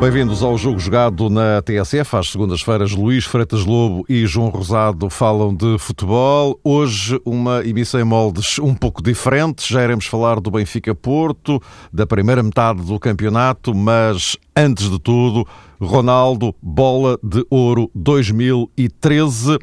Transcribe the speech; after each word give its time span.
Bem-vindos 0.00 0.42
ao 0.42 0.56
jogo 0.56 0.78
jogado 0.78 1.28
na 1.28 1.60
TSF. 1.60 2.16
Às 2.16 2.30
segundas-feiras, 2.30 2.92
Luís 2.92 3.26
Freitas 3.26 3.66
Lobo 3.66 4.02
e 4.08 4.24
João 4.24 4.48
Rosado 4.48 5.10
falam 5.10 5.54
de 5.54 5.76
futebol. 5.78 6.58
Hoje, 6.64 7.20
uma 7.22 7.62
emissão 7.66 8.00
em 8.00 8.04
moldes 8.04 8.58
um 8.58 8.74
pouco 8.74 9.02
diferentes. 9.02 9.66
Já 9.66 9.84
iremos 9.84 10.06
falar 10.06 10.40
do 10.40 10.50
Benfica 10.50 10.94
Porto, 10.94 11.60
da 11.92 12.06
primeira 12.06 12.42
metade 12.42 12.80
do 12.80 12.98
campeonato, 12.98 13.74
mas 13.74 14.38
antes 14.56 14.88
de 14.88 14.98
tudo, 14.98 15.46
Ronaldo, 15.78 16.54
bola 16.62 17.18
de 17.22 17.44
ouro 17.50 17.90
2013. 17.94 19.58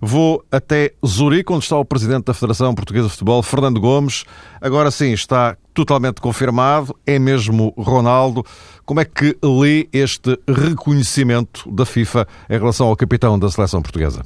Vou 0.00 0.42
até 0.50 0.92
Zurique, 1.04 1.52
onde 1.52 1.64
está 1.64 1.76
o 1.76 1.84
presidente 1.84 2.24
da 2.24 2.32
Federação 2.32 2.74
Portuguesa 2.74 3.06
de 3.06 3.12
Futebol, 3.12 3.42
Fernando 3.42 3.78
Gomes. 3.78 4.24
Agora 4.60 4.90
sim, 4.90 5.12
está 5.12 5.58
totalmente 5.74 6.22
confirmado, 6.22 6.96
é 7.06 7.18
mesmo 7.18 7.74
Ronaldo. 7.76 8.42
Como 8.86 8.98
é 9.00 9.04
que 9.04 9.36
lê 9.42 9.88
este 9.92 10.38
reconhecimento 10.48 11.70
da 11.70 11.84
FIFA 11.84 12.26
em 12.48 12.58
relação 12.58 12.86
ao 12.86 12.96
capitão 12.96 13.38
da 13.38 13.50
seleção 13.50 13.82
portuguesa? 13.82 14.22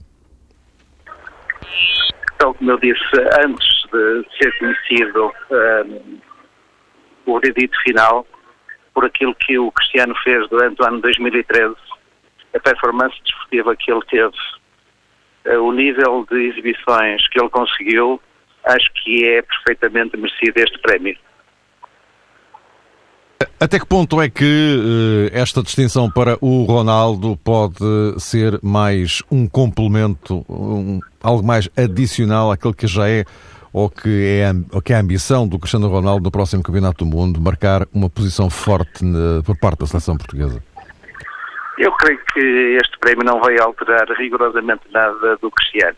Então, 2.37 2.55
como 2.55 2.71
eu 2.71 2.79
disse, 2.79 3.17
antes 3.45 3.67
de 3.93 4.27
ser 4.39 4.57
conhecido 4.59 5.33
um, 5.51 6.19
o 7.27 7.41
veredito 7.41 7.77
final, 7.83 8.25
por 8.95 9.05
aquilo 9.05 9.35
que 9.35 9.59
o 9.59 9.73
Cristiano 9.73 10.15
fez 10.23 10.49
durante 10.51 10.81
o 10.81 10.87
ano 10.87 11.01
2013, 11.01 11.75
a 12.55 12.61
performance 12.61 13.17
desportiva 13.25 13.75
que 13.75 13.91
ele 13.91 14.03
teve 14.09 14.37
o 15.47 15.73
nível 15.73 16.27
de 16.31 16.49
exibições 16.49 17.27
que 17.29 17.41
ele 17.41 17.51
conseguiu, 17.51 18.21
acho 18.65 18.87
que 19.03 19.25
é 19.25 19.43
perfeitamente 19.43 20.17
merecido 20.17 20.59
este 20.59 20.79
prémio. 20.79 21.17
Até 23.61 23.79
que 23.79 23.87
ponto 23.87 24.21
é 24.21 24.29
que 24.29 24.45
uh, 24.45 25.31
esta 25.33 25.63
distinção 25.63 26.11
para 26.11 26.37
o 26.41 26.65
Ronaldo 26.65 27.37
pode 27.37 27.77
ser 28.19 28.59
mais 28.63 29.23
um 29.31 29.47
complemento, 29.47 30.45
um, 30.49 31.01
algo 31.23 31.47
mais 31.47 31.69
adicional 31.77 32.51
àquele 32.51 32.75
que 32.75 32.87
já 32.87 33.09
é 33.09 33.25
ou 33.73 33.91
que 33.91 34.09
é, 34.09 34.53
ou 34.73 34.81
que 34.81 34.93
é 34.93 34.97
a 34.97 35.01
ambição 35.01 35.49
do 35.49 35.59
Cristiano 35.59 35.89
Ronaldo 35.89 36.23
no 36.23 36.31
próximo 36.31 36.63
Campeonato 36.63 37.05
do 37.05 37.11
Mundo, 37.11 37.41
marcar 37.41 37.87
uma 37.93 38.09
posição 38.09 38.49
forte 38.49 39.05
na, 39.05 39.43
por 39.43 39.59
parte 39.59 39.81
da 39.81 39.87
seleção 39.87 40.17
portuguesa? 40.17 40.63
Eu 41.79 41.91
creio 41.93 42.21
que 42.33 42.79
este 42.81 42.99
prémio 42.99 43.25
não 43.25 43.41
vai 43.41 43.59
alterar 43.59 44.07
rigorosamente 44.17 44.83
nada 44.93 45.37
do 45.37 45.51
Cristiano. 45.51 45.97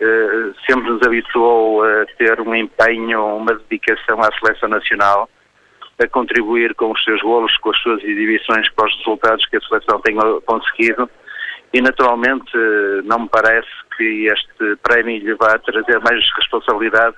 Uh, 0.00 0.52
sempre 0.66 0.90
nos 0.90 1.02
habituou 1.02 1.84
a 1.84 2.04
ter 2.18 2.40
um 2.40 2.54
empenho, 2.54 3.36
uma 3.36 3.54
dedicação 3.54 4.20
à 4.20 4.28
seleção 4.38 4.68
nacional, 4.68 5.30
a 6.02 6.08
contribuir 6.08 6.74
com 6.74 6.90
os 6.90 7.04
seus 7.04 7.22
golos, 7.22 7.56
com 7.58 7.70
as 7.70 7.78
suas 7.78 8.02
exibições 8.02 8.68
para 8.70 8.86
os 8.86 8.96
resultados 8.98 9.46
que 9.46 9.56
a 9.56 9.60
seleção 9.60 10.00
tem 10.00 10.16
conseguido. 10.44 11.08
E, 11.72 11.80
naturalmente, 11.80 12.52
não 13.04 13.20
me 13.20 13.28
parece 13.28 13.68
que 13.96 14.26
este 14.26 14.76
prémio 14.82 15.18
lhe 15.18 15.34
vá 15.34 15.56
trazer 15.58 16.00
mais 16.00 16.22
responsabilidade, 16.36 17.16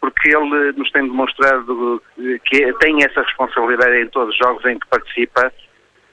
porque 0.00 0.36
ele 0.36 0.72
nos 0.72 0.90
tem 0.90 1.02
demonstrado 1.04 2.02
que 2.44 2.72
tem 2.74 3.04
essa 3.04 3.22
responsabilidade 3.22 4.02
em 4.02 4.08
todos 4.08 4.34
os 4.34 4.38
jogos 4.38 4.64
em 4.66 4.78
que 4.78 4.86
participa 4.88 5.50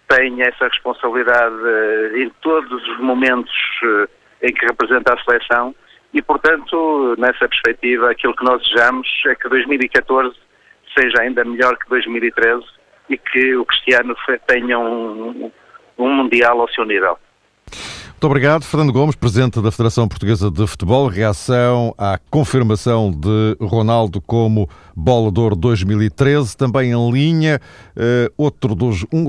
tem 0.08 0.42
essa 0.42 0.68
responsabilidade 0.68 1.56
eh, 1.66 2.24
em 2.24 2.30
todos 2.42 2.72
os 2.88 3.00
momentos 3.00 3.54
eh, 3.84 4.08
em 4.50 4.54
que 4.54 4.66
representa 4.66 5.14
a 5.14 5.24
seleção 5.24 5.76
e, 6.14 6.22
portanto, 6.22 7.16
nessa 7.18 7.48
perspectiva, 7.48 8.12
aquilo 8.12 8.36
que 8.36 8.44
nós 8.44 8.62
desejamos 8.62 9.08
é 9.26 9.36
que 9.36 9.50
2014 9.50 10.36
seja 10.96 11.22
ainda 11.22 11.44
melhor 11.44 11.76
que 11.78 11.90
2013 11.90 12.64
e 13.10 13.18
que 13.18 13.56
o 13.56 13.66
Cristiano 13.66 14.16
tenha 14.48 14.78
um, 14.78 15.52
um 15.98 16.10
Mundial 16.10 16.62
ao 16.62 16.70
seu 16.70 16.86
nível. 16.86 17.18
Muito 18.24 18.32
obrigado, 18.32 18.64
Fernando 18.64 18.94
Gomes, 18.94 19.18
presidente 19.18 19.62
da 19.62 19.70
Federação 19.70 20.08
Portuguesa 20.08 20.50
de 20.50 20.66
Futebol. 20.66 21.10
Reação 21.10 21.94
à 21.98 22.18
confirmação 22.32 23.12
de 23.12 23.58
Ronaldo 23.60 24.22
como 24.22 24.70
bola 24.96 25.30
de 25.30 25.42
ouro 25.42 25.58
2013. 25.58 26.56
Também 26.56 26.94
em 26.94 27.12
linha, 27.12 27.60
uh, 27.98 28.34
outro 28.38 28.76
dos, 28.76 29.04
um, 29.12 29.26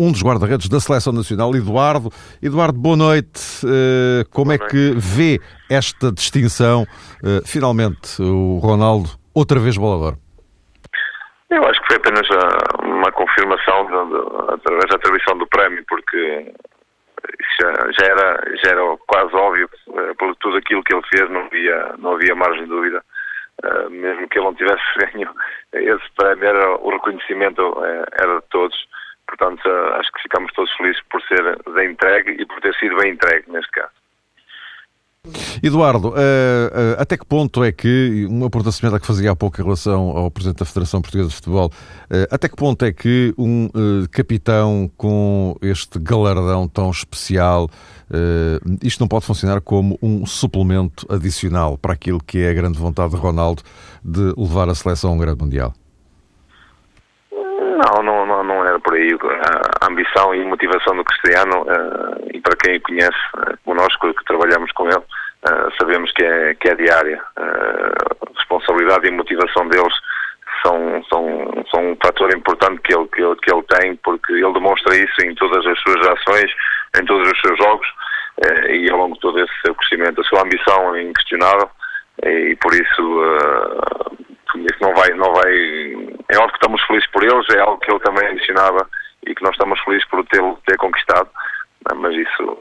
um 0.00 0.10
dos 0.10 0.22
guarda-redes 0.22 0.66
da 0.70 0.80
Seleção 0.80 1.12
Nacional, 1.12 1.54
Eduardo. 1.54 2.08
Eduardo, 2.42 2.78
boa 2.78 2.96
noite. 2.96 3.66
Uh, 3.66 4.26
como 4.30 4.46
boa 4.46 4.54
é 4.54 4.58
noite. 4.58 4.70
que 4.70 4.94
vê 4.96 5.38
esta 5.68 6.10
distinção? 6.10 6.84
Uh, 7.22 7.46
finalmente, 7.46 8.22
o 8.22 8.60
Ronaldo, 8.62 9.10
outra 9.34 9.60
vez 9.60 9.76
bola 9.76 9.98
de 9.98 10.04
ouro. 10.04 10.18
Eu 11.50 11.62
acho 11.68 11.78
que 11.82 11.88
foi 11.88 11.96
apenas 11.96 12.26
uma 12.82 13.12
confirmação 13.12 13.84
de, 13.84 13.90
de, 13.90 14.54
através 14.54 14.88
da 14.88 14.96
atribuição 14.96 15.36
do 15.36 15.46
prémio, 15.48 15.84
porque 15.86 16.50
já, 17.60 17.72
já, 17.98 18.06
era, 18.06 18.56
já 18.62 18.70
era 18.70 18.96
quase 19.06 19.34
óbvio, 19.34 19.68
uh, 19.88 20.14
por 20.16 20.34
tudo 20.36 20.56
aquilo 20.56 20.82
que 20.82 20.94
ele 20.94 21.06
fez, 21.14 21.30
não 21.30 21.42
havia, 21.42 21.94
não 21.98 22.12
havia 22.12 22.34
margem 22.34 22.64
de 22.64 22.70
dúvida. 22.70 23.02
Uh, 23.64 23.90
mesmo 23.90 24.28
que 24.28 24.38
ele 24.38 24.46
não 24.46 24.54
tivesse 24.54 24.82
ganho 24.98 25.34
esse 25.72 26.10
prémio, 26.16 26.44
era, 26.44 26.76
o 26.76 26.90
reconhecimento 26.90 27.60
uh, 27.60 28.04
era 28.20 28.40
de 28.40 28.46
todos. 28.50 28.76
Portanto, 29.26 29.68
acho 29.98 30.10
que 30.12 30.22
ficamos 30.22 30.52
todos 30.52 30.72
felizes 30.76 31.02
por 31.10 31.20
ser 31.22 31.58
bem 31.74 31.90
entregue 31.90 32.40
e 32.40 32.46
por 32.46 32.60
ter 32.60 32.74
sido 32.76 32.96
bem 32.96 33.12
entregue 33.12 33.50
neste 33.50 33.70
caso. 33.72 33.97
Eduardo, 35.62 36.14
até 36.98 37.16
que 37.16 37.24
ponto 37.24 37.64
é 37.64 37.72
que, 37.72 38.26
uma 38.28 38.48
pergunta 38.50 38.72
semelhante 38.72 39.00
que 39.00 39.06
fazia 39.06 39.30
há 39.30 39.36
pouco 39.36 39.60
em 39.60 39.64
relação 39.64 40.16
ao 40.16 40.30
Presidente 40.30 40.58
da 40.58 40.64
Federação 40.64 41.00
Portuguesa 41.00 41.28
de 41.28 41.34
Futebol, 41.34 41.70
até 42.30 42.48
que 42.48 42.56
ponto 42.56 42.84
é 42.84 42.92
que 42.92 43.34
um 43.36 43.68
capitão 44.10 44.90
com 44.96 45.56
este 45.62 45.98
galardão 45.98 46.68
tão 46.68 46.90
especial, 46.90 47.68
isto 48.82 49.00
não 49.00 49.08
pode 49.08 49.24
funcionar 49.24 49.60
como 49.60 49.98
um 50.02 50.24
suplemento 50.26 51.06
adicional 51.12 51.76
para 51.76 51.92
aquilo 51.92 52.20
que 52.24 52.38
é 52.38 52.50
a 52.50 52.54
grande 52.54 52.78
vontade 52.78 53.10
de 53.10 53.16
Ronaldo 53.16 53.62
de 54.04 54.32
levar 54.36 54.68
a 54.68 54.74
seleção 54.74 55.10
a 55.10 55.14
um 55.14 55.18
grande 55.18 55.42
Mundial? 55.42 55.74
Não, 57.30 58.02
não, 58.02 58.17
A 59.82 59.86
ambição 59.86 60.34
e 60.34 60.44
motivação 60.44 60.96
do 60.96 61.04
Cristiano, 61.04 61.66
e 62.32 62.40
para 62.40 62.56
quem 62.56 62.76
o 62.76 62.82
conhece, 62.82 63.18
connosco, 63.64 64.14
que 64.14 64.24
trabalhamos 64.24 64.72
com 64.72 64.88
ele, 64.88 65.02
Uh, 65.38 65.70
sabemos 65.80 66.10
que 66.12 66.24
é, 66.24 66.54
que 66.54 66.68
é 66.68 66.74
diária. 66.74 67.22
Responsabilidade 68.36 69.06
e 69.06 69.12
motivação 69.12 69.68
deles 69.68 69.94
são, 70.62 71.04
são, 71.04 71.64
são 71.70 71.92
um 71.92 71.96
fator 72.02 72.34
importante 72.36 72.80
que 72.82 72.92
ele, 72.92 73.06
que, 73.14 73.22
ele, 73.22 73.36
que 73.36 73.52
ele 73.52 73.62
tem, 73.62 73.96
porque 73.96 74.32
ele 74.32 74.52
demonstra 74.52 74.96
isso 74.96 75.24
em 75.24 75.34
todas 75.36 75.64
as 75.64 75.78
suas 75.80 76.06
ações, 76.08 76.50
em 77.00 77.04
todos 77.04 77.30
os 77.30 77.40
seus 77.40 77.56
jogos 77.56 77.86
e 78.68 78.90
ao 78.90 78.98
longo 78.98 79.14
de 79.14 79.20
todo 79.20 79.38
esse 79.38 79.52
seu 79.64 79.74
crescimento. 79.76 80.20
A 80.20 80.24
sua 80.24 80.42
ambição 80.42 80.96
é 80.96 81.02
inquestionável 81.02 81.70
e 82.24 82.56
por 82.56 82.74
isso, 82.74 83.22
isso 84.56 84.78
não 84.80 84.94
vai, 84.94 85.10
não 85.10 85.32
vai. 85.32 85.52
É 86.28 86.36
óbvio 86.38 86.50
que 86.50 86.56
estamos 86.56 86.82
felizes 86.86 87.10
por 87.10 87.22
eles, 87.22 87.46
é 87.50 87.60
algo 87.60 87.78
que 87.78 87.90
ele 87.90 88.00
também 88.00 88.26
adicionava 88.28 88.88
e 89.26 89.34
que 89.34 89.42
nós 89.42 89.52
estamos 89.52 89.78
felizes 89.80 90.06
por 90.08 90.24
ter, 90.26 90.42
ter 90.66 90.76
conquistado, 90.76 91.28
mas 91.96 92.14
isso 92.14 92.58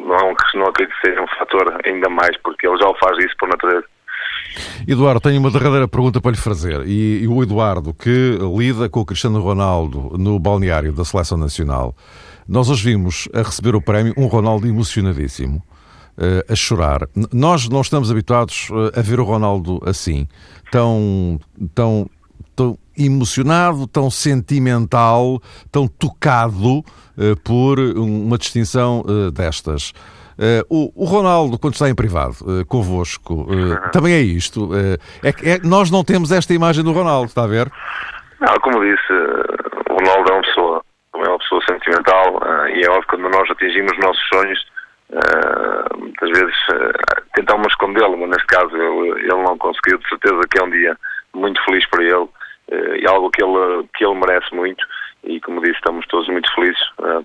não, 0.00 0.34
não 0.54 0.68
acredito 0.68 0.94
que 1.00 1.08
seja 1.08 1.22
um 1.22 1.28
fator 1.38 1.80
ainda 1.84 2.08
mais, 2.08 2.36
porque 2.38 2.66
ele 2.66 2.78
já 2.78 2.88
o 2.88 2.94
faz 2.98 3.18
isso 3.18 3.36
por 3.38 3.48
natureza. 3.48 3.86
Eduardo, 4.86 5.20
tenho 5.20 5.38
uma 5.38 5.50
derradeira 5.50 5.86
pergunta 5.86 6.20
para 6.20 6.30
lhe 6.30 6.36
fazer. 6.36 6.86
E, 6.86 7.22
e, 7.22 7.28
o 7.28 7.42
Eduardo, 7.42 7.92
que 7.92 8.38
lida 8.56 8.88
com 8.88 9.00
o 9.00 9.06
Cristiano 9.06 9.40
Ronaldo 9.40 10.16
no 10.18 10.38
balneário 10.38 10.92
da 10.92 11.04
Seleção 11.04 11.36
Nacional, 11.36 11.94
nós 12.48 12.70
hoje 12.70 12.84
vimos 12.84 13.28
a 13.34 13.42
receber 13.42 13.74
o 13.74 13.82
prémio 13.82 14.14
um 14.16 14.26
Ronaldo 14.26 14.66
emocionadíssimo, 14.66 15.62
uh, 16.16 16.52
a 16.52 16.56
chorar. 16.56 17.00
Nós 17.32 17.68
não 17.68 17.82
estamos 17.82 18.10
habituados 18.10 18.68
eh, 18.70 18.98
a 18.98 19.02
ver 19.02 19.20
o 19.20 19.24
Ronaldo 19.24 19.80
assim, 19.84 20.26
tão, 20.70 21.38
tão, 21.74 22.10
tão 22.54 22.78
emocionado, 22.96 23.86
tão 23.86 24.10
sentimental, 24.10 25.40
tão 25.70 25.86
tocado 25.86 26.78
uh, 26.78 27.36
por 27.44 27.78
uma 27.78 28.36
distinção 28.38 29.02
uh, 29.06 29.30
destas. 29.30 29.92
Uh, 30.38 30.62
o, 30.70 31.02
o, 31.02 31.04
Ronaldo, 31.04 31.58
quando 31.58 31.74
está 31.74 31.88
em 31.88 31.94
privado 31.96 32.36
uh, 32.42 32.64
convosco, 32.66 33.42
uh, 33.42 33.90
também 33.90 34.14
é 34.14 34.20
isto. 34.20 34.70
É, 35.24 35.28
é, 35.28 35.58
nós 35.64 35.90
não 35.90 36.04
temos 36.04 36.30
esta 36.30 36.54
imagem 36.54 36.84
do 36.84 36.92
Ronaldo, 36.92 37.26
está 37.26 37.42
a 37.42 37.48
ver? 37.48 37.68
Não, 38.40 38.54
como 38.62 38.78
disse, 38.78 39.12
o 39.90 39.94
Ronaldo 39.94 40.30
é 40.30 40.34
uma 40.34 40.42
pessoa, 40.42 40.82
é 41.16 41.28
uma 41.28 41.38
pessoa 41.38 41.60
sentimental 41.68 42.40
e 42.72 42.84
é 42.84 42.88
óbvio 42.88 43.02
que 43.02 43.16
quando 43.16 43.28
nós 43.30 43.50
atingimos 43.50 43.90
os 43.90 43.98
nossos 43.98 44.28
sonhos, 44.32 44.64
muitas 45.96 46.30
vezes 46.30 46.54
tentamos 47.34 47.68
escondê-lo, 47.68 48.16
mas 48.18 48.30
neste 48.30 48.46
caso 48.46 48.76
ele, 48.76 49.20
ele 49.20 49.42
não 49.42 49.56
conseguiu. 49.58 49.98
De 49.98 50.08
certeza 50.08 50.40
que 50.50 50.60
é 50.60 50.64
um 50.64 50.70
dia 50.70 50.96
muito 51.34 51.62
feliz 51.64 51.86
para 51.88 52.02
ele 52.02 52.28
e 53.00 53.08
algo 53.08 53.30
que 53.30 53.42
ele, 53.42 53.88
que 53.96 54.04
ele 54.04 54.14
merece 54.14 54.54
muito. 54.54 54.84
E 55.24 55.40
como 55.40 55.60
disse, 55.60 55.76
estamos 55.76 56.06
todos 56.06 56.28
muito 56.28 56.52
felizes 56.54 56.80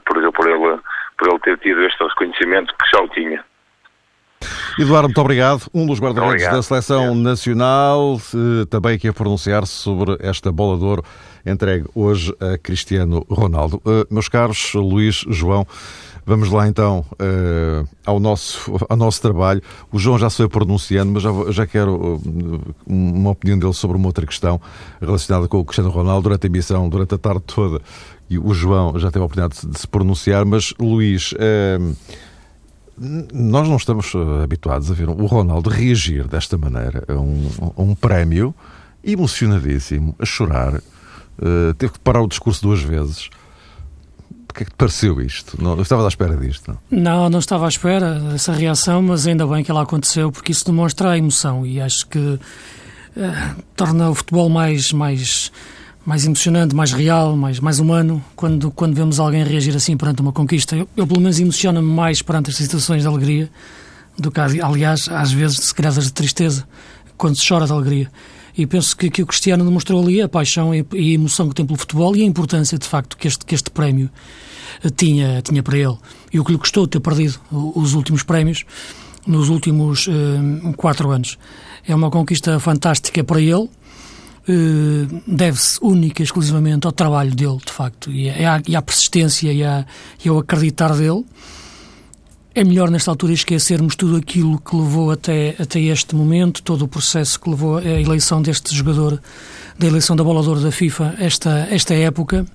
por, 0.05 0.31
por 0.31 0.49
ele 0.49 0.79
por 1.17 1.27
ele 1.27 1.39
ter 1.39 1.57
tido 1.59 1.83
este 1.83 2.03
reconhecimento 2.03 2.73
que 2.75 2.89
já 2.91 3.03
o 3.03 3.09
tinha. 3.09 3.43
Eduardo, 4.77 5.07
muito 5.07 5.21
obrigado. 5.21 5.61
Um 5.73 5.85
dos 5.85 5.99
guarda-redes 5.99 6.49
da 6.49 6.61
Seleção 6.61 7.15
Nacional, 7.15 8.17
também 8.69 8.95
aqui 8.95 9.07
a 9.07 9.13
pronunciar-se 9.13 9.71
sobre 9.71 10.17
esta 10.19 10.51
bola 10.51 10.77
de 10.77 10.83
ouro 10.83 11.03
entregue 11.45 11.85
hoje 11.93 12.33
a 12.39 12.57
Cristiano 12.57 13.25
Ronaldo. 13.29 13.81
Uh, 13.85 14.05
meus 14.09 14.29
caros 14.29 14.73
Luís, 14.73 15.25
João, 15.27 15.65
vamos 16.25 16.49
lá 16.49 16.67
então 16.67 17.05
uh, 17.13 17.87
ao, 18.05 18.19
nosso, 18.19 18.71
ao 18.89 18.97
nosso 18.97 19.21
trabalho. 19.21 19.61
O 19.91 19.99
João 19.99 20.17
já 20.17 20.29
se 20.29 20.37
foi 20.37 20.49
pronunciando, 20.49 21.11
mas 21.11 21.23
já, 21.23 21.29
já 21.49 21.67
quero 21.67 22.15
uh, 22.15 22.75
uma 22.85 23.31
opinião 23.31 23.57
dele 23.57 23.73
sobre 23.73 23.97
uma 23.97 24.07
outra 24.07 24.25
questão 24.25 24.59
relacionada 25.01 25.47
com 25.47 25.59
o 25.59 25.65
Cristiano 25.65 25.89
Ronaldo 25.89 26.23
durante 26.23 26.45
a 26.45 26.49
emissão, 26.49 26.89
durante 26.89 27.15
a 27.15 27.17
tarde 27.17 27.43
toda. 27.45 27.81
E 28.29 28.37
o 28.37 28.53
João 28.53 28.97
já 28.97 29.11
teve 29.11 29.21
a 29.21 29.25
oportunidade 29.25 29.67
de, 29.67 29.79
se 29.79 29.87
pronunciar, 29.87 30.45
mas 30.45 30.73
Luís. 30.79 31.33
nós 33.31 33.67
não 33.67 33.75
estamos 33.75 34.13
habituados 34.41 34.89
a 34.89 34.93
ver 34.93 35.09
o 35.09 35.25
Ronaldo 35.25 35.69
reagir 35.69 36.27
desta 36.27 36.57
maneira 36.57 37.03
a 37.07 37.13
um, 37.13 37.49
a 37.77 37.81
um 37.81 37.93
prémio 37.93 38.55
emocionadíssimo, 39.03 40.15
a 40.17 40.25
chorar, 40.25 40.81
Uh, 41.37 41.73
teve 41.73 41.93
que 41.93 41.99
parar 41.99 42.21
o 42.21 42.27
discurso 42.27 42.61
duas 42.61 42.81
vezes. 42.81 43.29
O 44.53 44.55
que 44.55 44.61
é 44.61 44.65
que 44.65 44.71
te 44.71 44.77
pareceu 44.77 45.19
isto? 45.19 45.57
Não, 45.59 45.81
estava 45.81 46.05
à 46.05 46.07
espera 46.07 46.37
disto. 46.37 46.77
Não? 46.91 47.01
não, 47.01 47.27
não 47.27 47.39
estava 47.39 47.65
à 47.65 47.67
espera 47.67 48.19
dessa 48.19 48.53
reação, 48.53 49.01
mas 49.01 49.25
ainda 49.25 49.47
bem 49.47 49.63
que 49.63 49.71
ela 49.71 49.81
aconteceu, 49.81 50.31
porque 50.31 50.51
isso 50.51 50.63
demonstra 50.63 51.09
a 51.09 51.17
emoção 51.17 51.65
e 51.65 51.81
acho 51.81 52.05
que 52.05 52.19
uh, 52.19 52.39
torna 53.75 54.11
o 54.11 54.13
futebol 54.13 54.49
mais, 54.49 54.93
mais, 54.93 55.51
mais 56.05 56.23
emocionante, 56.23 56.75
mais 56.75 56.91
real, 56.91 57.35
mais, 57.35 57.59
mais 57.59 57.79
humano, 57.79 58.23
quando, 58.35 58.69
quando 58.69 58.93
vemos 58.93 59.19
alguém 59.19 59.43
reagir 59.43 59.75
assim 59.75 59.97
perante 59.97 60.21
uma 60.21 60.31
conquista. 60.31 60.75
Eu, 60.75 60.87
eu 60.95 61.07
pelo 61.07 61.19
menos, 61.19 61.39
emociono-me 61.39 61.91
mais 61.91 62.21
perante 62.21 62.51
as 62.51 62.55
situações 62.55 63.01
de 63.01 63.07
alegria 63.07 63.49
do 64.19 64.29
que, 64.29 64.39
aliás, 64.39 65.09
às 65.09 65.31
vezes, 65.31 65.57
se 65.57 65.73
calhar, 65.73 65.91
de 65.91 66.13
tristeza, 66.13 66.67
quando 67.17 67.35
se 67.39 67.47
chora 67.47 67.65
de 67.65 67.71
alegria. 67.71 68.11
E 68.55 68.67
penso 68.67 68.95
que, 68.95 69.09
que 69.09 69.23
o 69.23 69.25
Cristiano 69.25 69.65
demonstrou 69.65 70.01
ali 70.01 70.21
a 70.21 70.29
paixão 70.29 70.73
e, 70.73 70.85
a 70.91 70.97
emoção 70.97 71.49
que 71.49 71.55
tem 71.55 71.65
pelo 71.65 71.77
futebol 71.77 72.15
e 72.15 72.21
a 72.21 72.25
importância, 72.25 72.77
de 72.77 72.87
facto, 72.87 73.17
que 73.17 73.27
este, 73.27 73.45
que 73.45 73.55
este 73.55 73.71
prémio 73.71 74.09
eh, 74.83 74.89
tinha, 74.89 75.41
tinha 75.41 75.63
para 75.63 75.77
ele. 75.77 75.97
E 76.31 76.39
o 76.39 76.45
que 76.45 76.51
lhe 76.51 76.57
custou 76.57 76.87
ter 76.87 76.99
perdido 76.99 77.39
os 77.51 77.93
últimos 77.93 78.23
prémios 78.23 78.63
nos 79.25 79.49
últimos 79.49 80.07
uh, 80.07 80.73
quatro 80.75 81.09
anos. 81.11 81.37
É 81.87 81.95
uma 81.95 82.09
conquista 82.11 82.59
fantástica 82.59 83.23
para 83.23 83.41
ele. 83.41 83.69
Uh, 84.47 85.21
deve-se 85.25 85.79
única 85.81 86.21
e 86.21 86.25
exclusivamente 86.25 86.85
ao 86.85 86.91
trabalho 86.91 87.33
dele, 87.33 87.57
de 87.65 87.71
facto, 87.71 88.11
e, 88.11 88.29
à, 88.29 88.61
e 88.67 88.75
à 88.75 88.81
persistência 88.81 89.51
e, 89.53 89.63
à, 89.63 89.85
e 90.23 90.29
ao 90.29 90.39
acreditar 90.39 90.93
dele. 90.95 91.25
É 92.55 92.63
melhor, 92.63 92.91
nesta 92.91 93.09
altura, 93.09 93.33
esquecermos 93.33 93.95
tudo 93.95 94.15
aquilo 94.15 94.59
que 94.59 94.75
levou 94.75 95.09
até, 95.09 95.55
até 95.57 95.79
este 95.79 96.15
momento, 96.15 96.61
todo 96.61 96.83
o 96.83 96.87
processo 96.87 97.39
que 97.39 97.49
levou 97.49 97.77
à 97.77 97.83
eleição 97.83 98.43
deste 98.43 98.75
jogador, 98.75 99.19
da 99.79 99.87
eleição 99.87 100.15
da 100.15 100.23
bola 100.23 100.59
da 100.61 100.71
FIFA, 100.71 101.15
esta, 101.17 101.67
esta 101.71 101.95
época, 101.95 102.45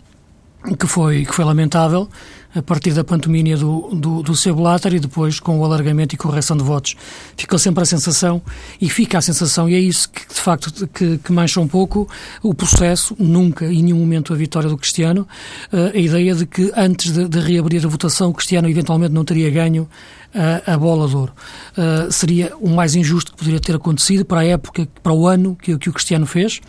que 0.79 0.87
foi, 0.87 1.25
que 1.25 1.35
foi 1.35 1.45
lamentável 1.45 2.09
a 2.55 2.63
partir 2.63 2.93
da 2.93 3.05
pantomínia 3.05 3.57
do, 3.57 3.91
do, 3.93 4.23
do 4.23 4.33
e 4.95 4.99
depois 4.99 5.39
com 5.39 5.59
o 5.59 5.65
alargamento 5.65 6.15
e 6.15 6.19
correção 6.19 6.57
de 6.57 6.63
votos. 6.63 6.97
Ficou 7.37 7.59
sempre 7.59 7.83
a 7.83 7.87
sensação, 7.87 8.41
e 8.81 8.89
fica 8.89 9.19
a 9.19 9.21
sensação, 9.21 9.69
e 9.69 9.75
é 9.75 9.79
isso 9.79 10.09
que 10.11 10.27
de 10.27 10.41
facto 10.41 10.87
que, 10.89 11.19
que 11.19 11.33
mancha 11.33 11.61
um 11.61 11.69
pouco 11.69 12.09
o 12.43 12.55
processo, 12.55 13.15
nunca, 13.19 13.67
em 13.67 13.83
nenhum 13.83 13.99
momento, 13.99 14.33
a 14.33 14.37
vitória 14.37 14.69
do 14.69 14.77
Cristiano, 14.77 15.27
uh, 15.73 15.95
a 15.95 15.99
ideia 15.99 16.35
de 16.35 16.47
que 16.47 16.73
antes 16.77 17.13
de, 17.13 17.29
de, 17.29 17.39
reabrir 17.39 17.85
a 17.85 17.89
votação 17.89 18.31
o 18.31 18.35
Cristiano 18.35 18.69
eventualmente 18.69 19.13
não 19.13 19.25
teria 19.25 19.51
ganho 19.51 19.83
uh, 20.35 20.71
a 20.71 20.77
bola 20.77 21.09
de 21.09 21.17
ouro. 21.17 21.33
Uh, 21.77 22.11
seria 22.11 22.53
o 22.61 22.69
mais 22.69 22.95
injusto 22.95 23.33
que 23.33 23.39
poderia 23.39 23.61
ter 23.61 23.77
acontecido 23.77 24.25
para 24.25 24.41
a 24.41 24.45
época, 24.45 24.89
para 25.03 25.13
o 25.13 25.27
ano 25.27 25.57
que, 25.57 25.77
que 25.79 25.89
o 25.91 25.93
Cristiano 25.93 26.27
fez. 26.27 26.61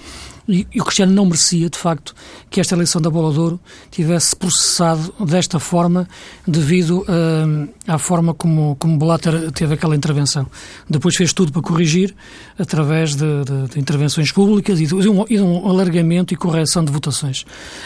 E, 0.50 0.68
o 0.80 0.84
Cristiano 0.84 1.14
não 1.14 1.26
merecia, 1.26 1.70
de 1.70 1.78
facto, 1.78 2.16
que 2.50 2.60
esta 2.60 2.74
eleição 2.74 3.00
da 3.00 3.10
Bola 3.10 3.32
de 3.32 3.40
Ouro 3.40 3.60
tivesse 3.92 4.36
processado 4.36 5.14
desta 5.24 5.60
forma 5.60 6.10
devido 6.48 7.02
uh, 7.02 7.70
à 7.88 8.00
forma 8.00 8.34
como, 8.34 8.76
como 8.78 8.98
Blatter 8.98 9.52
teve 9.52 9.76
aquela 9.76 9.96
intervenção. 9.96 10.48
Depois 10.90 11.16
fez 11.16 11.34
tudo 11.34 11.52
para 11.52 11.62
corrigir 11.62 12.16
através 12.58 13.16
de, 13.16 13.44
de, 13.44 13.74
de 13.74 13.80
intervenções 13.80 14.32
públicas 14.32 14.82
e 14.82 14.88
de, 14.88 14.96
um, 15.08 15.24
e 15.30 15.38
de, 15.38 15.42
um, 15.42 15.70
alargamento 15.70 16.34
e 16.34 16.38
correção 16.38 16.84
de 16.84 16.92
votações. 16.92 17.44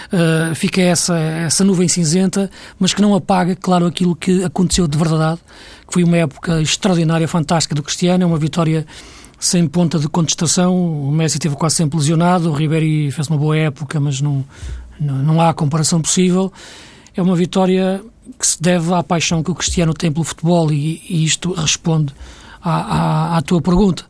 Uh, 0.08 0.56
fica 0.56 0.82
essa, 0.82 1.18
essa 1.20 1.66
nuvem 1.66 1.90
cinzenta, 1.90 2.50
mas 2.80 2.94
que 2.94 3.02
não 3.02 3.14
apaga, 3.14 3.58
claro, 3.58 3.86
aquilo 3.86 4.16
que 4.16 4.42
aconteceu 4.42 4.88
de 4.88 4.98
verdade, 4.98 5.42
que 5.86 5.94
foi 5.94 6.04
uma 6.06 6.16
época 6.16 6.62
extraordinária, 6.62 7.28
fantástica 7.28 7.76
do 7.76 7.84
Cristiano, 7.84 8.24
é 8.24 8.26
uma 8.26 8.38
vitória 8.38 8.86
sem 9.44 9.68
ponta 9.68 10.00
de 10.00 10.08
contestação. 10.08 10.74
O 10.76 11.12
Messi 11.12 11.38
teve 11.38 11.56
quase 11.56 11.76
sempre 11.76 11.98
lesionado, 11.98 12.50
o 12.50 12.54
Ribéry 12.54 13.12
fez 13.12 13.28
uma 13.28 13.38
boa 13.38 13.58
época, 13.58 14.00
mas 14.00 14.22
não, 14.22 14.44
não, 15.00 15.16
não 15.18 15.42
há 15.42 15.54
comparação 15.54 16.02
possível. 16.02 16.52
É 17.14 17.22
uma 17.22 17.36
vitória 17.36 18.02
que 18.40 18.48
se 18.48 18.62
deve 18.62 18.94
à 18.94 19.04
paixão 19.04 19.44
que 19.44 19.52
o 19.52 19.56
Cristiano 19.56 19.94
tem 19.94 20.12
pelo 20.12 20.24
futebol 20.24 20.72
e, 20.72 21.02
e 21.10 21.26
isto 21.26 21.52
responde 21.52 22.14
à, 22.62 22.72
à, 23.34 23.38
à, 23.38 23.42
tua 23.42 23.62
pergunta. 23.62 24.06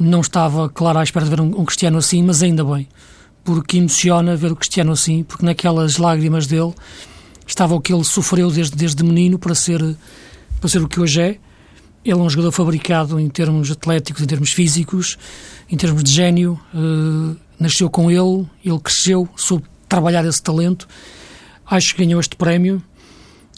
Não 0.00 0.22
estava, 0.22 0.70
claro, 0.70 0.98
à 0.98 1.02
espera 1.02 1.26
de 1.26 1.30
ver 1.30 1.40
um, 1.42 1.60
um 1.60 1.64
Cristiano 1.66 1.98
assim, 1.98 2.22
mas 2.22 2.42
ainda 2.42 2.64
bem, 2.64 2.88
porque 3.44 3.76
emociona 3.76 4.36
ver 4.36 4.52
o 4.52 4.56
Cristiano 4.56 4.92
assim, 4.92 5.22
porque 5.22 5.44
naquelas 5.44 5.98
lágrimas 5.98 6.46
dele 6.46 6.72
estava 7.46 7.74
o 7.74 7.80
que 7.80 7.92
ele 7.92 8.04
sofreu 8.04 8.50
desde, 8.50 8.74
desde 8.74 9.04
menino 9.04 9.38
para 9.38 9.54
ser, 9.54 9.96
para 10.58 10.68
ser 10.68 10.82
o 10.82 10.88
que 10.88 10.98
hoje 10.98 11.20
é 11.20 11.38
ele 12.04 12.18
é 12.18 12.22
um 12.22 12.30
jogador 12.30 12.52
fabricado 12.52 13.18
em 13.18 13.28
termos 13.28 13.70
atléticos, 13.70 14.22
em 14.22 14.26
termos 14.26 14.52
físicos, 14.52 15.18
em 15.70 15.76
termos 15.76 16.02
de 16.02 16.12
gênio. 16.12 16.58
Uh, 16.72 17.36
nasceu 17.58 17.90
com 17.90 18.10
ele, 18.10 18.46
ele 18.64 18.78
cresceu, 18.78 19.28
soube 19.36 19.64
trabalhar 19.88 20.24
esse 20.24 20.42
talento. 20.42 20.88
Acho 21.66 21.94
que 21.94 22.04
ganhou 22.04 22.20
este 22.20 22.36
prémio 22.36 22.82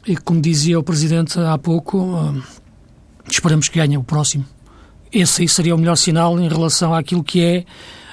e, 0.06 0.16
como 0.16 0.40
dizia 0.40 0.78
o 0.78 0.82
Presidente 0.82 1.38
há 1.38 1.56
pouco, 1.58 1.98
uh, 1.98 2.42
esperamos 3.28 3.68
que 3.68 3.78
ganhe 3.78 3.96
o 3.96 4.02
próximo. 4.02 4.44
Esse 5.12 5.42
aí 5.42 5.48
seria 5.48 5.74
o 5.74 5.78
melhor 5.78 5.96
sinal 5.96 6.38
em 6.40 6.48
relação 6.48 6.94
àquilo 6.94 7.22
que 7.22 7.42
é 7.42 7.64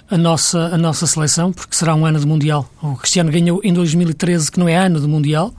a 0.09 0.17
nossa, 0.17 0.59
a 0.67 0.77
nossa 0.77 1.05
seleção, 1.05 1.51
porque 1.51 1.75
será 1.75 1.93
um 1.93 2.05
ano 2.05 2.19
de 2.19 2.25
Mundial. 2.25 2.69
O 2.81 2.95
Cristiano 2.95 3.31
ganhou 3.31 3.61
em 3.63 3.73
2013, 3.73 4.51
que 4.51 4.59
não 4.59 4.67
é 4.67 4.75
ano 4.75 4.99
de 4.99 5.07
Mundial, 5.07 5.53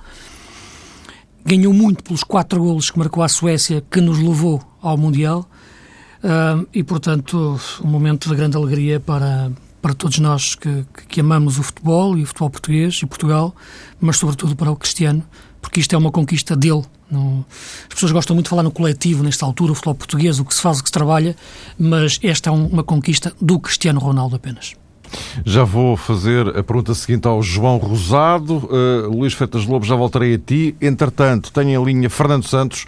ganhou 1.48 1.72
muito 1.72 2.04
pelos 2.04 2.22
quatro 2.22 2.62
golos 2.62 2.90
que 2.90 2.98
marcou 2.98 3.22
a 3.22 3.28
Suécia, 3.28 3.82
que 3.90 4.02
nos 4.02 4.18
levou 4.18 4.62
ao 4.82 4.98
Mundial. 4.98 5.48
Uh, 6.18 6.66
e, 6.74 6.82
portanto, 6.82 7.58
um 7.82 7.86
momento 7.86 8.28
de 8.28 8.34
grande 8.34 8.56
alegria 8.56 9.00
para, 9.00 9.50
para 9.80 9.94
todos 9.94 10.18
nós 10.18 10.54
que, 10.54 10.84
que, 11.08 11.20
amamos 11.20 11.58
o 11.58 11.62
futebol 11.62 12.18
e 12.18 12.22
o 12.22 12.26
futebol 12.26 12.50
português 12.50 13.00
e 13.02 13.06
Portugal, 13.06 13.54
mas 14.00 14.16
sobretudo 14.18 14.54
para 14.54 14.70
o 14.70 14.76
Cristiano, 14.76 15.24
porque 15.62 15.80
isto 15.80 15.94
é 15.94 15.98
uma 15.98 16.10
conquista 16.10 16.54
dele. 16.54 16.82
As 17.10 17.94
pessoas 17.94 18.12
gostam 18.12 18.34
muito 18.34 18.46
de 18.46 18.50
falar 18.50 18.62
no 18.62 18.70
coletivo, 18.70 19.22
nesta 19.22 19.46
altura, 19.46 19.72
o 19.72 19.74
futebol 19.74 19.94
português, 19.94 20.38
o 20.38 20.44
que 20.44 20.54
se 20.54 20.60
faz, 20.60 20.80
o 20.80 20.82
que 20.82 20.88
se 20.88 20.92
trabalha, 20.92 21.34
mas 21.78 22.18
esta 22.22 22.50
é 22.50 22.52
um, 22.52 22.66
uma 22.66 22.84
conquista 22.84 23.32
do 23.40 23.58
Cristiano 23.58 23.98
Ronaldo 23.98 24.36
apenas. 24.36 24.74
Já 25.44 25.64
vou 25.64 25.96
fazer 25.96 26.48
a 26.48 26.62
pergunta 26.62 26.94
seguinte 26.94 27.26
ao 27.26 27.42
João 27.42 27.76
Rosado. 27.76 28.56
Uh, 28.56 29.08
Luís 29.10 29.34
Feitas 29.34 29.66
Lobo, 29.66 29.84
já 29.84 29.94
voltarei 29.94 30.34
a 30.34 30.38
ti. 30.38 30.76
Entretanto, 30.80 31.52
tenho 31.52 31.80
em 31.80 31.84
linha 31.84 32.10
Fernando 32.10 32.46
Santos, 32.46 32.86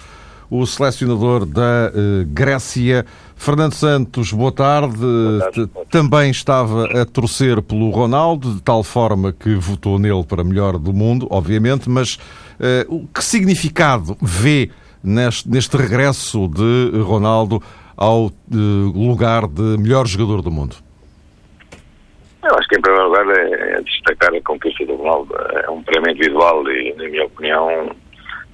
o 0.50 0.66
selecionador 0.66 1.46
da 1.46 1.92
uh, 1.92 2.26
Grécia. 2.26 3.06
Fernando 3.36 3.72
Santos, 3.72 4.32
boa 4.32 4.52
tarde. 4.52 4.98
Boa 4.98 5.50
tarde. 5.52 5.70
Também 5.90 6.30
estava 6.30 6.84
a 7.00 7.06
torcer 7.06 7.62
pelo 7.62 7.90
Ronaldo, 7.90 8.54
de 8.54 8.60
tal 8.60 8.82
forma 8.82 9.32
que 9.32 9.54
votou 9.54 9.98
nele 9.98 10.24
para 10.24 10.44
melhor 10.44 10.78
do 10.78 10.92
mundo, 10.92 11.26
obviamente, 11.30 11.88
mas 11.88 12.14
uh, 12.14 12.94
o 12.94 13.06
que 13.06 13.24
significado 13.24 14.16
vê 14.20 14.70
neste, 15.02 15.48
neste 15.48 15.76
regresso 15.76 16.48
de 16.48 17.00
Ronaldo 17.00 17.62
ao 17.96 18.30
lugar 18.50 19.46
de 19.46 19.62
melhor 19.78 20.06
jogador 20.06 20.42
do 20.42 20.50
mundo? 20.50 20.76
Eu 22.42 22.56
acho 22.56 22.68
que, 22.68 22.78
em 22.78 22.80
primeiro 22.80 23.08
lugar, 23.08 23.26
é, 23.36 23.72
é 23.72 23.80
destacar 23.82 24.34
a 24.34 24.40
conquista 24.42 24.86
do 24.86 24.94
Ronaldo. 24.96 25.34
É 25.64 25.70
um 25.70 25.82
prémio 25.82 26.10
individual 26.10 26.68
e, 26.70 26.94
na 26.94 27.04
minha 27.04 27.26
opinião, 27.26 27.94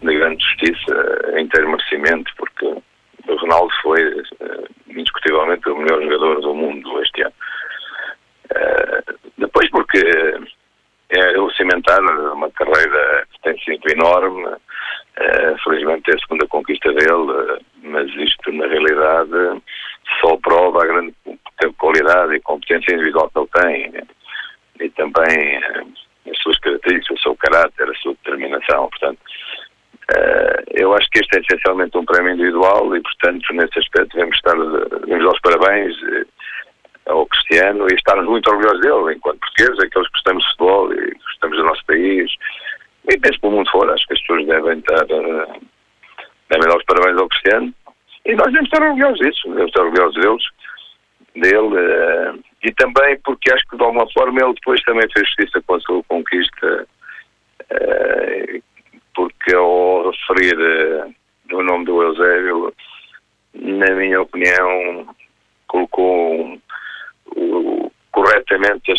de 0.03 0.19
grande 0.19 0.45
justiça, 0.45 1.33
em 1.37 1.47
ter 1.49 1.67
merecimento, 1.67 2.33
porque 2.37 2.67
o 2.67 3.37
Ronaldo 3.37 3.73
foi, 3.83 4.03
uh, 4.21 4.69
indiscutivelmente, 4.89 5.69
o 5.69 5.77
melhor 5.77 6.03
jogador 6.03 6.41
do 6.41 6.55
mundo 6.55 7.03
este 7.03 7.23
ano. 7.23 7.35
Uh, 8.51 9.19
depois, 9.39 9.71
porque 9.71 10.01
é 11.11 11.39
o 11.39 11.51
cimentar 11.53 12.01
uma 12.01 12.51
carreira 12.51 13.27
que 13.33 13.41
tem 13.43 13.59
sido 13.61 13.89
enorme, 13.93 14.45
uh, 14.47 15.59
felizmente 15.63 16.11
é 16.11 16.15
a 16.15 16.19
segunda 16.19 16.47
conquista 16.49 16.93
dele, 16.93 17.61
mas 17.83 18.09
isto, 18.17 18.53
na 18.53 18.67
realidade, 18.67 19.63
só 20.21 20.37
prova 20.39 20.83
a 20.83 20.87
grande 20.87 21.15
qualidade 21.79 22.35
e 22.35 22.41
individual 22.93 23.31
que 23.31 23.39
ele 23.39 23.49
tem 23.63 24.07
e 24.81 24.91
também 24.91 25.57
eh, 25.57 26.31
as 26.31 26.39
suas 26.43 26.59
características, 26.59 27.19
o 27.19 27.23
seu 27.23 27.37
caráter, 27.37 27.89
a 27.89 27.95
sua 27.95 28.15
determinação. 28.25 28.89
Portanto, 28.89 29.21
Uh, 30.09 30.63
eu 30.71 30.95
acho 30.95 31.09
que 31.11 31.19
este 31.19 31.37
é 31.37 31.41
essencialmente 31.41 31.99
um 31.99 32.05
prémio 32.05 32.35
individual 32.35 32.95
e, 32.95 33.01
portanto, 33.01 33.45
nesse 33.53 33.77
aspecto 33.77 34.15
devemos, 34.15 34.37
estar, 34.37 34.55
devemos 34.55 35.25
dar 35.25 35.33
os 35.33 35.41
parabéns 35.41 35.97
ao 37.07 37.27
Cristiano 37.27 37.89
e 37.91 37.95
estarmos 37.97 38.27
muito 38.27 38.49
orgulhosos 38.49 38.81
dele, 38.83 39.17
enquanto 39.17 39.41
portugueses, 39.41 39.83
aqueles 39.83 40.07
que 40.07 40.13
gostamos 40.13 40.45
de 40.45 40.51
futebol 40.51 40.93
e 40.93 41.11
gostamos 41.13 41.57
do 41.57 41.65
nosso 41.65 41.85
país. 41.87 42.33
E 43.09 43.19
penso 43.19 43.41
pelo 43.41 43.55
mundo 43.55 43.71
fora, 43.71 43.95
acho 43.95 44.07
que 44.07 44.13
as 44.13 44.21
pessoas 44.21 44.47
devem 44.47 44.79
estar, 44.79 45.05
devem 45.07 46.69
dar 46.69 46.77
os 46.77 46.85
parabéns 46.85 47.21
ao 47.21 47.29
Cristiano. 47.29 47.75
E 48.27 48.35
nós 48.37 48.47
devemos 48.47 48.69
estar 48.69 48.83
orgulhosos 48.87 49.19
disso, 49.19 49.49
devemos 49.49 49.71
estar 49.71 49.83
orgulhosos 49.83 50.23
deles, 50.23 50.45
dele. 51.35 51.77
Uh, 51.77 52.45
e 52.67 52.73
também 52.73 53.17
porque 53.25 53.53
acho 53.53 53.65
que 53.69 53.77
de 53.77 53.85
alguma 53.85 54.11
forma 54.11 54.41
ele 54.41 54.55
depois 54.55 54.83
também 54.83 55.09
fez 55.13 55.29
justiça 55.29 55.63
com 55.67 55.75
a 55.77 55.81
sua 55.81 56.03
conquista, 56.05 56.89
uh, 57.63 58.63
porque 59.15 59.55
ao 59.55 60.11
referir 60.11 60.59
uh, 60.59 61.15
o 61.57 61.63
nome 61.63 61.85
do 61.85 62.03
Eusébio, 62.03 62.75
na 63.55 63.91
minha 63.95 64.21
opinião, 64.21 65.15
colocou 65.69 66.59
um, 67.37 67.91
corretamente 68.11 68.93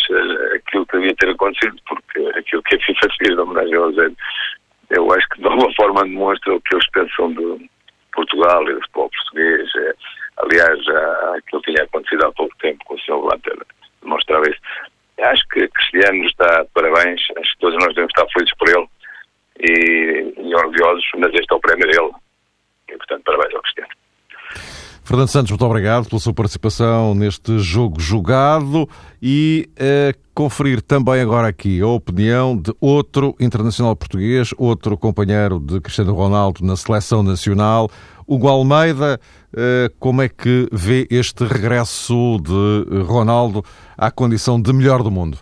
aquilo 0.55 0.86
que 0.86 0.98
devia 0.98 1.15
ter 1.15 1.29
acontecido, 1.29 1.75
porque 1.88 2.20
aquilo 2.38 2.63
que 2.63 2.75
a 2.75 2.79
FIFA 2.79 3.08
fez 3.18 3.36
de 3.36 3.41
homenagem 3.41 3.75
ao 3.75 3.89
Eusébio, 3.89 4.18
eu 4.91 5.12
acho 5.12 5.27
que 5.29 5.41
de 5.41 5.48
alguma 5.48 5.74
forma 5.74 6.03
demonstra 6.03 6.55
o 6.55 6.62
que 6.62 6.74
eles 6.74 6.89
pensam 6.91 7.34
de 7.34 7.70
Portugal 8.13 8.63
e 8.63 8.74
do 8.74 8.82
futebol 8.82 9.10
português. 9.10 9.70
É, 9.75 9.94
aliás, 10.38 10.79
aquilo 11.38 11.62
tinha 11.63 11.84
acontecido 11.84 12.25
há 12.25 12.32
pouco 12.32 12.55
tempo 12.60 12.86
com 12.86 12.96
o 12.96 13.00
Sr. 13.00 13.20
Walter 13.20 13.58
demonstrava 14.01 14.50
isso. 14.50 14.60
Acho 15.22 15.48
que 15.50 15.68
Cristiano 15.68 16.24
está 16.25 16.63
de 16.63 16.70
parabéns, 16.74 17.22
acho 17.38 17.53
que 17.53 17.60
todos 17.60 17.77
nós 17.79 17.89
devemos 17.89 18.12
estar 18.12 18.27
felizes 18.32 18.55
por 18.58 18.70
ele 18.70 18.88
e, 19.60 20.34
e 20.38 20.55
orgulhosos, 20.55 21.05
mas 21.18 21.34
este 21.34 21.51
é 21.51 21.55
o 21.55 21.60
prémio 21.60 21.88
dele. 21.88 22.12
E, 22.89 22.98
portanto, 22.98 23.24
parabéns 23.24 23.55
ao 23.55 23.62
Cristiano. 23.62 23.91
Fernando 25.27 25.29
Santos, 25.29 25.51
muito 25.51 25.65
obrigado 25.65 26.07
pela 26.07 26.19
sua 26.19 26.34
participação 26.34 27.13
neste 27.13 27.60
jogo 27.60 28.00
jogado 28.00 28.88
e 29.22 29.67
uh, 29.74 30.17
conferir 30.34 30.81
também 30.81 31.22
agora 31.22 31.48
aqui 31.48 31.81
a 31.81 31.88
opinião 31.88 32.55
de 32.55 32.74
outro 32.79 33.36
internacional 33.39 33.96
português, 33.96 34.53
outro 34.57 34.98
companheiro 34.98 35.60
de 35.60 35.81
Cristiano 35.81 36.13
Ronaldo 36.13 36.63
na 36.63 36.75
seleção 36.75 37.24
nacional, 37.24 37.89
Hugo 38.25 38.48
Almeida. 38.48 39.19
Uh, 39.53 39.93
como 40.00 40.22
é 40.22 40.29
que 40.29 40.67
vê 40.72 41.05
este 41.12 41.43
regresso 41.43 42.38
de 42.41 43.01
Ronaldo 43.01 43.63
à 43.98 44.10
condição 44.10 44.62
de 44.62 44.72
melhor 44.72 45.03
do 45.03 45.12
mundo? 45.12 45.39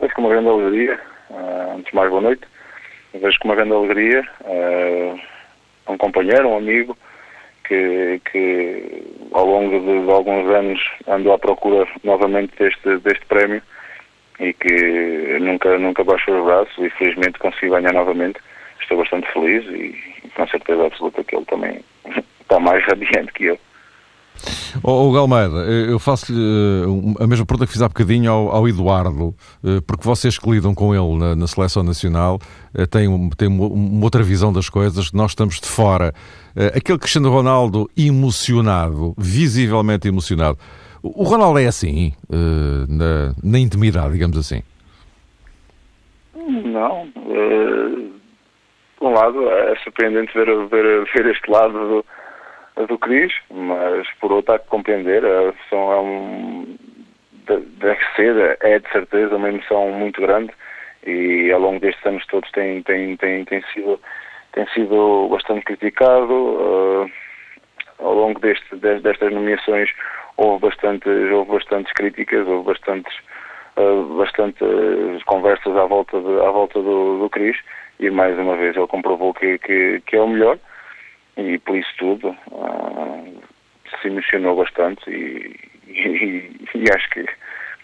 Vejo 0.00 0.14
com 0.14 0.22
uma 0.22 0.30
grande 0.30 0.48
alegria. 0.48 1.00
Uh, 1.28 1.76
antes 1.76 1.90
de 1.90 1.94
mais, 1.96 2.08
boa 2.08 2.22
noite. 2.22 2.42
Vejo 3.14 3.38
com 3.40 3.48
uma 3.48 3.56
grande 3.56 3.72
alegria. 3.72 4.22
um 5.88 5.98
companheiro, 5.98 6.48
um 6.48 6.56
amigo 6.56 6.96
que, 7.70 8.20
que 8.32 9.04
ao 9.30 9.46
longo 9.46 9.78
de, 9.78 10.04
de, 10.04 10.10
alguns 10.10 10.50
anos 10.50 10.80
andou 11.06 11.32
à 11.32 11.38
procura 11.38 11.86
novamente 12.02 12.52
deste, 12.58 12.96
deste 12.98 13.24
prémio 13.26 13.62
e 14.40 14.52
que 14.52 15.38
nunca, 15.38 15.78
nunca 15.78 16.02
baixou 16.02 16.40
os 16.40 16.44
braços 16.44 16.84
e 16.84 16.90
felizmente 16.90 17.38
conseguiu 17.38 17.70
ganhar 17.70 17.92
novamente. 17.92 18.40
Estou 18.80 18.98
bastante 18.98 19.32
feliz 19.32 19.64
e 19.66 19.94
com 20.34 20.48
certeza 20.48 20.84
absoluta 20.84 21.22
que 21.22 21.36
ele 21.36 21.44
também 21.44 21.78
está 22.40 22.58
mais 22.58 22.84
radiante 22.86 23.32
que 23.34 23.44
eu. 23.44 23.58
O 24.82 25.08
oh, 25.08 25.12
Galmeida, 25.12 25.56
eu 25.88 25.98
faço-lhe 25.98 26.38
eh, 26.38 27.22
a 27.22 27.26
mesma 27.26 27.44
pergunta 27.44 27.66
que 27.66 27.72
fiz 27.72 27.82
há 27.82 27.88
bocadinho 27.88 28.30
ao, 28.30 28.48
ao 28.50 28.68
Eduardo, 28.68 29.34
eh, 29.64 29.80
porque 29.86 30.04
vocês 30.04 30.38
que 30.38 30.50
lidam 30.50 30.74
com 30.74 30.94
ele 30.94 31.18
na, 31.18 31.36
na 31.36 31.46
seleção 31.46 31.82
nacional 31.82 32.38
eh, 32.74 32.86
têm, 32.86 33.30
têm 33.36 33.48
uma 33.48 34.04
outra 34.04 34.22
visão 34.22 34.52
das 34.52 34.68
coisas, 34.68 35.12
nós 35.12 35.32
estamos 35.32 35.60
de 35.60 35.66
fora. 35.66 36.14
Aquele 36.74 36.98
Cristiano 36.98 37.30
Ronaldo 37.30 37.88
emocionado, 37.96 39.14
visivelmente 39.16 40.08
emocionado, 40.08 40.58
o 41.02 41.22
Ronaldo 41.22 41.58
é 41.58 41.66
assim, 41.66 42.12
na, 42.88 43.34
na 43.42 43.58
intimidade, 43.58 44.12
digamos 44.12 44.36
assim? 44.36 44.62
Não. 46.34 47.04
Uh, 47.16 48.10
por 48.98 49.08
um 49.08 49.14
lado, 49.14 49.48
é 49.48 49.76
surpreendente 49.76 50.32
ver, 50.34 50.46
ver, 50.66 51.04
ver 51.14 51.26
este 51.26 51.50
lado 51.50 51.72
do 51.72 52.04
do 52.76 52.98
Cris, 52.98 53.32
mas 53.50 54.06
por 54.20 54.32
outro 54.32 54.54
há 54.54 54.58
que 54.58 54.68
compreender, 54.68 55.24
a 55.24 55.52
são 55.68 55.92
é 55.92 56.00
um, 56.00 56.76
deve 57.46 57.98
ser, 58.16 58.58
é 58.60 58.78
de 58.78 58.90
certeza 58.90 59.36
uma 59.36 59.48
emoção 59.48 59.90
muito 59.90 60.20
grande 60.20 60.52
e 61.06 61.50
ao 61.52 61.60
longo 61.60 61.80
destes 61.80 62.04
anos 62.04 62.24
todos 62.26 62.50
tem, 62.52 62.82
tem, 62.82 63.16
tem, 63.16 63.44
tem, 63.44 63.62
sido, 63.72 64.00
tem 64.52 64.66
sido 64.68 65.28
bastante 65.30 65.64
criticado. 65.64 66.32
Uh, 66.32 67.10
ao 67.98 68.14
longo 68.14 68.40
deste, 68.40 68.76
destas 68.76 69.32
nomeações 69.32 69.90
houve 70.36 70.66
bastantes, 70.66 71.30
houve 71.32 71.52
bastantes 71.52 71.92
críticas, 71.92 72.46
houve 72.46 72.66
bastantes, 72.66 73.14
uh, 73.76 74.04
bastantes 74.16 75.22
conversas 75.24 75.76
à 75.76 75.84
volta, 75.84 76.18
de, 76.20 76.40
à 76.40 76.50
volta 76.50 76.80
do, 76.80 77.18
do 77.18 77.30
Cris 77.30 77.58
e 77.98 78.10
mais 78.10 78.38
uma 78.38 78.56
vez 78.56 78.76
ele 78.76 78.86
comprovou 78.86 79.34
que, 79.34 79.58
que, 79.58 80.00
que 80.06 80.16
é 80.16 80.20
o 80.20 80.28
melhor 80.28 80.58
e 81.40 81.58
por 81.58 81.76
isso 81.76 81.90
tudo 81.98 82.36
uh, 82.50 83.42
se 84.00 84.08
emocionou 84.08 84.56
bastante 84.56 85.10
e, 85.10 85.56
e, 85.88 86.66
e, 86.74 86.84
acho 86.94 87.10
que 87.10 87.26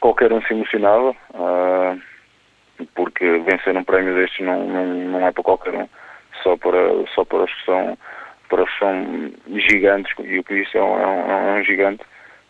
qualquer 0.01 0.33
um 0.33 0.43
se 0.43 0.53
emocionava 0.53 1.11
uh, 1.11 2.01
porque 2.95 3.39
vencer 3.39 3.77
um 3.77 3.85
prémio 3.85 4.15
destes 4.15 4.45
não, 4.45 4.67
não, 4.67 4.87
não 4.87 5.27
é 5.27 5.33
para 5.33 5.43
qualquer 5.43 5.75
um 5.75 5.89
só 6.43 6.57
para, 6.57 7.07
só 7.15 7.25
para 7.25 7.45
os 7.45 7.53
que 7.53 7.65
são 7.65 7.99
para 8.49 8.63
os 8.63 8.71
que 8.71 8.79
são 8.79 9.33
gigantes 9.69 10.13
e 10.23 10.39
o 10.39 10.45
Cristo 10.45 10.79
é 10.79 10.83
um, 10.83 11.01
é 11.01 11.07
um, 11.07 11.31
é 11.31 11.61
um 11.61 11.65
gigante 11.65 12.05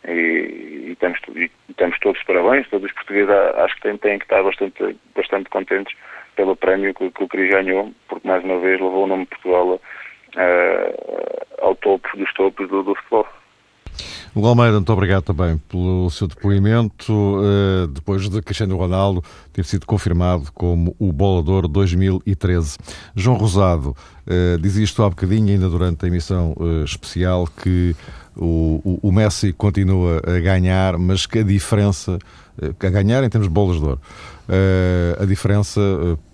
e, 0.09 0.91
e, 0.91 0.97
temos, 1.01 1.19
e 1.35 1.51
temos 1.77 1.99
todos 2.01 2.23
parabéns, 2.25 2.69
todos 2.69 2.89
os 2.89 2.95
portugueses 2.95 3.31
acho 3.31 3.75
que 3.77 3.83
têm, 3.83 3.97
têm 3.97 4.19
que 4.19 4.25
estar 4.25 4.43
bastante, 4.43 4.97
bastante 5.15 5.51
contentes 5.51 5.97
pelo 6.37 6.55
prémio 6.55 6.95
que, 6.95 7.11
que 7.11 7.25
o 7.25 7.29
Cris 7.29 7.51
ganhou, 7.51 7.93
porque 8.09 8.29
mais 8.29 8.45
uma 8.45 8.59
vez 8.61 8.81
levou 8.81 9.05
o 9.05 9.07
nome 9.07 9.25
de 9.25 9.31
Portugal 9.31 9.81
uh, 10.37 11.65
ao 11.67 11.75
topo 11.77 12.09
dos 12.17 12.33
topos 12.35 12.69
do, 12.69 12.83
do 12.83 12.95
futebol. 12.95 13.27
O 14.35 14.47
Almeida, 14.47 14.75
muito 14.75 14.93
obrigado 14.93 15.23
também 15.23 15.57
pelo 15.67 16.11
seu 16.11 16.29
depoimento. 16.29 17.11
Uh, 17.11 17.87
depois 17.87 18.29
de 18.29 18.43
Cristiano 18.43 18.77
Ronaldo 18.77 19.25
ter 19.51 19.65
sido 19.65 19.87
confirmado 19.87 20.53
como 20.53 20.95
o 20.99 21.11
Bolador 21.11 21.67
2013. 21.67 22.77
João 23.15 23.39
Rosado 23.39 23.97
uh, 24.27 24.59
dizia 24.61 24.85
isto 24.85 25.03
há 25.03 25.09
bocadinho, 25.09 25.49
ainda 25.49 25.71
durante 25.71 26.05
a 26.05 26.09
emissão 26.09 26.55
uh, 26.59 26.85
especial, 26.85 27.47
que 27.47 27.97
o, 28.37 28.83
o, 28.85 29.09
o, 29.09 29.11
Messi 29.11 29.55
continua 29.55 30.21
a 30.27 30.39
ganhar, 30.39 30.99
mas 30.99 31.25
que 31.25 31.39
a 31.39 31.43
diferença, 31.43 32.19
a 32.61 32.91
ganhar 32.91 33.25
em 33.25 33.31
termos 33.31 33.49
de 33.49 33.55
bolas 33.55 33.79
de 33.79 33.87
ouro, 33.87 34.01
a 35.19 35.25
diferença 35.25 35.81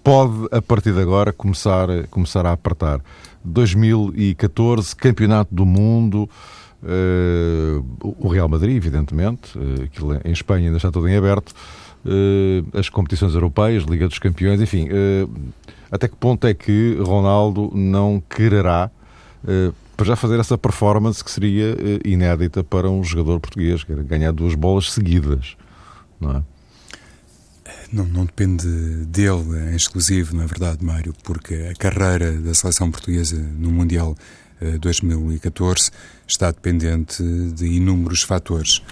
pode, 0.02 0.48
a 0.50 0.60
partir 0.60 0.92
de 0.92 1.00
agora, 1.00 1.32
começar, 1.32 1.86
começar 2.10 2.44
a 2.44 2.50
apertar. 2.50 3.00
2014, 3.44 4.94
Campeonato 4.96 5.54
do 5.54 5.64
Mundo, 5.66 6.28
uh, 6.82 8.16
o 8.18 8.28
Real 8.28 8.48
Madrid, 8.48 8.76
evidentemente, 8.76 9.56
uh, 9.58 9.84
aquilo 9.84 10.14
em 10.24 10.32
Espanha 10.32 10.66
ainda 10.66 10.76
está 10.76 10.90
tudo 10.90 11.08
em 11.08 11.16
aberto, 11.16 11.50
uh, 12.04 12.78
as 12.78 12.88
competições 12.88 13.34
europeias, 13.34 13.84
Liga 13.84 14.08
dos 14.08 14.18
Campeões, 14.18 14.60
enfim, 14.60 14.88
até 15.90 16.08
que 16.08 16.16
ponto 16.16 16.46
é 16.46 16.54
que 16.54 16.96
Ronaldo 17.00 17.70
não 17.74 18.22
quererá 18.28 18.90
para 19.96 20.06
já 20.06 20.16
fazer 20.16 20.40
essa 20.40 20.56
performance 20.56 21.22
que 21.22 21.30
seria 21.30 21.76
inédita 22.04 22.64
para 22.64 22.88
um 22.88 23.04
jogador 23.04 23.38
português, 23.40 23.84
que 23.84 23.92
era 23.92 24.02
ganhar 24.02 24.32
duas 24.32 24.54
bolas 24.54 24.90
seguidas, 24.90 25.56
não 26.20 26.30
é? 26.30 26.51
Não, 27.92 28.06
não, 28.06 28.24
depende 28.24 28.66
dele 29.06 29.70
em 29.70 29.76
exclusivo, 29.76 30.34
não 30.34 30.44
é 30.44 30.46
verdade, 30.46 30.82
Mário, 30.82 31.14
porque 31.22 31.54
a 31.70 31.74
carreira 31.74 32.32
da 32.32 32.54
seleção 32.54 32.90
portuguesa 32.90 33.36
no 33.36 33.70
Mundial 33.70 34.16
2014 34.80 35.90
eh, 35.90 35.94
está 36.26 36.50
dependente 36.50 37.22
de 37.54 37.66
inúmeros 37.66 38.22
fatores. 38.22 38.82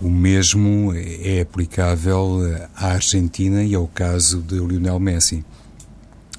O 0.00 0.10
mesmo 0.10 0.92
é 0.94 1.40
aplicável 1.40 2.40
à 2.74 2.88
Argentina 2.88 3.62
e 3.62 3.74
ao 3.74 3.86
caso 3.86 4.42
de 4.42 4.56
Lionel 4.56 4.98
Messi. 4.98 5.44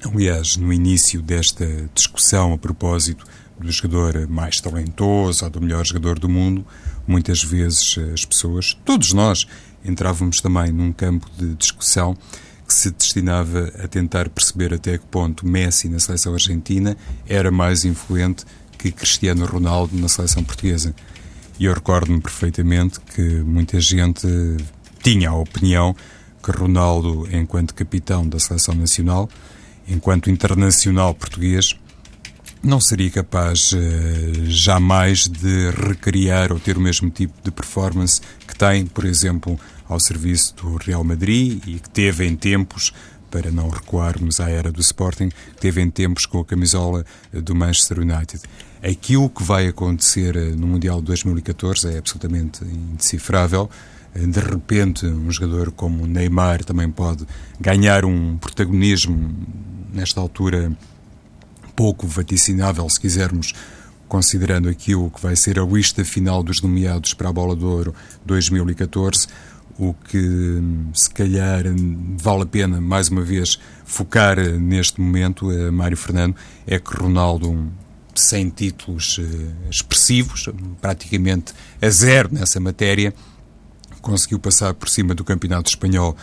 Aliás, 0.04 0.56
no 0.56 0.72
início 0.72 1.22
desta 1.22 1.66
discussão 1.94 2.52
a 2.52 2.58
propósito 2.58 3.24
do 3.58 3.72
jogador 3.72 4.28
mais 4.28 4.60
talentoso 4.60 5.44
ou 5.44 5.50
do 5.50 5.60
melhor 5.60 5.86
jogador 5.86 6.18
do 6.18 6.28
mundo, 6.28 6.66
muitas 7.06 7.42
vezes 7.42 7.96
as 8.12 8.24
pessoas, 8.24 8.76
todos 8.84 9.12
nós, 9.12 9.46
entrávamos 9.86 10.40
também 10.40 10.72
num 10.72 10.92
campo 10.92 11.28
de 11.38 11.54
discussão 11.54 12.16
que 12.66 12.74
se 12.74 12.90
destinava 12.90 13.72
a 13.82 13.86
tentar 13.86 14.28
perceber 14.28 14.74
até 14.74 14.98
que 14.98 15.06
ponto 15.06 15.46
Messi 15.46 15.88
na 15.88 16.00
seleção 16.00 16.32
argentina 16.32 16.96
era 17.28 17.50
mais 17.50 17.84
influente 17.84 18.44
que 18.76 18.90
Cristiano 18.90 19.46
Ronaldo 19.46 19.96
na 19.96 20.08
seleção 20.08 20.42
portuguesa. 20.42 20.94
E 21.58 21.64
eu 21.64 21.72
recordo-me 21.72 22.20
perfeitamente 22.20 23.00
que 23.00 23.22
muita 23.22 23.80
gente 23.80 24.26
tinha 25.02 25.30
a 25.30 25.34
opinião 25.34 25.94
que 26.42 26.50
Ronaldo, 26.50 27.26
enquanto 27.32 27.74
capitão 27.74 28.28
da 28.28 28.38
seleção 28.38 28.74
nacional, 28.74 29.28
enquanto 29.88 30.30
internacional 30.30 31.14
português, 31.14 31.76
não 32.62 32.80
seria 32.80 33.10
capaz 33.10 33.72
uh, 33.72 33.78
jamais 34.46 35.26
de 35.28 35.70
recriar 35.70 36.52
ou 36.52 36.58
ter 36.58 36.76
o 36.76 36.80
mesmo 36.80 37.10
tipo 37.10 37.34
de 37.42 37.50
performance 37.50 38.20
que 38.46 38.56
tem, 38.56 38.86
por 38.86 39.04
exemplo, 39.04 39.58
ao 39.88 40.00
serviço 40.00 40.54
do 40.56 40.76
Real 40.76 41.04
Madrid 41.04 41.62
e 41.66 41.78
que 41.78 41.90
teve 41.90 42.26
em 42.26 42.36
tempos, 42.36 42.92
para 43.30 43.50
não 43.50 43.68
recuarmos 43.68 44.40
à 44.40 44.48
era 44.48 44.70
do 44.70 44.80
Sporting, 44.80 45.28
que 45.28 45.60
teve 45.60 45.80
em 45.80 45.90
tempos 45.90 46.26
com 46.26 46.40
a 46.40 46.44
camisola 46.44 47.04
do 47.32 47.54
Manchester 47.54 48.00
United. 48.00 48.40
Aquilo 48.82 49.28
que 49.28 49.42
vai 49.42 49.66
acontecer 49.66 50.36
eh, 50.36 50.50
no 50.50 50.66
Mundial 50.66 51.00
de 51.00 51.06
2014 51.06 51.94
é 51.94 51.98
absolutamente 51.98 52.64
indecifrável. 52.64 53.68
Eh, 54.14 54.26
de 54.26 54.40
repente, 54.40 55.06
um 55.06 55.30
jogador 55.30 55.72
como 55.72 56.06
Neymar 56.06 56.64
também 56.64 56.90
pode 56.90 57.26
ganhar 57.60 58.04
um 58.04 58.36
protagonismo 58.36 59.34
nesta 59.92 60.20
altura 60.20 60.72
pouco 61.74 62.06
vaticinável, 62.06 62.88
se 62.88 63.00
quisermos, 63.00 63.52
considerando 64.08 64.68
aquilo 64.68 65.10
que 65.10 65.20
vai 65.20 65.36
ser 65.36 65.58
a 65.58 65.64
lista 65.64 66.04
final 66.04 66.42
dos 66.42 66.62
nomeados 66.62 67.12
para 67.12 67.28
a 67.28 67.32
Bola 67.32 67.56
de 67.56 67.64
Ouro 67.64 67.94
2014, 68.24 69.26
o 69.78 69.94
que 69.94 70.60
se 70.94 71.10
calhar 71.10 71.64
vale 72.18 72.42
a 72.42 72.46
pena, 72.46 72.80
mais 72.80 73.08
uma 73.08 73.22
vez, 73.22 73.58
focar 73.84 74.38
neste 74.58 75.00
momento, 75.00 75.50
a 75.50 75.70
Mário 75.70 75.96
Fernando, 75.96 76.34
é 76.66 76.78
que 76.78 76.96
Ronaldo, 76.96 77.70
sem 78.14 78.48
títulos 78.48 79.20
eh, 79.20 79.70
expressivos, 79.70 80.48
praticamente 80.80 81.52
a 81.80 81.90
zero 81.90 82.30
nessa 82.32 82.58
matéria, 82.58 83.12
conseguiu 84.00 84.38
passar 84.38 84.72
por 84.72 84.88
cima 84.88 85.14
do 85.14 85.24
campeonato 85.24 85.68
espanhol 85.68 86.16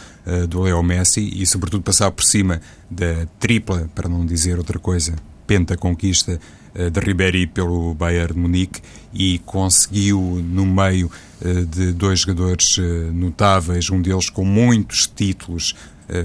do 0.47 0.61
Leo 0.61 0.81
Messi 0.81 1.19
e, 1.19 1.45
sobretudo, 1.45 1.83
passar 1.83 2.09
por 2.11 2.23
cima 2.23 2.61
da 2.89 3.27
tripla, 3.39 3.89
para 3.93 4.07
não 4.07 4.25
dizer 4.25 4.57
outra 4.57 4.79
coisa, 4.79 5.15
pentaconquista 5.45 6.39
uh, 6.39 6.62
de 6.73 6.99
Ribéry 6.99 7.47
pelo 7.47 7.93
Bayern 7.93 8.33
de 8.33 8.39
Munique 8.39 8.81
e 9.13 9.39
conseguiu, 9.39 10.19
no 10.19 10.65
meio 10.65 11.11
uh, 11.41 11.65
de 11.65 11.91
dois 11.91 12.21
jogadores 12.21 12.77
notáveis, 13.13 13.89
um 13.89 14.01
deles 14.01 14.29
com 14.29 14.43
muitos 14.43 15.07
títulos, 15.07 15.75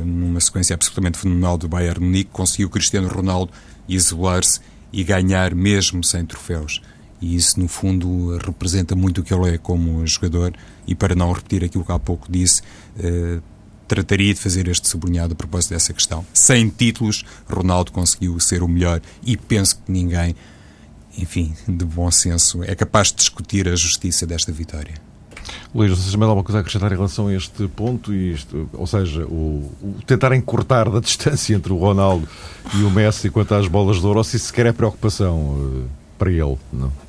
numa 0.04 0.40
sequência 0.40 0.74
absolutamente 0.74 1.18
fenomenal 1.18 1.56
do 1.56 1.68
Bayern 1.68 2.00
de 2.00 2.04
Munique, 2.04 2.30
conseguiu 2.32 2.68
Cristiano 2.68 3.08
Ronaldo 3.08 3.52
isolar-se 3.88 4.60
e 4.92 5.04
ganhar 5.04 5.54
mesmo 5.54 6.02
sem 6.02 6.24
troféus. 6.26 6.82
E 7.20 7.34
isso, 7.34 7.58
no 7.58 7.68
fundo, 7.68 8.38
representa 8.38 8.94
muito 8.94 9.20
o 9.20 9.24
que 9.24 9.34
ele 9.34 9.54
é 9.54 9.58
como 9.58 10.06
jogador. 10.06 10.52
E 10.86 10.94
para 10.94 11.14
não 11.14 11.32
repetir 11.32 11.64
aquilo 11.64 11.84
que 11.84 11.92
há 11.92 11.98
pouco 11.98 12.30
disse, 12.30 12.62
eh, 12.98 13.40
trataria 13.88 14.32
de 14.32 14.40
fazer 14.40 14.68
este 14.68 14.86
sublinhado 14.86 15.32
a 15.32 15.36
propósito 15.36 15.70
dessa 15.70 15.92
questão. 15.92 16.24
Sem 16.32 16.68
títulos, 16.68 17.24
Ronaldo 17.48 17.90
conseguiu 17.90 18.38
ser 18.38 18.62
o 18.62 18.68
melhor 18.68 19.00
e 19.24 19.36
penso 19.36 19.76
que 19.76 19.90
ninguém, 19.90 20.36
enfim, 21.16 21.54
de 21.66 21.84
bom 21.84 22.10
senso, 22.10 22.62
é 22.62 22.74
capaz 22.74 23.08
de 23.08 23.16
discutir 23.16 23.68
a 23.68 23.74
justiça 23.74 24.26
desta 24.26 24.52
vitória. 24.52 24.94
Luís, 25.74 25.90
vocês 25.90 26.12
também 26.12 26.28
alguma 26.28 26.44
coisa 26.44 26.58
a 26.58 26.60
acrescentar 26.60 26.92
em 26.92 26.96
relação 26.96 27.28
a 27.28 27.34
este 27.34 27.66
ponto? 27.68 28.12
E 28.12 28.32
isto, 28.32 28.68
ou 28.72 28.86
seja, 28.86 29.24
o, 29.24 29.70
o 29.82 29.96
tentar 30.06 30.34
encurtar 30.34 30.90
da 30.90 31.00
distância 31.00 31.54
entre 31.54 31.72
o 31.72 31.76
Ronaldo 31.76 32.28
e 32.74 32.82
o 32.82 32.90
Messi 32.90 33.30
quanto 33.30 33.54
às 33.54 33.66
bolas 33.66 33.98
de 33.98 34.06
ouro, 34.06 34.18
ou 34.18 34.24
se 34.24 34.38
sequer 34.38 34.66
é 34.66 34.72
preocupação 34.72 35.36
uh, 35.38 35.88
para 36.18 36.30
ele, 36.30 36.58
não? 36.72 37.07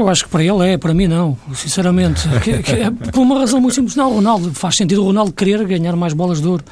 Eu 0.00 0.08
acho 0.08 0.24
que 0.24 0.30
para 0.30 0.44
ele 0.44 0.72
é, 0.72 0.78
para 0.78 0.92
mim 0.92 1.06
não, 1.06 1.36
sinceramente. 1.54 2.28
que, 2.44 2.62
que 2.62 2.72
é 2.72 2.90
por 2.90 3.20
uma 3.20 3.38
razão 3.38 3.60
muito 3.60 3.74
simples. 3.74 3.96
Não, 3.96 4.12
Ronaldo, 4.12 4.52
faz 4.54 4.76
sentido 4.76 5.02
o 5.02 5.06
Ronaldo 5.06 5.32
querer 5.32 5.64
ganhar 5.64 5.96
mais 5.96 6.12
bolas 6.12 6.40
de 6.40 6.46
ouro. 6.46 6.64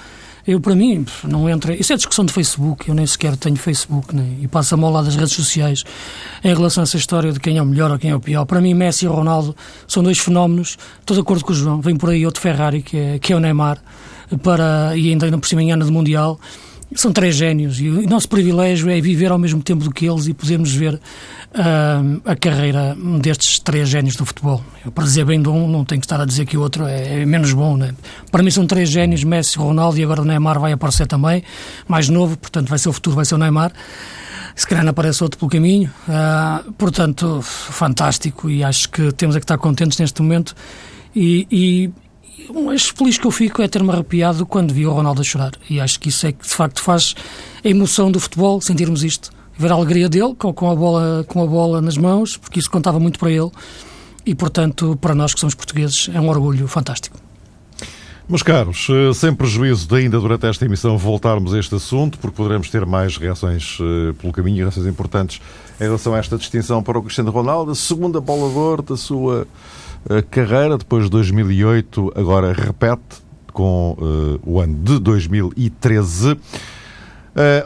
Eu, 0.47 0.61
para 0.61 0.75
mim, 0.75 1.06
não 1.25 1.49
entra. 1.49 1.75
Isso 1.75 1.93
é 1.95 1.97
discussão 1.97 2.23
de 2.23 2.32
Facebook. 2.32 2.87
Eu 2.87 2.95
nem 2.95 3.06
sequer 3.06 3.34
tenho 3.34 3.56
Facebook 3.56 4.15
nem, 4.15 4.41
e 4.43 4.49
passo 4.49 4.75
a 4.75 4.76
mão 4.76 4.91
lá 4.91 5.00
das 5.00 5.17
redes 5.17 5.32
sociais 5.32 5.82
em 6.43 6.54
relação 6.54 6.82
a 6.82 6.84
essa 6.84 6.99
história 6.99 7.32
de 7.32 7.41
quem 7.41 7.56
é 7.56 7.63
o 7.63 7.67
melhor 7.67 7.91
ou 7.91 7.99
quem 7.99 8.10
é 8.10 8.15
o 8.15 8.21
pior. 8.21 8.45
Para 8.45 8.60
mim, 8.60 8.75
Messi 8.75 9.06
e 9.06 9.08
Ronaldo 9.08 9.56
são 9.89 10.02
dois 10.02 10.19
fenómenos. 10.19 10.76
Estou 11.00 11.15
de 11.15 11.23
acordo 11.23 11.43
com 11.45 11.52
o 11.52 11.54
João. 11.54 11.80
Vem 11.80 11.97
por 11.97 12.10
aí 12.10 12.26
outro 12.26 12.43
Ferrari, 12.43 12.82
que 12.82 12.97
é, 12.97 13.19
que 13.19 13.32
é 13.32 13.37
o 13.37 13.41
Neymar, 13.41 13.78
para, 14.43 14.93
e 14.95 15.08
ainda 15.08 15.39
por 15.39 15.49
cima 15.49 15.63
em 15.63 15.73
ano 15.73 15.87
de 15.87 15.91
Mundial. 15.91 16.39
São 16.95 17.13
três 17.13 17.35
génios 17.35 17.80
e 17.80 17.89
o 17.89 18.09
nosso 18.09 18.28
privilégio 18.28 18.89
é 18.89 19.00
viver 19.00 19.33
ao 19.33 19.39
mesmo 19.39 19.61
tempo 19.61 19.83
do 19.83 19.91
que 19.91 20.07
eles 20.07 20.28
e 20.28 20.35
podermos 20.35 20.73
ver 20.73 20.95
uh, 20.95 22.23
a 22.25 22.37
carreira 22.37 22.97
destes 23.21 23.59
três 23.59 23.89
génios 23.89 24.15
do 24.15 24.25
futebol. 24.25 24.65
Eu, 24.85 24.93
para 24.93 25.02
dizer 25.02 25.25
bem 25.25 25.43
de 25.43 25.49
um, 25.49 25.69
não 25.69 25.85
tenho 25.85 26.00
que 26.00 26.07
estar 26.07 26.21
a 26.21 26.25
dizer 26.25 26.47
que 26.47 26.57
o 26.57 26.61
outro 26.61 26.87
é, 26.87 27.23
é 27.23 27.26
menos 27.26 27.52
bom. 27.52 27.76
Né? 27.76 27.95
Para 28.30 28.45
mim 28.45 28.50
são 28.50 28.65
três 28.65 28.89
génios, 28.91 29.25
Messi, 29.25 29.59
Ronaldo 29.59 29.99
e 29.99 30.04
agora 30.04 30.23
o 30.23 30.25
Neymar 30.25 30.61
vai 30.61 30.71
aparecer 30.71 31.07
também, 31.09 31.43
mais 31.89 32.09
novo, 32.09 32.37
portanto 32.37 32.69
vai 32.69 32.78
ser 32.78 32.89
o 32.89 32.93
futuro, 32.93 33.17
vai 33.17 33.25
ser 33.25 33.35
o 33.35 33.39
Neymar. 33.39 33.73
Se 34.54 34.65
calhar 34.65 34.85
não 34.85 34.91
aparece 34.91 35.21
outro 35.25 35.37
pelo 35.37 35.50
caminho. 35.50 35.91
Uh, 36.09 36.73
portanto, 36.75 37.43
fantástico 37.43 38.49
e 38.49 38.63
acho 38.63 38.89
que 38.89 39.11
temos 39.13 39.35
é 39.35 39.41
que 39.41 39.45
estar 39.45 39.59
contentes 39.59 39.99
neste 39.99 40.23
momento 40.23 40.54
e, 41.15 41.47
e 41.50 42.03
o 42.49 42.64
mais 42.64 42.88
feliz 42.88 43.18
que 43.18 43.26
eu 43.26 43.30
fico 43.30 43.62
é 43.62 43.68
ter-me 43.68 43.90
arrepiado 43.90 44.47
quando 44.47 44.73
vi 44.73 44.86
o 44.86 44.92
Ronaldo 44.92 45.20
a 45.20 45.25
chorar. 45.25 45.52
E 45.68 45.80
acho 45.80 45.99
que 46.00 46.08
isso 46.08 46.26
é 46.26 46.32
que 46.32 46.44
de 46.44 46.54
facto 46.54 46.80
faz 46.80 47.14
a 47.64 47.68
emoção 47.68 48.10
do 48.10 48.20
futebol, 48.20 48.60
sentirmos 48.60 49.02
isto 49.02 49.30
ver 49.56 49.70
a 49.70 49.75
alegria 49.75 50.08
dele 50.08 50.34
com, 50.34 50.70
a 50.70 50.75
bola, 50.75 51.25
com 51.28 51.42
a 51.42 51.47
bola 51.47 51.80
nas 51.80 51.97
mãos, 51.97 52.36
porque 52.36 52.58
isso 52.58 52.70
contava 52.70 52.99
muito 52.99 53.18
para 53.18 53.30
ele. 53.30 53.50
E, 54.26 54.34
portanto, 54.34 54.97
para 55.00 55.14
nós 55.14 55.34
que 55.34 55.40
somos 55.40 55.54
portugueses, 55.54 56.08
é 56.12 56.20
um 56.20 56.28
orgulho 56.28 56.66
fantástico. 56.66 57.18
Meus 58.26 58.42
caros, 58.42 58.86
eh, 58.88 59.12
sem 59.12 59.34
prejuízo 59.34 59.86
de 59.86 59.97
ainda 59.97 60.18
durante 60.18 60.47
esta 60.47 60.64
emissão 60.64 60.97
voltarmos 60.97 61.52
a 61.52 61.58
este 61.58 61.75
assunto, 61.75 62.18
porque 62.18 62.34
poderemos 62.34 62.70
ter 62.70 62.86
mais 62.86 63.18
reações 63.18 63.76
eh, 63.78 64.14
pelo 64.14 64.32
caminho, 64.32 64.64
reações 64.64 64.86
importantes 64.86 65.42
em 65.78 65.84
relação 65.84 66.14
a 66.14 66.18
esta 66.18 66.38
distinção 66.38 66.82
para 66.82 66.99
o 66.99 67.02
Cristiano 67.02 67.30
Ronaldo, 67.30 67.73
a 67.73 67.75
segunda 67.75 68.23
bola 68.23 68.78
de 68.78 68.88
da 68.88 68.97
sua 68.97 69.47
carreira, 70.30 70.76
depois 70.76 71.04
de 71.04 71.10
2008, 71.10 72.12
agora 72.14 72.52
repete 72.52 73.25
com 73.54 73.97
uh, 73.99 74.40
o 74.45 74.60
ano 74.60 74.75
de 74.82 74.99
2013. 74.99 76.32
Uh, 76.32 76.36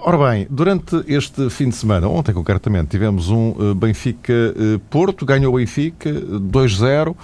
ora 0.02 0.30
bem, 0.30 0.46
durante 0.48 1.02
este 1.08 1.50
fim 1.50 1.68
de 1.68 1.74
semana, 1.74 2.06
ontem 2.08 2.32
concretamente, 2.32 2.88
tivemos 2.88 3.28
um 3.28 3.50
uh, 3.50 3.74
Benfica-Porto, 3.74 5.26
ganhou 5.26 5.54
o 5.54 5.56
Benfica 5.56 6.10
2-0, 6.10 7.10
uh, 7.10 7.16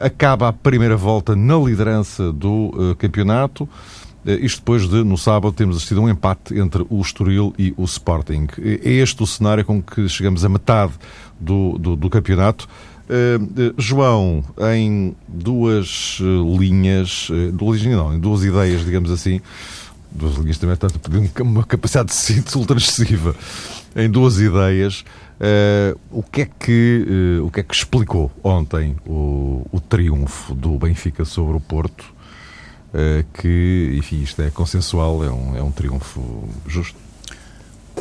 acaba 0.00 0.48
a 0.48 0.52
primeira 0.52 0.96
volta 0.96 1.34
na 1.34 1.56
liderança 1.56 2.32
do 2.32 2.94
campeonato. 2.98 3.68
Isto 4.24 4.58
depois 4.58 4.88
de, 4.88 5.04
no 5.04 5.16
sábado, 5.16 5.52
termos 5.52 5.76
assistido 5.76 6.02
um 6.02 6.08
empate 6.08 6.58
entre 6.58 6.84
o 6.90 7.00
Estoril 7.00 7.54
e 7.56 7.72
o 7.76 7.84
Sporting. 7.84 8.48
É 8.58 8.90
este 8.90 9.22
o 9.22 9.26
cenário 9.26 9.64
com 9.64 9.80
que 9.80 10.08
chegamos 10.08 10.44
a 10.44 10.48
metade 10.48 10.94
do, 11.38 11.78
do, 11.78 11.94
do 11.94 12.10
campeonato. 12.10 12.66
Uh, 13.08 13.74
João, 13.78 14.44
em 14.74 15.14
duas 15.28 16.18
linhas, 16.58 17.28
duas 17.52 17.80
linhas 17.80 17.98
não, 17.98 18.14
em 18.14 18.18
duas 18.18 18.42
ideias, 18.42 18.84
digamos 18.84 19.12
assim, 19.12 19.40
duas 20.10 20.34
linhas 20.36 20.58
também 20.58 20.74
está 20.74 20.88
a 20.88 21.42
uma 21.42 21.64
capacidade 21.64 22.08
de 22.08 22.16
síntese 22.16 22.58
ultra 22.58 22.76
excessiva 22.78 23.34
em 23.94 24.10
duas 24.10 24.40
ideias. 24.40 25.04
Uh, 25.38 25.98
o, 26.10 26.22
que 26.22 26.42
é 26.42 26.46
que, 26.46 27.38
uh, 27.40 27.46
o 27.46 27.50
que 27.50 27.60
é 27.60 27.62
que 27.62 27.74
explicou 27.74 28.32
ontem 28.42 28.96
o, 29.06 29.64
o 29.70 29.80
triunfo 29.80 30.54
do 30.54 30.76
Benfica 30.78 31.24
sobre 31.24 31.56
o 31.56 31.60
Porto? 31.60 32.16
Que, 33.34 33.94
enfim, 33.98 34.22
isto 34.22 34.40
é 34.40 34.50
consensual, 34.50 35.22
é 35.22 35.30
um, 35.30 35.54
é 35.54 35.62
um 35.62 35.70
triunfo 35.70 36.48
justo. 36.66 36.98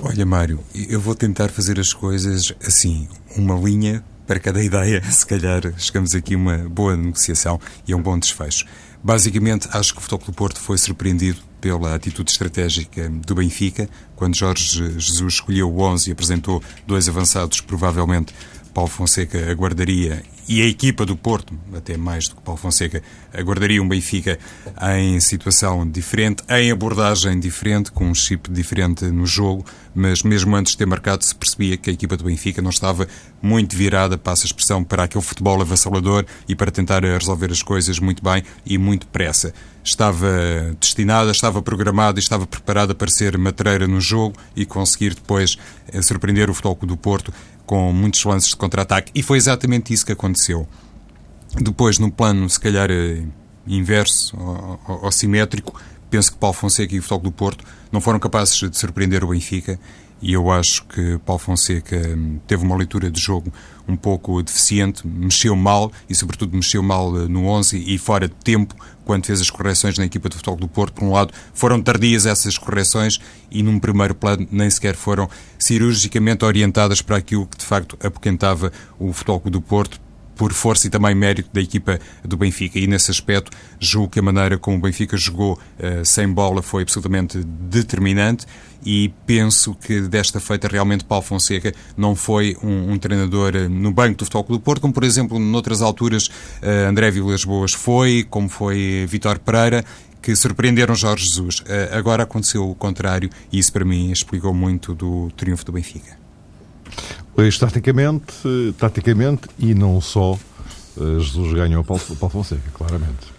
Olha, 0.02 0.26
Mário, 0.26 0.62
eu 0.74 1.02
vou 1.02 1.14
tentar 1.14 1.50
fazer 1.50 1.78
as 1.82 1.92
coisas 1.92 2.54
assim, 2.66 3.06
uma 3.36 3.56
linha 3.56 4.02
para 4.26 4.40
cada 4.40 4.64
ideia. 4.64 5.04
Se 5.10 5.26
calhar 5.26 5.62
chegamos 5.78 6.14
aqui 6.16 6.36
a 6.36 6.38
uma 6.38 6.58
boa 6.58 6.96
negociação 6.96 7.60
e 7.88 7.94
a 7.94 7.98
um 7.98 8.02
bom 8.02 8.18
desfecho. 8.18 8.66
Basicamente, 9.04 9.68
acho 9.72 9.94
que 9.94 10.00
o 10.00 10.02
Futebol 10.02 10.20
Clube 10.20 10.38
Porto 10.38 10.60
foi 10.60 10.78
surpreendido 10.78 11.40
pela 11.62 11.94
atitude 11.94 12.32
estratégica 12.32 13.10
do 13.10 13.36
Benfica, 13.36 13.90
quando 14.16 14.36
Jorge 14.36 14.98
Jesus 15.00 15.34
escolheu 15.34 15.72
o 15.72 15.80
11 15.82 16.10
e 16.10 16.14
apresentou 16.14 16.64
dois 16.88 17.08
avançados, 17.08 17.62
provavelmente 17.62 18.34
Paulo 18.74 18.90
Fonseca 18.90 19.50
aguardaria, 19.50 20.24
e 20.48 20.62
a 20.62 20.66
equipa 20.66 21.06
do 21.06 21.16
Porto, 21.16 21.58
até 21.76 21.98
mais 21.98 22.28
do 22.28 22.36
que 22.36 22.42
Paulo 22.42 22.60
Fonseca, 22.60 23.02
aguardaria 23.34 23.82
um 23.82 23.88
Benfica 23.88 24.38
em 24.96 25.20
situação 25.20 25.90
diferente, 25.90 26.44
em 26.50 26.72
abordagem 26.72 27.40
diferente, 27.40 27.92
com 27.92 28.06
um 28.06 28.14
chip 28.14 28.52
diferente 28.52 29.06
no 29.06 29.26
jogo, 29.26 29.66
mas 29.94 30.24
mesmo 30.24 30.56
antes 30.56 30.74
de 30.74 30.78
ter 30.78 30.86
marcado 30.86 31.24
se 31.24 31.34
percebia 31.34 31.78
que 31.78 31.90
a 31.90 31.94
equipa 31.94 32.16
do 32.18 32.26
Benfica 32.26 32.62
não 32.62 32.70
estava 32.70 33.08
muito 33.42 33.76
virada, 33.76 34.18
passa 34.18 34.44
a 34.44 34.48
expressão, 34.48 34.84
para 34.84 35.04
aquele 35.04 35.24
futebol 35.24 35.60
avassalador 35.62 36.26
e 36.48 36.56
para 36.56 36.72
tentar 36.72 37.04
resolver 37.04 37.52
as 37.52 37.64
coisas 37.64 38.00
muito 38.00 38.24
bem 38.24 38.44
e 38.66 38.78
muito 38.78 39.08
pressa. 39.08 39.54
Estava 39.84 40.76
destinada, 40.80 41.32
estava 41.32 41.62
programada 41.62 42.20
e 42.20 42.22
estava 42.24 42.48
preparada 42.48 42.96
para 42.96 43.10
ser 43.10 43.38
matreira 43.38 43.88
no 43.88 44.02
jogo 44.02 44.36
e 44.56 44.66
conseguir 44.66 45.14
depois 45.14 45.58
eh, 45.92 46.02
surpreender 46.02 46.50
o 46.50 46.54
Futebol 46.56 46.76
do 46.88 46.98
Porto 46.98 47.32
com 47.66 47.92
muitos 47.92 48.24
lances 48.24 48.50
de 48.50 48.56
contra-ataque. 48.56 49.12
E 49.14 49.24
foi 49.24 49.38
exatamente 49.38 49.94
isso 49.94 50.06
que 50.06 50.12
aconteceu. 50.12 50.35
Depois, 51.60 52.00
no 52.00 52.12
plano, 52.12 52.50
se 52.50 52.60
calhar, 52.60 52.90
eh, 52.92 53.24
inverso 53.68 54.38
ou, 54.38 55.00
ou, 55.04 55.12
simétrico, 55.12 55.80
penso 56.10 56.32
que 56.32 56.38
Paulo 56.38 56.54
Fonseca 56.54 56.94
e 56.94 57.00
o 57.00 57.02
Futebol 57.02 57.24
do 57.24 57.32
Porto 57.32 57.64
não 57.92 58.02
foram 58.02 58.20
capazes 58.20 58.58
de 58.58 58.78
surpreender 58.78 59.24
o 59.24 59.28
Benfica 59.28 59.80
e 60.22 60.34
eu 60.34 60.50
acho 60.50 60.86
que 60.86 61.18
Paulo 61.26 61.40
Fonseca 61.40 61.98
hum, 61.98 62.40
teve 62.48 62.64
uma 62.64 62.76
leitura 62.76 63.12
de 63.12 63.20
jogo 63.20 63.52
um 63.88 63.96
pouco 63.96 64.42
deficiente, 64.42 65.06
mexeu 65.06 65.56
mal 65.56 65.92
e, 66.10 66.16
sobretudo, 66.16 66.56
mexeu 66.56 66.82
mal 66.82 67.16
eh, 67.16 67.28
no 67.28 67.46
11 67.46 67.78
e 67.86 67.98
fora 67.98 68.28
de 68.28 68.34
tempo 68.36 68.76
quando 69.04 69.26
fez 69.26 69.40
as 69.40 69.52
correções 69.52 69.98
na 70.00 70.06
equipa 70.06 70.28
do 70.28 70.36
Futebol 70.36 70.58
do 70.58 70.68
Porto. 70.68 70.94
Por 70.96 71.04
um 71.04 71.12
lado, 71.12 71.32
foram 71.54 71.82
tardias 71.82 72.26
essas 72.26 72.58
correções 72.58 73.20
e, 73.52 73.62
num 73.62 73.78
primeiro 73.78 74.16
plano, 74.16 74.48
nem 74.52 74.70
sequer 74.70 74.96
foram 74.96 75.30
cirurgicamente 75.60 76.44
orientadas 76.44 77.02
para 77.02 77.18
aquilo 77.18 77.46
que, 77.46 77.58
de 77.58 77.66
facto, 77.66 77.98
apoquentava 78.04 78.72
o 78.98 79.14
Futebol 79.14 79.42
do 79.46 79.62
Porto 79.62 80.02
por 80.36 80.54
força 80.54 80.88
e 80.88 80.90
também 80.90 81.16
mérito 81.16 81.50
da 81.52 81.62
equipa 81.62 82.00
do 82.24 82.38
Benfica. 82.38 82.78
E 82.78 82.88
nesse 82.88 83.12
aspecto, 83.12 83.52
julgo 83.80 84.10
que 84.10 84.20
a 84.20 84.22
maneira 84.22 84.58
como 84.58 84.78
o 84.78 84.82
Benfica 84.82 85.18
jogou 85.18 85.54
uh, 85.54 86.06
sem 86.06 86.28
bola 86.28 86.62
foi 86.62 86.84
absolutamente 86.84 87.38
determinante 87.44 88.46
e 88.86 89.12
penso 89.26 89.74
que 89.74 90.02
desta 90.02 90.40
feita 90.40 90.68
realmente 90.68 91.04
Paulo 91.04 91.24
Fonseca 91.24 91.74
não 91.98 92.16
foi 92.16 92.56
um, 92.62 92.94
um 92.94 92.98
treinador 92.98 93.56
uh, 93.56 93.70
no 93.70 93.92
banco 93.92 94.18
do 94.18 94.26
Futebol 94.26 94.58
do 94.58 94.60
Porto, 94.60 94.82
como 94.82 94.94
por 94.94 95.04
exemplo 95.04 95.40
noutras 95.40 95.82
alturas 95.82 96.28
uh, 96.28 96.90
André 96.90 97.12
Vilas 97.12 97.44
Boas 97.44 97.74
foi, 97.74 98.26
como 98.30 98.50
foi 98.50 99.06
Vitor 99.08 99.40
Pereira, 99.40 99.84
que 100.22 100.36
surpreenderam 100.36 100.96
Jorge 100.96 101.26
Jesus. 101.26 101.64
agora 101.92 102.24
aconteceu 102.24 102.68
o 102.68 102.74
contrário 102.74 103.30
e 103.52 103.60
isso 103.60 103.72
para 103.72 103.86
mim 103.86 104.12
explicou 104.12 104.56
muito 104.56 104.96
do 104.96 105.30
triunfo 105.38 105.64
do 105.64 105.72
Benfica. 105.72 106.18
Pois, 107.36 107.60
taticamente, 107.60 109.50
e 109.60 109.76
não 109.76 110.00
só, 110.00 110.38
eh, 110.98 111.20
Jesus 111.20 111.54
ganhou 111.54 111.82
o 111.82 111.86
Paulo, 111.86 112.02
Paulo 112.18 112.30
Fonseca, 112.30 112.72
claramente. 112.74 113.36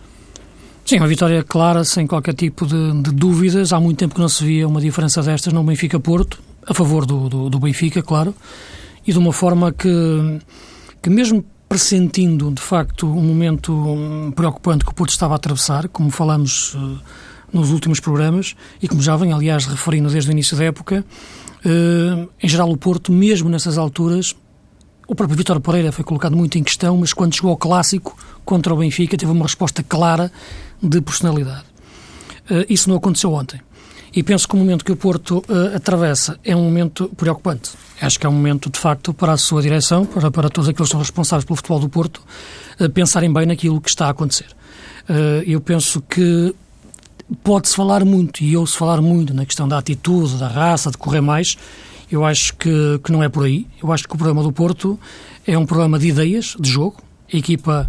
Sim, 0.85 0.99
uma 0.99 1.09
vitória 1.09 1.43
clara, 1.43 1.83
sem 1.83 2.07
qualquer 2.07 2.35
tipo 2.35 2.67
de, 2.67 3.03
de, 3.03 3.11
dúvidas. 3.11 3.73
Há 3.73 3.81
muito 3.81 3.99
tempo 3.99 4.15
que 4.15 4.21
não 4.21 4.29
se 4.29 4.45
via 4.45 4.69
uma 4.69 4.81
diferença 4.81 5.23
destas 5.23 5.53
no 5.53 5.65
Benfica-Porto, 5.65 6.41
a 6.67 6.75
favor 6.75 7.07
do, 7.07 7.29
do, 7.29 7.51
do, 7.51 7.59
Benfica, 7.59 8.03
claro, 8.03 8.35
e 9.07 9.13
de 9.13 9.19
uma 9.19 9.33
forma 9.33 9.73
que, 9.73 9.89
que 11.03 11.09
mesmo 11.09 11.45
pressentindo, 11.69 12.51
de 12.53 12.63
facto, 12.63 13.07
um 13.07 13.23
momento 13.23 14.33
preocupante 14.37 14.85
que 14.85 14.91
o 14.91 14.95
Porto 14.95 15.11
estava 15.11 15.35
a 15.35 15.37
atravessar, 15.37 15.89
como 15.89 16.11
falamos 16.11 16.75
uh, 16.75 16.99
nos 17.53 17.71
últimos 17.71 17.99
programas, 17.99 18.55
e 18.81 18.87
como 18.87 19.03
já 19.03 19.17
vem, 19.17 19.33
aliás, 19.33 19.67
referindo 19.67 20.09
desde 20.09 20.31
o 20.31 20.33
início 20.33 20.57
da 20.57 20.65
época, 20.65 21.05
em 22.43 22.49
geral, 22.49 22.71
o 22.71 22.77
Porto, 22.77 23.11
mesmo 23.11 23.49
nessas 23.49 23.77
alturas, 23.77 24.35
o 25.09 25.15
próprio 25.15 25.37
Vitor 25.37 25.61
Pereira 25.61 25.93
foi 25.93 26.05
colocado 26.05 26.37
muito 26.37 26.59
em 26.59 26.65
questão, 26.65 26.97
mas 26.97 27.13
quando 27.13 27.35
chegou 27.35 27.51
ao 27.53 27.57
clássico 27.57 28.17
contra 28.45 28.75
o 28.75 28.77
Benfica, 28.77 29.17
teve 29.17 29.31
uma 29.31 29.45
resposta 29.45 29.83
clara 29.83 30.33
de 30.83 31.01
personalidade. 31.01 31.65
Uh, 32.51 32.67
isso 32.69 32.89
não 32.89 32.97
aconteceu 32.97 33.33
ontem. 33.33 33.61
E 34.13 34.23
penso 34.23 34.49
que 34.49 34.55
o 34.55 34.59
momento 34.59 34.85
que 34.85 34.91
o 34.91 34.97
Porto 34.97 35.45
uh, 35.49 35.77
atravessa 35.77 36.41
é 36.43 36.57
um 36.57 36.63
momento 36.63 37.09
preocupante. 37.17 37.71
Acho 38.01 38.19
que 38.19 38.27
é 38.27 38.29
um 38.29 38.33
momento, 38.33 38.69
de 38.69 38.81
facto, 38.81 39.15
para 39.15 39.33
a 39.33 39.37
sua 39.37 39.63
direção, 39.63 40.05
para, 40.05 40.31
para 40.31 40.49
todos 40.49 40.69
aqueles 40.69 40.89
que 40.89 40.93
são 40.93 41.01
responsáveis 41.01 41.45
pelo 41.45 41.57
futebol 41.57 41.79
do 41.79 41.89
Porto, 41.89 42.21
pensarem 42.93 43.33
bem 43.33 43.47
naquilo 43.47 43.81
que 43.81 43.89
está 43.89 44.07
a 44.07 44.11
acontecer. 44.11 44.47
eu 45.47 45.61
penso 45.63 46.03
que 46.03 46.55
pode-se 47.43 47.75
falar 47.75 48.05
muito, 48.05 48.43
e 48.43 48.57
ouço 48.57 48.77
falar 48.77 49.01
muito 49.01 49.35
na 49.35 49.45
questão 49.45 49.67
da 49.67 49.79
atitude, 49.79 50.37
da 50.37 50.49
raça, 50.49 50.91
de 50.91 50.99
correr 50.99 51.21
mais. 51.21 51.57
Eu 52.11 52.25
acho 52.25 52.57
que, 52.57 53.01
que 53.03 53.11
não 53.11 53.23
é 53.23 53.29
por 53.29 53.45
aí. 53.45 53.67
Eu 53.83 53.93
acho 53.93 54.07
que 54.07 54.15
o 54.15 54.19
programa 54.19 54.43
do 54.43 54.53
Porto 54.53 54.99
é 55.47 55.59
um 55.59 55.67
programa 55.67 55.99
de 55.99 56.09
ideias, 56.09 56.57
de 56.59 56.71
jogo. 56.71 56.97
A 57.33 57.37
equipa 57.37 57.89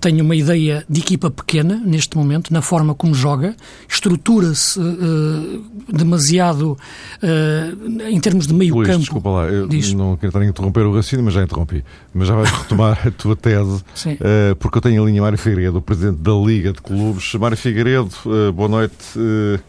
tem 0.00 0.20
uma 0.20 0.34
ideia 0.34 0.84
de 0.88 1.00
equipa 1.00 1.30
pequena 1.30 1.80
neste 1.84 2.16
momento, 2.16 2.52
na 2.52 2.60
forma 2.60 2.94
como 2.94 3.14
joga, 3.14 3.54
estrutura-se 3.88 4.78
uh, 4.80 5.64
demasiado 5.88 6.76
uh, 7.22 8.02
em 8.08 8.18
termos 8.20 8.46
de 8.46 8.54
meio 8.54 8.74
Luís, 8.74 8.88
campo. 8.88 9.00
Desculpa 9.00 9.30
lá, 9.30 9.44
eu 9.44 9.68
diz. 9.68 9.92
não 9.92 10.16
quero 10.16 10.28
estar 10.28 10.40
a 10.40 10.46
interromper 10.46 10.80
o 10.80 10.94
raciocínio, 10.94 11.24
mas 11.24 11.34
já 11.34 11.42
interrompi. 11.42 11.84
Mas 12.12 12.28
já 12.28 12.34
vais 12.34 12.50
retomar 12.50 13.06
a 13.06 13.10
tua 13.10 13.36
tese, 13.36 13.76
uh, 13.76 14.56
porque 14.58 14.78
eu 14.78 14.82
tenho 14.82 15.02
a 15.02 15.06
linha 15.06 15.22
Mário 15.22 15.38
Figueiredo, 15.38 15.78
o 15.78 15.82
presidente 15.82 16.18
da 16.18 16.32
Liga 16.32 16.72
de 16.72 16.82
Clubes. 16.82 17.34
Mário 17.34 17.56
Figueiredo, 17.56 18.10
boa 18.54 18.68
noite. 18.68 18.96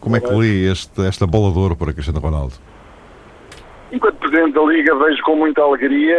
como 0.00 0.16
é 0.16 0.20
que 0.20 0.32
li 0.34 0.66
este, 0.66 1.02
esta 1.02 1.26
bola 1.26 1.52
de 1.52 1.58
ouro 1.58 1.76
para 1.76 1.92
Cristiano 1.92 2.18
Ronaldo? 2.18 2.54
Enquanto 3.92 4.18
Presidente 4.18 4.52
da 4.52 4.62
Liga, 4.62 4.94
vejo 4.94 5.20
com 5.24 5.34
muita 5.34 5.62
alegria 5.62 6.16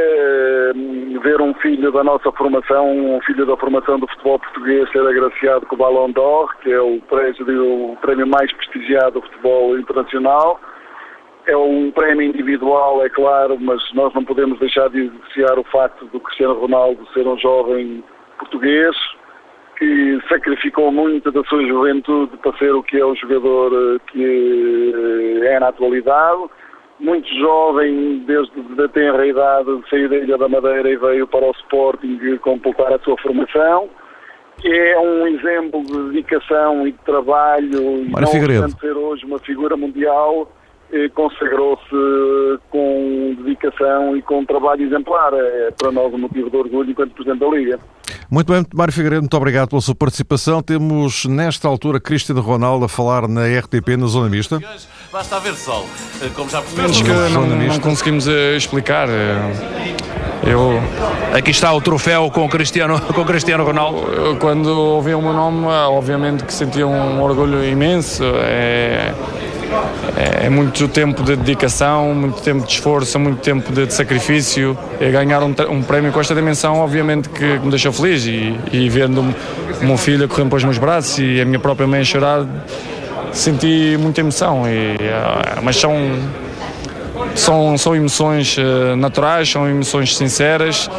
uh, 0.75 1.19
ver 1.21 1.39
um 1.39 1.53
filho 1.53 1.89
da 1.89 2.03
nossa 2.03 2.29
formação, 2.33 3.15
um 3.15 3.21
filho 3.21 3.45
da 3.45 3.55
formação 3.55 3.97
do 3.97 4.07
futebol 4.07 4.39
português, 4.39 4.89
ser 4.91 4.99
agraciado 4.99 5.65
com 5.65 5.75
o 5.75 5.77
Ballon 5.77 6.11
d'Or, 6.11 6.53
que 6.57 6.69
é 6.69 6.81
o 6.81 6.99
prémio, 7.07 7.91
o 7.93 7.97
prémio 8.01 8.27
mais 8.27 8.51
prestigiado 8.51 9.11
do 9.11 9.21
futebol 9.21 9.79
internacional. 9.79 10.59
É 11.47 11.55
um 11.55 11.91
prémio 11.91 12.23
individual, 12.23 13.05
é 13.05 13.09
claro, 13.09 13.57
mas 13.57 13.81
nós 13.93 14.13
não 14.13 14.25
podemos 14.25 14.59
deixar 14.59 14.89
de 14.89 15.05
evidenciar 15.05 15.57
o 15.57 15.63
facto 15.63 16.05
do 16.07 16.19
Cristiano 16.19 16.59
Ronaldo 16.59 17.07
ser 17.13 17.25
um 17.25 17.37
jovem 17.37 18.03
português 18.37 18.95
que 19.77 20.19
sacrificou 20.27 20.91
muito 20.91 21.31
da 21.31 21.41
sua 21.45 21.65
juventude 21.65 22.35
para 22.37 22.55
ser 22.57 22.75
o 22.75 22.83
que 22.83 22.99
é 22.99 23.05
o 23.05 23.15
jogador 23.15 23.71
eh, 23.73 23.99
que 24.11 24.93
eh, 25.41 25.55
é 25.55 25.59
na 25.59 25.69
atualidade 25.69 26.49
muito 27.01 27.27
jovem, 27.39 28.23
desde 28.25 28.53
a 28.81 28.87
tenra 28.87 29.25
idade, 29.25 29.81
saiu 29.89 30.07
da 30.07 30.17
Ilha 30.17 30.37
da 30.37 30.47
Madeira 30.47 30.89
e 30.89 30.95
veio 30.95 31.27
para 31.27 31.45
o 31.45 31.51
Sporting 31.51 32.37
completar 32.41 32.93
a 32.93 32.99
sua 32.99 33.17
formação. 33.17 33.89
É 34.63 34.99
um 34.99 35.27
exemplo 35.27 35.83
de 35.83 36.11
dedicação 36.11 36.87
e 36.87 36.91
de 36.91 36.97
trabalho 36.99 38.05
Mário 38.09 38.27
e 38.51 38.59
não 38.59 38.69
ser 38.69 38.95
hoje 38.95 39.25
uma 39.25 39.39
figura 39.39 39.75
mundial, 39.75 40.51
eh, 40.93 41.09
consagrou-se 41.09 42.59
com 42.69 43.35
dedicação 43.39 44.15
e 44.15 44.21
com 44.21 44.45
trabalho 44.45 44.83
exemplar. 44.83 45.33
É 45.33 45.71
para 45.71 45.91
nós 45.91 46.13
um 46.13 46.19
motivo 46.19 46.51
de 46.51 46.57
orgulho 46.57 46.91
enquanto 46.91 47.13
Presidente 47.13 47.39
da 47.39 47.47
Liga. 47.47 47.79
Muito 48.31 48.53
bem, 48.53 48.65
Mário 48.73 48.93
Figueiredo, 48.93 49.23
muito 49.23 49.35
obrigado 49.35 49.67
pela 49.67 49.81
sua 49.81 49.93
participação. 49.93 50.61
Temos, 50.63 51.25
nesta 51.25 51.67
altura, 51.67 51.99
Cristiano 51.99 52.39
Ronaldo 52.39 52.85
a 52.85 52.87
falar 52.87 53.27
na 53.27 53.41
RTP, 53.45 53.97
na 53.97 54.07
Zona 54.07 54.29
Mista. 54.29 54.57
Basta 55.11 55.35
haver 55.35 55.53
sol, 55.55 55.85
eh, 56.21 56.29
como 56.33 56.49
já 56.49 56.61
percebemos. 56.61 57.01
que 57.01 57.09
não, 57.09 57.45
não 57.45 57.79
conseguimos 57.81 58.27
uh, 58.27 58.55
explicar. 58.55 59.09
Uh, 59.09 60.47
eu... 60.47 60.81
Aqui 61.37 61.51
está 61.51 61.73
o 61.73 61.81
troféu 61.81 62.31
com 62.31 62.47
Cristiano, 62.47 63.01
com 63.13 63.25
Cristiano 63.25 63.65
Ronaldo. 63.65 64.37
Quando 64.39 64.67
ouvi 64.67 65.13
o 65.13 65.21
meu 65.21 65.33
nome, 65.33 65.65
obviamente 65.65 66.45
que 66.45 66.53
sentia 66.53 66.87
um 66.87 67.21
orgulho 67.21 67.61
imenso. 67.65 68.23
É 68.23 69.13
é, 70.17 70.47
é, 70.47 70.49
muito 70.49 70.87
tempo 70.87 71.23
de 71.23 71.35
dedicação, 71.35 72.13
muito 72.13 72.41
tempo 72.41 72.65
de 72.65 72.73
esforço, 72.73 73.17
muito 73.19 73.39
tempo 73.39 73.71
de, 73.71 73.85
de 73.85 73.93
sacrifício. 73.93 74.77
E 74.99 75.09
ganhar 75.09 75.41
um, 75.43 75.53
um, 75.69 75.81
prémio 75.81 76.11
com 76.11 76.19
esta 76.19 76.35
dimensão, 76.35 76.79
obviamente, 76.79 77.29
que, 77.29 77.59
me 77.59 77.69
deixou 77.69 77.91
feliz. 77.91 78.25
E, 78.25 78.55
e 78.71 78.89
vendo 78.89 79.21
o 79.21 79.85
meu 79.85 79.97
filho 79.97 80.25
a 80.25 80.27
correr 80.27 80.45
para 80.45 80.57
os 80.57 80.63
meus 80.63 80.77
braços 80.77 81.19
e 81.19 81.39
a 81.41 81.45
minha 81.45 81.59
própria 81.59 81.87
mãe 81.87 82.03
chorar, 82.03 82.45
senti 83.31 83.97
muita 83.99 84.21
emoção. 84.21 84.63
E, 84.67 84.95
uh, 84.95 85.61
mas 85.63 85.77
são, 85.77 85.95
são, 87.35 87.77
são 87.77 87.95
emoções 87.95 88.57
uh, 88.57 88.95
naturais, 88.95 89.49
são 89.49 89.67
emoções 89.69 90.15
sinceras 90.15 90.89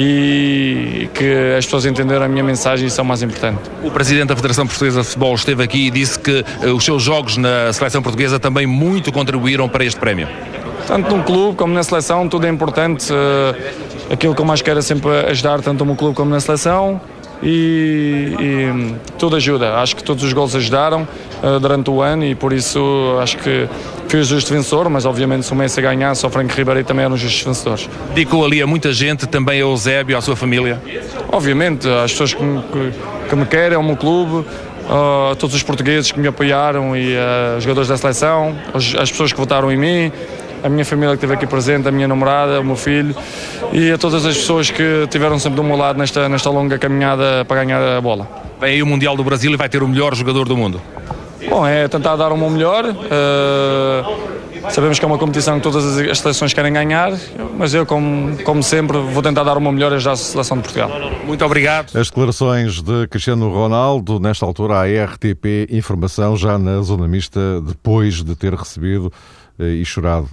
e 0.00 1.10
que 1.12 1.56
as 1.58 1.64
pessoas 1.64 1.84
entenderam 1.84 2.24
a 2.24 2.28
minha 2.28 2.44
mensagem 2.44 2.84
e 2.84 2.88
isso 2.88 3.00
é 3.00 3.02
o 3.02 3.06
mais 3.06 3.20
importante. 3.20 3.58
O 3.82 3.90
Presidente 3.90 4.28
da 4.28 4.36
Federação 4.36 4.64
Portuguesa 4.64 5.00
de 5.00 5.06
Futebol 5.08 5.34
esteve 5.34 5.60
aqui 5.64 5.88
e 5.88 5.90
disse 5.90 6.16
que 6.16 6.44
uh, 6.62 6.72
os 6.72 6.84
seus 6.84 7.02
jogos 7.02 7.36
na 7.36 7.72
seleção 7.72 8.00
portuguesa 8.00 8.38
também 8.38 8.64
muito 8.64 9.10
contribuíram 9.10 9.68
para 9.68 9.84
este 9.84 9.98
prémio. 9.98 10.28
Tanto 10.86 11.14
num 11.14 11.22
clube 11.24 11.56
como 11.56 11.74
na 11.74 11.82
seleção, 11.82 12.28
tudo 12.28 12.46
é 12.46 12.48
importante. 12.48 13.12
Uh, 13.12 14.12
aquilo 14.12 14.36
que 14.36 14.40
eu 14.40 14.44
mais 14.44 14.62
quero 14.62 14.78
é 14.78 14.82
sempre 14.82 15.10
ajudar, 15.30 15.60
tanto 15.62 15.84
no 15.84 15.96
clube 15.96 16.14
como 16.14 16.30
na 16.30 16.38
seleção. 16.38 17.00
E, 17.42 18.34
e, 18.40 18.94
tudo 19.18 19.36
ajuda. 19.36 19.74
Acho 19.76 19.96
que 19.96 20.02
todos 20.02 20.24
os 20.24 20.32
gols 20.32 20.54
ajudaram 20.54 21.06
durante 21.60 21.90
o 21.90 22.02
ano 22.02 22.24
e 22.24 22.34
por 22.34 22.52
isso 22.52 23.16
acho 23.20 23.36
que 23.38 23.68
fui 24.08 24.20
o 24.20 24.24
justo 24.24 24.52
vencedor, 24.52 24.88
mas 24.88 25.04
obviamente 25.04 25.46
se 25.46 25.52
o 25.52 25.56
Messi 25.56 25.80
ganhasse, 25.80 26.26
o 26.26 26.30
Frank 26.30 26.52
Ribeiro 26.54 26.82
também 26.84 27.04
eram 27.04 27.14
os 27.14 27.20
justos 27.20 27.44
vencedores. 27.44 27.88
Dedicou 28.14 28.44
ali 28.44 28.62
a 28.62 28.66
muita 28.66 28.92
gente, 28.92 29.26
também 29.26 29.60
ao 29.60 29.70
Eusébio, 29.70 30.16
à 30.16 30.20
sua 30.20 30.36
família? 30.36 30.80
Obviamente, 31.30 31.88
às 31.88 32.12
pessoas 32.12 32.34
que 32.34 32.42
me, 32.42 32.62
que, 32.62 32.92
que 33.28 33.36
me 33.36 33.46
querem, 33.46 33.76
ao 33.76 33.82
meu 33.82 33.96
clube, 33.96 34.46
a 34.88 35.32
uh, 35.32 35.36
todos 35.36 35.54
os 35.54 35.62
portugueses 35.62 36.10
que 36.10 36.18
me 36.18 36.28
apoiaram 36.28 36.96
e 36.96 37.14
uh, 37.14 37.58
os 37.58 37.64
jogadores 37.64 37.88
da 37.88 37.96
seleção, 37.96 38.56
as 38.74 39.10
pessoas 39.10 39.32
que 39.32 39.38
votaram 39.38 39.70
em 39.70 39.76
mim, 39.76 40.12
a 40.62 40.68
minha 40.68 40.84
família 40.84 41.10
que 41.10 41.16
esteve 41.16 41.34
aqui 41.34 41.46
presente, 41.46 41.86
a 41.88 41.92
minha 41.92 42.08
namorada, 42.08 42.60
o 42.60 42.64
meu 42.64 42.76
filho 42.76 43.14
e 43.72 43.92
a 43.92 43.98
todas 43.98 44.24
as 44.24 44.36
pessoas 44.36 44.70
que 44.70 45.06
tiveram 45.10 45.38
sempre 45.38 45.56
do 45.56 45.64
meu 45.64 45.76
lado 45.76 45.98
nesta, 45.98 46.28
nesta 46.28 46.50
longa 46.50 46.78
caminhada 46.78 47.44
para 47.44 47.64
ganhar 47.64 47.80
a 47.80 48.00
bola. 48.00 48.28
Vem 48.60 48.74
aí 48.74 48.82
o 48.82 48.86
Mundial 48.86 49.16
do 49.16 49.22
Brasil 49.22 49.52
e 49.52 49.56
vai 49.56 49.68
ter 49.68 49.82
o 49.82 49.88
melhor 49.88 50.14
jogador 50.14 50.48
do 50.48 50.56
mundo. 50.56 50.80
Bom, 51.48 51.66
é 51.66 51.88
tentar 51.88 52.16
dar 52.16 52.32
o 52.32 52.36
meu 52.36 52.50
melhor. 52.50 52.84
Uh, 52.84 54.38
Sabemos 54.70 54.98
que 54.98 55.04
é 55.04 55.08
uma 55.08 55.18
competição 55.18 55.56
que 55.56 55.62
todas 55.62 55.98
as 55.98 56.18
seleções 56.18 56.52
querem 56.52 56.72
ganhar, 56.72 57.12
mas 57.56 57.72
eu, 57.72 57.86
como, 57.86 58.36
como 58.42 58.62
sempre, 58.62 58.98
vou 58.98 59.22
tentar 59.22 59.42
dar 59.42 59.56
o 59.56 59.60
meu 59.60 59.72
melhor 59.72 59.98
já 59.98 60.12
à 60.12 60.16
seleção 60.16 60.58
de 60.58 60.64
Portugal. 60.64 60.90
Muito 61.24 61.44
obrigado. 61.44 61.96
As 61.96 62.08
declarações 62.08 62.82
de 62.82 63.06
Cristiano 63.08 63.50
Ronaldo, 63.50 64.20
nesta 64.20 64.44
altura, 64.44 64.82
à 64.82 65.04
RTP 65.04 65.68
Informação, 65.70 66.36
já 66.36 66.58
na 66.58 66.80
zona 66.82 67.08
mista, 67.08 67.40
depois 67.62 68.22
de 68.22 68.36
ter 68.36 68.54
recebido 68.54 69.10
eh, 69.58 69.64
e 69.64 69.84
chorado 69.84 70.28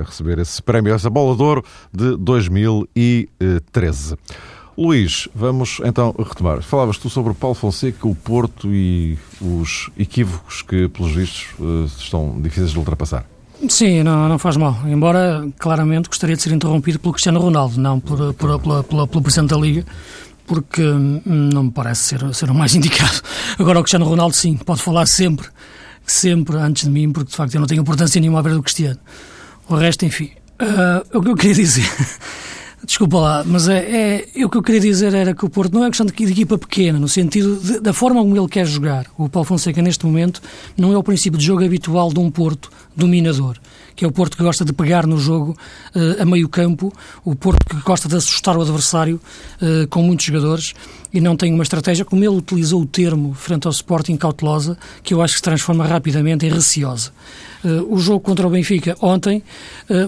a 0.00 0.04
receber 0.04 0.38
esse 0.38 0.62
prémio, 0.62 0.94
essa 0.94 1.10
bola 1.10 1.36
de 1.36 1.42
ouro 1.42 1.64
de 1.92 2.16
2013. 2.16 4.16
Luís, 4.78 5.28
vamos 5.34 5.80
então 5.84 6.14
retomar. 6.16 6.62
Falavas 6.62 6.96
tu 6.98 7.10
sobre 7.10 7.32
o 7.32 7.34
Paulo 7.34 7.56
Fonseca, 7.56 8.06
o 8.06 8.14
Porto 8.14 8.72
e 8.72 9.18
os 9.40 9.90
equívocos 9.98 10.62
que, 10.62 10.86
pelos 10.86 11.10
vistos, 11.10 11.48
eh, 11.60 11.84
estão 11.98 12.40
difíceis 12.40 12.70
de 12.70 12.78
ultrapassar. 12.78 13.24
Sim, 13.68 14.04
não, 14.04 14.28
não 14.28 14.38
faz 14.38 14.56
mal. 14.56 14.78
Embora, 14.86 15.48
claramente, 15.58 16.08
gostaria 16.08 16.36
de 16.36 16.42
ser 16.42 16.52
interrompido 16.52 17.00
pelo 17.00 17.12
Cristiano 17.12 17.40
Ronaldo, 17.40 17.80
não 17.80 17.98
por, 17.98 18.32
por, 18.34 18.60
pela, 18.60 18.84
pelo 18.84 19.20
Presidente 19.20 19.50
da 19.50 19.56
Liga, 19.56 19.84
porque 20.46 20.80
hum, 20.80 21.22
não 21.26 21.64
me 21.64 21.70
parece 21.72 22.02
ser, 22.02 22.32
ser 22.32 22.48
o 22.48 22.54
mais 22.54 22.72
indicado. 22.76 23.20
Agora, 23.58 23.80
o 23.80 23.82
Cristiano 23.82 24.04
Ronaldo, 24.04 24.36
sim, 24.36 24.56
pode 24.56 24.80
falar 24.80 25.06
sempre, 25.06 25.48
sempre 26.06 26.56
antes 26.56 26.84
de 26.84 26.90
mim, 26.90 27.10
porque 27.10 27.32
de 27.32 27.36
facto 27.36 27.52
eu 27.52 27.60
não 27.60 27.66
tenho 27.66 27.80
importância 27.80 28.20
nenhuma 28.20 28.38
a 28.38 28.42
ver 28.42 28.54
do 28.54 28.62
Cristiano. 28.62 29.00
O 29.68 29.74
resto, 29.74 30.04
enfim. 30.04 30.30
Uh, 30.62 31.18
o 31.18 31.20
que 31.20 31.30
eu 31.30 31.34
queria 31.34 31.54
dizer. 31.54 31.90
Desculpa 32.84 33.18
lá, 33.18 33.44
mas 33.44 33.68
é, 33.68 34.24
é, 34.36 34.44
o 34.44 34.48
que 34.48 34.56
eu 34.56 34.62
queria 34.62 34.80
dizer 34.80 35.12
era 35.12 35.34
que 35.34 35.44
o 35.44 35.50
Porto 35.50 35.74
não 35.74 35.84
é 35.84 35.88
questão 35.88 36.06
de, 36.06 36.12
equipa 36.12 36.56
pequena, 36.56 36.98
no 36.98 37.08
sentido 37.08 37.56
de, 37.56 37.80
da 37.80 37.92
forma 37.92 38.20
como 38.20 38.36
ele 38.36 38.48
quer 38.48 38.66
jogar. 38.66 39.06
O 39.18 39.28
Paulo 39.28 39.46
Fonseca, 39.46 39.82
neste 39.82 40.06
momento, 40.06 40.40
não 40.76 40.92
é 40.92 40.96
o 40.96 41.02
princípio 41.02 41.38
de 41.38 41.44
jogo 41.44 41.64
habitual 41.64 42.12
de 42.12 42.20
um 42.20 42.30
Porto 42.30 42.70
dominador, 42.94 43.56
que 43.96 44.04
é 44.04 44.08
o 44.08 44.12
Porto 44.12 44.36
que 44.36 44.42
gosta 44.44 44.64
de 44.64 44.72
pegar 44.72 45.08
no 45.08 45.18
jogo 45.18 45.56
uh, 45.94 46.22
a 46.22 46.24
meio 46.24 46.48
campo, 46.48 46.92
o 47.24 47.34
Porto 47.34 47.64
que 47.66 47.82
gosta 47.82 48.08
de 48.08 48.14
assustar 48.14 48.56
o 48.56 48.62
adversário 48.62 49.20
uh, 49.60 49.86
com 49.88 50.00
muitos 50.00 50.24
jogadores 50.24 50.72
e 51.12 51.20
não 51.20 51.36
tem 51.36 51.52
uma 51.52 51.64
estratégia, 51.64 52.04
como 52.04 52.22
ele 52.22 52.36
utilizou 52.36 52.80
o 52.80 52.86
termo 52.86 53.34
frente 53.34 53.66
ao 53.66 53.72
Sporting 53.72 54.16
cautelosa, 54.16 54.78
que 55.02 55.12
eu 55.12 55.20
acho 55.20 55.34
que 55.34 55.38
se 55.38 55.44
transforma 55.44 55.84
rapidamente 55.84 56.46
em 56.46 56.50
receosa. 56.50 57.10
Uh, 57.64 57.92
o 57.92 57.98
jogo 57.98 58.20
contra 58.20 58.46
o 58.46 58.50
Benfica 58.50 58.96
ontem 59.00 59.42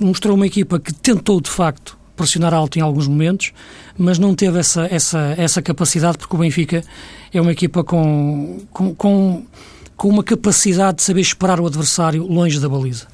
mostrou 0.00 0.36
uma 0.36 0.46
equipa 0.46 0.78
que 0.78 0.92
tentou, 0.94 1.40
de 1.40 1.50
facto, 1.50 1.99
pressionar 2.20 2.52
alto 2.52 2.78
em 2.78 2.82
alguns 2.82 3.08
momentos, 3.08 3.52
mas 3.96 4.18
não 4.18 4.34
teve 4.34 4.58
essa, 4.58 4.86
essa, 4.90 5.34
essa 5.38 5.62
capacidade, 5.62 6.18
porque 6.18 6.36
o 6.36 6.38
Benfica 6.38 6.84
é 7.32 7.40
uma 7.40 7.50
equipa 7.50 7.82
com, 7.82 8.60
com, 8.70 8.94
com, 8.94 9.42
com 9.96 10.08
uma 10.08 10.22
capacidade 10.22 10.98
de 10.98 11.02
saber 11.02 11.22
esperar 11.22 11.58
o 11.58 11.66
adversário 11.66 12.26
longe 12.26 12.60
da 12.60 12.68
baliza. 12.68 13.06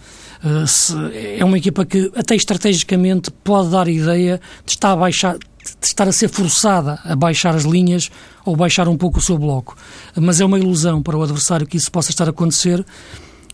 Se, 0.66 0.92
é 1.38 1.44
uma 1.44 1.56
equipa 1.56 1.84
que, 1.84 2.10
até 2.16 2.34
estrategicamente, 2.34 3.30
pode 3.30 3.70
dar 3.70 3.86
a 3.86 3.90
ideia 3.90 4.40
de 4.64 4.72
estar 4.72 4.90
a 4.90 4.96
baixar, 4.96 5.38
de 5.38 5.86
estar 5.86 6.08
a 6.08 6.12
ser 6.12 6.28
forçada 6.28 6.98
a 7.04 7.14
baixar 7.14 7.54
as 7.54 7.62
linhas 7.62 8.10
ou 8.44 8.56
baixar 8.56 8.88
um 8.88 8.96
pouco 8.96 9.18
o 9.18 9.22
seu 9.22 9.38
bloco. 9.38 9.76
Mas 10.16 10.40
é 10.40 10.44
uma 10.44 10.58
ilusão 10.58 11.00
para 11.00 11.16
o 11.16 11.22
adversário 11.22 11.66
que 11.66 11.76
isso 11.76 11.92
possa 11.92 12.10
estar 12.10 12.26
a 12.26 12.30
acontecer, 12.30 12.84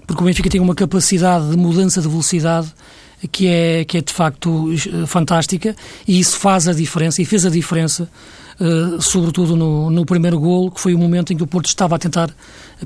porque 0.07 0.23
o 0.23 0.27
Benfica 0.27 0.49
tem 0.49 0.61
uma 0.61 0.75
capacidade 0.75 1.51
de 1.51 1.57
mudança 1.57 2.01
de 2.01 2.09
velocidade 2.09 2.73
que 3.31 3.47
é, 3.47 3.85
que 3.85 3.99
é 3.99 4.01
de 4.01 4.13
facto 4.13 4.73
eh, 4.73 5.07
fantástica 5.07 5.77
e 6.07 6.19
isso 6.19 6.39
faz 6.39 6.67
a 6.67 6.73
diferença 6.73 7.23
e 7.23 7.25
fez 7.25 7.47
a 7.47 7.51
diferença, 7.51 8.09
uh, 8.61 9.01
sobretudo 9.01 9.57
no, 9.57 9.91
no 9.91 10.05
primeiro 10.05 10.39
golo, 10.41 10.71
que 10.71 10.81
foi 10.81 10.95
o 10.95 10.99
momento 10.99 11.33
em 11.33 11.37
que 11.37 11.43
o 11.43 11.47
Porto 11.47 11.67
estava 11.67 11.97
a 11.97 11.99
tentar 11.99 12.31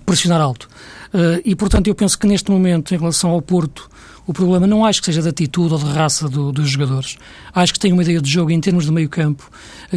pressionar 0.04 0.40
alto. 0.40 0.68
Uh, 1.14 1.40
e, 1.44 1.54
portanto, 1.54 1.86
eu 1.86 1.94
penso 1.94 2.18
que 2.18 2.26
neste 2.26 2.50
momento, 2.50 2.94
em 2.94 2.98
relação 2.98 3.30
ao 3.30 3.40
Porto, 3.40 3.88
o 4.26 4.32
problema 4.32 4.66
não 4.66 4.84
acho 4.84 5.00
que 5.00 5.06
seja 5.06 5.22
de 5.22 5.28
atitude 5.28 5.74
ou 5.74 5.78
de 5.78 5.86
raça 5.86 6.28
do, 6.28 6.50
dos 6.50 6.68
jogadores. 6.68 7.16
Acho 7.54 7.72
que 7.72 7.78
tem 7.78 7.92
uma 7.92 8.02
ideia 8.02 8.20
de 8.20 8.30
jogo 8.30 8.50
em 8.50 8.60
termos 8.60 8.84
de 8.84 8.92
meio 8.92 9.08
campo 9.08 9.48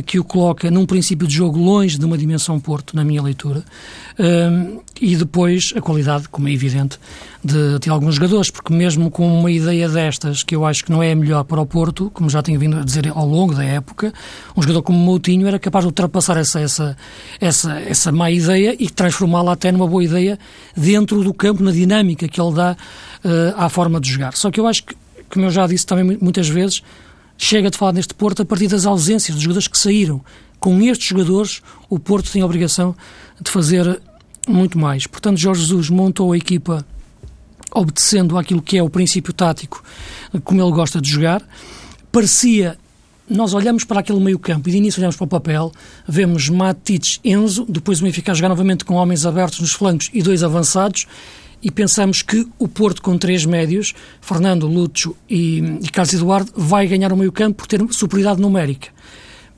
que 0.05 0.19
o 0.19 0.23
coloca 0.23 0.69
num 0.69 0.85
princípio 0.85 1.27
de 1.27 1.33
jogo 1.33 1.57
longe 1.57 1.97
de 1.97 2.05
uma 2.05 2.17
dimensão 2.17 2.59
Porto, 2.59 2.95
na 2.95 3.03
minha 3.03 3.21
leitura. 3.21 3.63
Um, 4.19 4.79
e 5.01 5.15
depois 5.15 5.73
a 5.75 5.81
qualidade, 5.81 6.27
como 6.27 6.47
é 6.47 6.51
evidente, 6.51 6.99
de, 7.43 7.79
de, 7.79 7.89
alguns 7.89 8.15
jogadores, 8.15 8.51
porque 8.51 8.73
mesmo 8.73 9.09
com 9.09 9.25
uma 9.39 9.49
ideia 9.49 9.87
destas, 9.87 10.43
que 10.43 10.53
eu 10.53 10.65
acho 10.65 10.83
que 10.83 10.91
não 10.91 11.01
é 11.01 11.13
a 11.13 11.15
melhor 11.15 11.43
para 11.45 11.61
o 11.61 11.65
Porto, 11.65 12.11
como 12.13 12.29
já 12.29 12.41
tenho 12.41 12.59
vindo 12.59 12.77
a 12.77 12.83
dizer 12.83 13.07
ao 13.07 13.25
longo 13.25 13.55
da 13.55 13.63
época, 13.63 14.13
um 14.55 14.61
jogador 14.61 14.81
como 14.81 14.99
Moutinho 14.99 15.47
era 15.47 15.57
capaz 15.57 15.83
de 15.83 15.87
ultrapassar 15.87 16.37
essa, 16.37 16.59
essa, 16.59 16.97
essa, 17.39 17.79
essa 17.79 18.11
má 18.11 18.29
ideia 18.29 18.75
e 18.77 18.89
transformá-la 18.89 19.53
até 19.53 19.71
numa 19.71 19.87
boa 19.87 20.03
ideia 20.03 20.37
dentro 20.75 21.23
do 21.23 21.33
campo, 21.33 21.63
na 21.63 21.71
dinâmica 21.71 22.27
que 22.27 22.41
ele 22.41 22.53
dá 22.53 22.75
à 23.55 23.69
forma 23.69 23.99
de 23.99 24.11
jogar. 24.11 24.35
Só 24.35 24.49
que 24.51 24.59
eu 24.59 24.67
acho 24.67 24.83
que, 24.83 24.95
como 25.29 25.45
eu 25.45 25.51
já 25.51 25.67
disse 25.67 25.85
também 25.85 26.17
muitas 26.21 26.47
vezes, 26.47 26.81
chega 27.37 27.69
de 27.69 27.77
falar 27.77 27.93
neste 27.93 28.13
Porto 28.13 28.41
a 28.41 28.45
partir 28.45 28.67
das 28.67 28.85
ausências 28.85 29.35
dos 29.35 29.43
jogadores 29.43 29.67
que 29.67 29.77
saíram. 29.77 30.21
Com 30.59 30.81
estes 30.81 31.07
jogadores, 31.07 31.61
o 31.89 31.97
Porto 31.97 32.31
tem 32.31 32.41
a 32.41 32.45
obrigação 32.45 32.95
de 33.41 33.49
fazer 33.49 34.01
muito 34.47 34.77
mais. 34.77 35.07
Portanto, 35.07 35.37
Jorge 35.37 35.61
Jesus 35.61 35.89
montou 35.89 36.33
a 36.33 36.37
equipa 36.37 36.85
obedecendo 37.73 38.37
àquilo 38.37 38.61
que 38.61 38.77
é 38.77 38.83
o 38.83 38.89
princípio 38.89 39.31
tático, 39.31 39.83
como 40.43 40.61
ele 40.61 40.71
gosta 40.71 40.99
de 40.99 41.09
jogar. 41.09 41.41
Parecia, 42.11 42.77
nós 43.29 43.53
olhamos 43.53 43.83
para 43.83 43.99
aquele 43.99 44.19
meio 44.19 44.39
campo 44.39 44.67
e 44.67 44.71
de 44.71 44.77
início 44.77 44.99
olhamos 44.99 45.15
para 45.15 45.25
o 45.25 45.27
papel, 45.27 45.71
vemos 46.07 46.49
Matites, 46.49 47.19
Enzo, 47.23 47.65
depois 47.69 48.01
o 48.01 48.03
Benfica 48.03 48.33
jogar 48.33 48.49
novamente 48.49 48.83
com 48.83 48.95
homens 48.95 49.25
abertos 49.25 49.59
nos 49.59 49.71
flancos 49.71 50.09
e 50.11 50.21
dois 50.21 50.41
avançados, 50.43 51.05
e 51.61 51.69
pensamos 51.69 52.21
que 52.21 52.47
o 52.57 52.67
Porto 52.67 53.01
com 53.01 53.17
três 53.17 53.45
médios, 53.45 53.93
Fernando, 54.21 54.67
Lúcio 54.67 55.15
e, 55.29 55.59
e 55.81 55.89
Carlos 55.89 56.13
Eduardo, 56.13 56.51
vai 56.55 56.87
ganhar 56.87 57.11
o 57.11 57.17
meio 57.17 57.31
campo 57.31 57.57
por 57.57 57.67
ter 57.67 57.81
superioridade 57.91 58.41
numérica. 58.41 58.89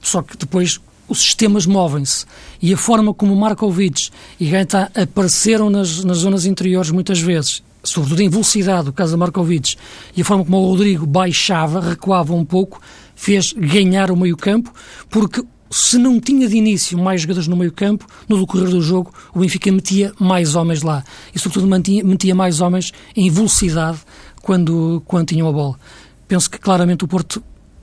Só 0.02 0.22
que 0.22 0.36
depois 0.36 0.80
os 1.08 1.20
sistemas 1.20 1.66
movem-se 1.66 2.26
e 2.62 2.74
a 2.74 2.78
forma 2.78 3.14
como 3.14 3.36
Markovic 3.36 4.10
e 4.40 4.46
Gaeta 4.50 4.92
apareceram 4.96 5.70
nas, 5.70 6.04
nas 6.04 6.20
zonas 6.20 6.46
interiores 6.46 6.90
muitas 6.90 7.20
vezes, 7.20 7.62
sobretudo 7.84 8.22
em 8.22 8.30
velocidade, 8.30 8.90
o 8.90 8.94
caso 8.94 9.12
de 9.12 9.20
Markovic, 9.20 9.76
e 10.16 10.22
a 10.22 10.26
forma 10.26 10.46
como 10.46 10.58
o 10.58 10.70
Rodrigo 10.70 11.06
baixava, 11.06 11.82
recuava 11.82 12.34
um 12.34 12.46
pouco, 12.46 12.82
fez 13.14 13.54
ganhar 13.54 14.10
o 14.10 14.16
meio 14.16 14.38
campo, 14.38 14.74
porque 15.10 15.44
se 15.72 15.98
não 15.98 16.20
tinha 16.20 16.48
de 16.48 16.58
início 16.58 16.98
mais 16.98 17.22
jogadores 17.22 17.48
no 17.48 17.56
meio 17.56 17.72
campo, 17.72 18.06
no 18.28 18.38
decorrer 18.40 18.70
do 18.70 18.82
jogo, 18.82 19.14
o 19.34 19.40
Benfica 19.40 19.72
metia 19.72 20.14
mais 20.20 20.54
homens 20.54 20.82
lá. 20.82 21.04
E, 21.34 21.40
sobretudo, 21.40 21.68
mantinha, 21.68 22.04
metia 22.04 22.36
mais 22.36 22.60
homens 22.60 22.92
em 23.16 23.30
velocidade 23.30 24.00
quando, 24.42 25.02
quando 25.06 25.28
tinham 25.28 25.48
a 25.48 25.52
bola. 25.52 25.80
Penso 26.28 26.50
que, 26.50 26.60
claramente, 26.60 27.06
o 27.06 27.08
Porto 27.08 27.42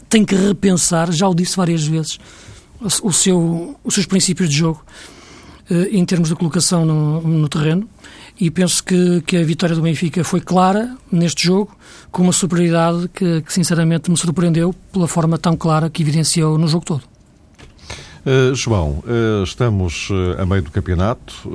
tem 0.09 0.25
que 0.25 0.35
repensar, 0.35 1.11
já 1.11 1.27
o 1.27 1.35
disse 1.35 1.57
várias 1.57 1.87
vezes, 1.87 2.19
o 3.03 3.13
seu, 3.13 3.77
os 3.83 3.95
seus 3.95 4.07
princípios 4.07 4.49
de 4.49 4.57
jogo 4.57 4.85
eh, 5.71 5.89
em 5.93 6.05
termos 6.05 6.29
de 6.29 6.37
colocação 6.37 6.85
no, 6.85 7.21
no 7.21 7.49
terreno 7.49 7.89
e 8.41 8.51
penso 8.51 8.85
que, 8.85 9.21
que, 9.23 9.37
a 9.37 9.45
vitória 9.45 9.75
do 9.75 9.83
Benfica 9.83 10.23
foi 10.23 10.41
clara 10.41 10.97
neste 11.11 11.45
jogo, 11.45 11.77
com 12.13 12.23
uma 12.23 12.33
superioridade 12.33 13.09
que, 13.13 13.43
que, 13.43 13.53
sinceramente 13.53 14.11
me 14.11 14.17
surpreendeu 14.17 14.73
pela 14.93 15.09
forma 15.09 15.37
tão 15.37 15.57
clara 15.57 15.91
que 15.91 16.03
evidenciou 16.03 16.57
no 16.57 16.69
jogo 16.69 16.85
todo. 16.85 17.18
Uh, 18.29 18.55
João, 18.55 19.03
uh, 19.07 19.43
estamos 19.43 20.11
uh, 20.11 20.39
a 20.39 20.45
meio 20.45 20.61
do 20.61 20.71
campeonato. 20.71 21.51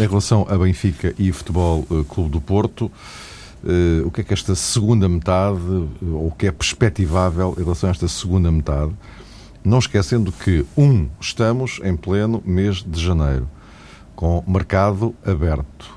em 0.00 0.06
relação 0.06 0.46
a 0.48 0.56
Benfica 0.56 1.14
e 1.18 1.30
Futebol 1.30 1.82
Clube 2.08 2.30
do 2.30 2.40
Porto, 2.40 2.90
o 4.02 4.10
que 4.10 4.22
é 4.22 4.24
que 4.24 4.32
esta 4.32 4.54
segunda 4.54 5.06
metade, 5.10 5.60
ou 5.60 6.28
o 6.28 6.30
que 6.30 6.46
é 6.46 6.50
perspectivável 6.50 7.54
em 7.58 7.62
relação 7.62 7.90
a 7.90 7.90
esta 7.90 8.08
segunda 8.08 8.50
metade? 8.50 8.92
Não 9.62 9.78
esquecendo 9.78 10.32
que, 10.32 10.64
um, 10.74 11.06
estamos 11.20 11.80
em 11.84 11.94
pleno 11.94 12.42
mês 12.46 12.76
de 12.82 12.98
janeiro, 12.98 13.46
com 14.14 14.42
mercado 14.46 15.14
aberto. 15.22 15.96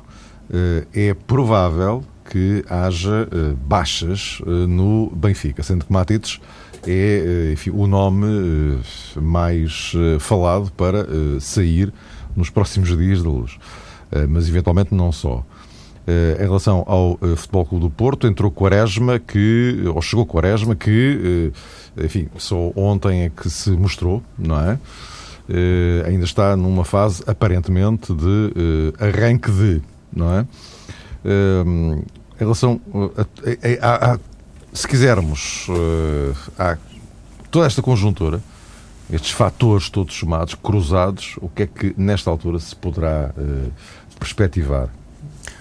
Eh, 0.51 1.09
é 1.09 1.13
provável 1.13 2.03
que 2.27 2.63
haja 2.67 3.27
eh, 3.31 3.55
baixas 3.65 4.39
eh, 4.45 4.49
no 4.67 5.11
Benfica, 5.15 5.61
sendo 5.61 5.85
que 5.85 5.93
Matites 5.93 6.39
é 6.87 7.51
enfim, 7.53 7.71
o 7.71 7.87
nome 7.87 8.79
mais 9.15 9.93
falado 10.19 10.71
para 10.71 11.05
sair 11.39 11.93
nos 12.35 12.49
próximos 12.49 12.89
dias 12.95 13.23
da 13.23 13.29
luz. 13.29 13.57
Mas 14.29 14.47
eventualmente 14.47 14.93
não 14.93 15.11
só. 15.11 15.43
Em 16.39 16.41
relação 16.41 16.83
ao 16.87 17.19
Futebol 17.35 17.65
Clube 17.65 17.85
do 17.85 17.89
Porto, 17.91 18.25
entrou 18.25 18.49
Quaresma, 18.49 19.19
que, 19.19 19.83
ou 19.93 20.01
chegou 20.01 20.25
Quaresma, 20.25 20.75
que 20.75 21.51
enfim, 21.97 22.27
só 22.37 22.71
ontem 22.75 23.25
é 23.25 23.29
que 23.29 23.49
se 23.49 23.71
mostrou, 23.71 24.23
não 24.37 24.59
é? 24.59 24.79
Ainda 26.07 26.25
está 26.25 26.55
numa 26.55 26.85
fase 26.85 27.23
aparentemente 27.27 28.13
de 28.13 28.93
arranque 28.99 29.51
de, 29.51 29.81
não 30.11 30.33
é? 30.33 30.45
Em 31.25 32.03
relação 32.39 32.79
a, 33.15 33.85
a, 33.85 34.13
a, 34.13 34.19
se 34.73 34.87
quisermos 34.87 35.67
a 36.57 36.77
toda 37.51 37.65
esta 37.65 37.81
conjuntura, 37.81 38.41
estes 39.11 39.31
fatores 39.31 39.89
todos 39.89 40.15
somados, 40.15 40.55
cruzados, 40.55 41.35
o 41.41 41.49
que 41.49 41.63
é 41.63 41.67
que 41.67 41.93
nesta 41.97 42.29
altura 42.29 42.59
se 42.59 42.75
poderá 42.75 43.33
perspectivar? 44.19 44.89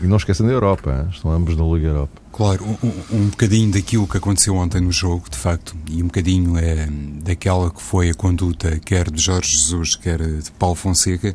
E 0.00 0.06
não 0.06 0.16
esquecendo 0.16 0.50
a 0.50 0.52
Europa, 0.52 0.90
hein? 0.92 1.08
estão 1.10 1.32
ambos 1.32 1.56
na 1.56 1.64
Liga 1.64 1.88
Europa. 1.88 2.22
Claro, 2.32 2.64
um, 2.64 3.16
um 3.16 3.26
bocadinho 3.28 3.72
daquilo 3.72 4.06
que 4.06 4.16
aconteceu 4.16 4.54
ontem 4.54 4.80
no 4.80 4.92
jogo, 4.92 5.28
de 5.28 5.36
facto, 5.36 5.76
e 5.90 6.02
um 6.02 6.06
bocadinho 6.06 6.56
é 6.56 6.86
daquela 7.24 7.68
que 7.70 7.82
foi 7.82 8.10
a 8.10 8.14
conduta 8.14 8.78
quer 8.78 9.10
de 9.10 9.20
Jorge 9.20 9.50
Jesus, 9.50 9.96
quer 9.96 10.18
de 10.18 10.50
Paulo 10.52 10.76
Fonseca, 10.76 11.34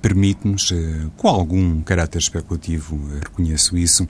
permite-nos, 0.00 0.72
com 1.18 1.28
algum 1.28 1.82
caráter 1.82 2.18
especulativo, 2.18 2.98
reconheço 3.22 3.76
isso, 3.76 4.08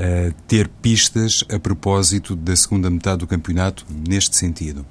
eh, 0.00 0.32
ter 0.46 0.68
pistas 0.68 1.42
a 1.52 1.58
propósito 1.58 2.36
da 2.36 2.54
segunda 2.54 2.88
metade 2.88 3.18
do 3.18 3.26
campeonato 3.26 3.84
neste 3.90 4.36
sentido. 4.36 4.86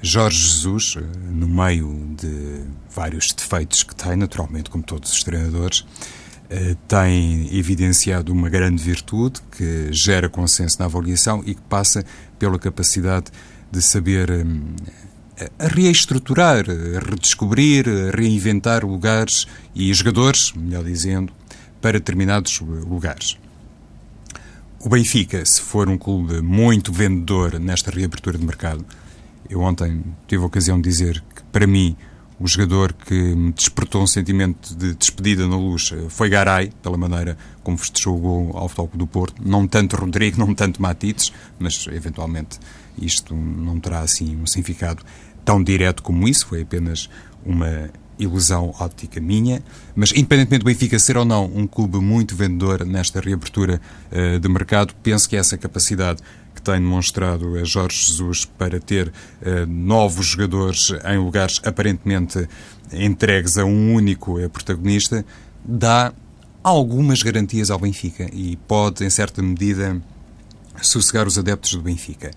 Jorge 0.00 0.38
Jesus, 0.38 0.96
no 1.30 1.46
meio 1.46 2.16
de 2.18 2.62
vários 2.90 3.30
defeitos 3.32 3.82
que 3.82 3.94
tem, 3.94 4.16
naturalmente, 4.16 4.70
como 4.70 4.82
todos 4.82 5.12
os 5.12 5.22
treinadores, 5.22 5.84
tem 6.88 7.56
evidenciado 7.56 8.32
uma 8.32 8.48
grande 8.48 8.82
virtude 8.82 9.40
que 9.56 9.92
gera 9.92 10.28
consenso 10.28 10.78
na 10.80 10.86
avaliação 10.86 11.42
e 11.46 11.54
que 11.54 11.62
passa 11.62 12.04
pela 12.38 12.58
capacidade 12.58 13.26
de 13.70 13.80
saber 13.80 14.28
a 15.58 15.68
reestruturar, 15.68 16.64
a 16.68 17.10
redescobrir, 17.10 17.86
a 17.88 18.16
reinventar 18.16 18.84
lugares 18.84 19.46
e 19.74 19.92
jogadores, 19.94 20.52
melhor 20.54 20.84
dizendo, 20.84 21.32
para 21.80 21.92
determinados 21.92 22.60
lugares. 22.60 23.36
O 24.84 24.88
Benfica, 24.88 25.46
se 25.46 25.60
for 25.60 25.88
um 25.88 25.96
clube 25.96 26.42
muito 26.42 26.92
vendedor 26.92 27.60
nesta 27.60 27.88
reabertura 27.88 28.36
de 28.36 28.44
mercado, 28.44 28.84
eu 29.48 29.60
ontem 29.60 30.02
tive 30.26 30.42
a 30.42 30.46
ocasião 30.46 30.76
de 30.80 30.90
dizer 30.90 31.22
que, 31.32 31.40
para 31.52 31.68
mim, 31.68 31.96
o 32.40 32.48
jogador 32.48 32.92
que 32.92 33.14
me 33.14 33.52
despertou 33.52 34.02
um 34.02 34.08
sentimento 34.08 34.74
de 34.74 34.92
despedida 34.96 35.46
na 35.46 35.56
luz 35.56 35.92
foi 36.08 36.28
Garay, 36.28 36.72
pela 36.82 36.96
maneira 36.96 37.38
como 37.62 37.78
festejou 37.78 38.16
o 38.16 38.20
gol 38.20 38.56
ao 38.56 38.68
Futebol 38.68 38.90
do 38.94 39.06
Porto. 39.06 39.40
Não 39.46 39.68
tanto 39.68 39.94
Rodrigo, 39.94 40.36
não 40.44 40.52
tanto 40.52 40.82
Matites, 40.82 41.32
mas 41.60 41.86
eventualmente 41.86 42.58
isto 43.00 43.36
não 43.36 43.78
terá 43.78 44.00
assim 44.00 44.36
um 44.36 44.46
significado 44.46 45.04
tão 45.44 45.62
direto 45.62 46.02
como 46.02 46.26
isso, 46.26 46.46
foi 46.46 46.62
apenas 46.62 47.08
uma 47.46 47.88
ilusão 48.22 48.74
óptica 48.78 49.20
minha, 49.20 49.62
mas 49.94 50.10
independentemente 50.12 50.60
do 50.60 50.66
Benfica 50.66 50.98
ser 50.98 51.16
ou 51.16 51.24
não 51.24 51.44
um 51.46 51.66
clube 51.66 51.98
muito 51.98 52.36
vendedor 52.36 52.84
nesta 52.84 53.20
reabertura 53.20 53.80
uh, 54.10 54.38
de 54.38 54.48
mercado, 54.48 54.94
penso 55.02 55.28
que 55.28 55.36
essa 55.36 55.56
capacidade 55.58 56.22
que 56.54 56.62
tem 56.62 56.74
demonstrado 56.74 57.56
a 57.56 57.64
Jorge 57.64 58.08
Jesus 58.08 58.44
para 58.44 58.78
ter 58.80 59.08
uh, 59.08 59.66
novos 59.66 60.26
jogadores 60.26 60.92
em 61.04 61.18
lugares 61.18 61.60
aparentemente 61.64 62.48
entregues 62.92 63.56
a 63.56 63.64
um 63.64 63.94
único 63.94 64.38
uh, 64.38 64.48
protagonista, 64.48 65.24
dá 65.64 66.12
algumas 66.62 67.22
garantias 67.22 67.70
ao 67.70 67.78
Benfica 67.78 68.28
e 68.32 68.56
pode, 68.68 69.04
em 69.04 69.10
certa 69.10 69.42
medida, 69.42 70.00
sossegar 70.80 71.26
os 71.26 71.38
adeptos 71.38 71.74
do 71.74 71.82
Benfica. 71.82 72.30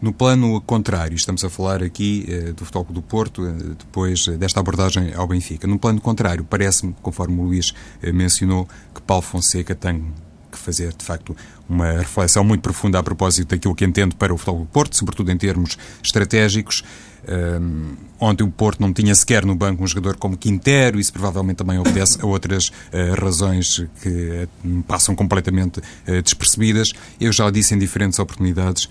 No 0.00 0.14
plano 0.14 0.60
contrário, 0.62 1.14
estamos 1.14 1.44
a 1.44 1.50
falar 1.50 1.82
aqui 1.82 2.24
eh, 2.26 2.52
do 2.52 2.64
Futebol 2.64 2.86
do 2.88 3.02
Porto, 3.02 3.46
eh, 3.46 3.52
depois 3.78 4.26
eh, 4.28 4.32
desta 4.32 4.58
abordagem 4.58 5.12
ao 5.14 5.26
Benfica. 5.26 5.66
No 5.66 5.78
plano 5.78 6.00
contrário, 6.00 6.42
parece-me, 6.42 6.94
conforme 7.02 7.38
o 7.38 7.44
Luís 7.44 7.74
eh, 8.02 8.10
mencionou, 8.10 8.66
que 8.94 9.02
Paulo 9.02 9.22
Fonseca 9.22 9.74
tem 9.74 10.10
que 10.50 10.58
fazer, 10.58 10.94
de 10.94 11.04
facto, 11.04 11.36
uma 11.68 11.98
reflexão 11.98 12.42
muito 12.42 12.62
profunda 12.62 12.98
a 12.98 13.02
propósito 13.02 13.50
daquilo 13.50 13.74
que 13.74 13.84
entende 13.84 14.16
para 14.16 14.32
o 14.32 14.38
Futebol 14.38 14.60
do 14.60 14.66
Porto, 14.66 14.96
sobretudo 14.96 15.30
em 15.30 15.36
termos 15.36 15.76
estratégicos. 16.02 16.82
Um, 17.28 17.94
ontem 18.18 18.42
o 18.42 18.50
Porto 18.50 18.80
não 18.80 18.94
tinha 18.94 19.14
sequer 19.14 19.44
no 19.44 19.54
banco 19.54 19.84
um 19.84 19.86
jogador 19.86 20.16
como 20.16 20.36
Quintero, 20.36 20.98
isso 20.98 21.12
provavelmente 21.12 21.58
também 21.58 21.78
obedece 21.78 22.18
a 22.22 22.26
outras 22.26 22.68
uh, 22.68 23.20
razões 23.20 23.86
que 24.02 24.48
uh, 24.64 24.82
passam 24.84 25.14
completamente 25.14 25.80
uh, 25.80 26.22
despercebidas. 26.22 26.92
Eu 27.20 27.30
já 27.30 27.50
disse 27.50 27.74
em 27.74 27.78
diferentes 27.78 28.18
oportunidades 28.18 28.88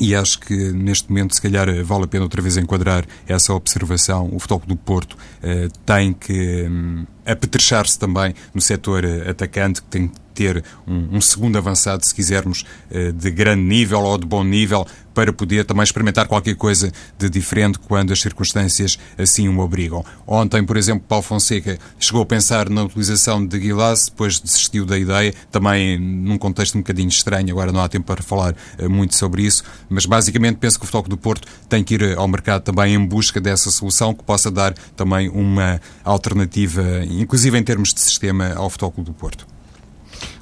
e 0.00 0.14
acho 0.14 0.40
que 0.40 0.54
neste 0.72 1.08
momento, 1.08 1.34
se 1.34 1.40
calhar, 1.40 1.68
vale 1.84 2.04
a 2.04 2.06
pena 2.06 2.24
outra 2.24 2.42
vez 2.42 2.56
enquadrar 2.56 3.06
essa 3.26 3.54
observação. 3.54 4.28
O 4.32 4.38
Futebol 4.38 4.62
do 4.66 4.76
Porto 4.76 5.14
uh, 5.14 5.70
tem 5.84 6.12
que 6.12 6.66
um, 6.68 7.06
apetrechar-se 7.24 7.98
também 7.98 8.34
no 8.54 8.60
setor 8.60 9.04
uh, 9.04 9.30
atacante, 9.30 9.80
que 9.82 9.88
tem 9.88 10.08
que 10.08 10.25
ter 10.36 10.62
um, 10.86 11.16
um 11.16 11.20
segundo 11.20 11.56
avançado, 11.56 12.04
se 12.04 12.14
quisermos, 12.14 12.64
uh, 12.90 13.12
de 13.12 13.30
grande 13.30 13.62
nível 13.62 14.00
ou 14.02 14.18
de 14.18 14.26
bom 14.26 14.44
nível, 14.44 14.86
para 15.16 15.32
poder 15.32 15.64
também 15.64 15.82
experimentar 15.82 16.28
qualquer 16.28 16.54
coisa 16.56 16.92
de 17.18 17.30
diferente 17.30 17.78
quando 17.78 18.12
as 18.12 18.20
circunstâncias 18.20 18.98
assim 19.16 19.48
o 19.48 19.58
obrigam. 19.60 20.04
Ontem, 20.26 20.62
por 20.62 20.76
exemplo, 20.76 21.06
Paulo 21.08 21.22
Fonseca 21.22 21.78
chegou 21.98 22.20
a 22.20 22.26
pensar 22.26 22.68
na 22.68 22.84
utilização 22.84 23.44
de 23.44 23.58
Guilás, 23.58 24.04
depois 24.10 24.38
desistiu 24.38 24.84
da 24.84 24.98
ideia, 24.98 25.32
também 25.50 25.98
num 25.98 26.36
contexto 26.36 26.74
um 26.74 26.82
bocadinho 26.82 27.08
estranho, 27.08 27.50
agora 27.50 27.72
não 27.72 27.80
há 27.80 27.88
tempo 27.88 28.04
para 28.04 28.22
falar 28.22 28.54
uh, 28.78 28.90
muito 28.90 29.16
sobre 29.16 29.42
isso, 29.42 29.64
mas 29.88 30.04
basicamente 30.04 30.56
penso 30.56 30.78
que 30.78 30.84
o 30.84 30.86
Futebol 30.86 31.08
do 31.08 31.16
Porto 31.16 31.48
tem 31.66 31.82
que 31.82 31.94
ir 31.94 32.18
ao 32.18 32.28
mercado 32.28 32.60
também 32.60 32.92
em 32.92 33.06
busca 33.06 33.40
dessa 33.40 33.70
solução 33.70 34.12
que 34.12 34.22
possa 34.22 34.50
dar 34.50 34.74
também 34.94 35.30
uma 35.30 35.80
alternativa, 36.04 36.82
inclusive 37.08 37.56
em 37.56 37.62
termos 37.62 37.94
de 37.94 38.02
sistema, 38.02 38.52
ao 38.54 38.68
Futebol 38.68 38.92
do 39.02 39.14
Porto. 39.14 39.55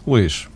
Luís, 0.07 0.49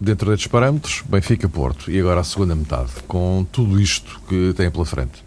dentro 0.00 0.30
destes 0.30 0.46
parâmetros, 0.46 1.02
Benfica-Porto 1.08 1.90
e 1.90 1.98
agora 1.98 2.20
a 2.20 2.24
segunda 2.24 2.54
metade, 2.54 2.90
com 3.06 3.46
tudo 3.50 3.80
isto 3.80 4.20
que 4.28 4.52
tem 4.54 4.70
pela 4.70 4.84
frente. 4.84 5.24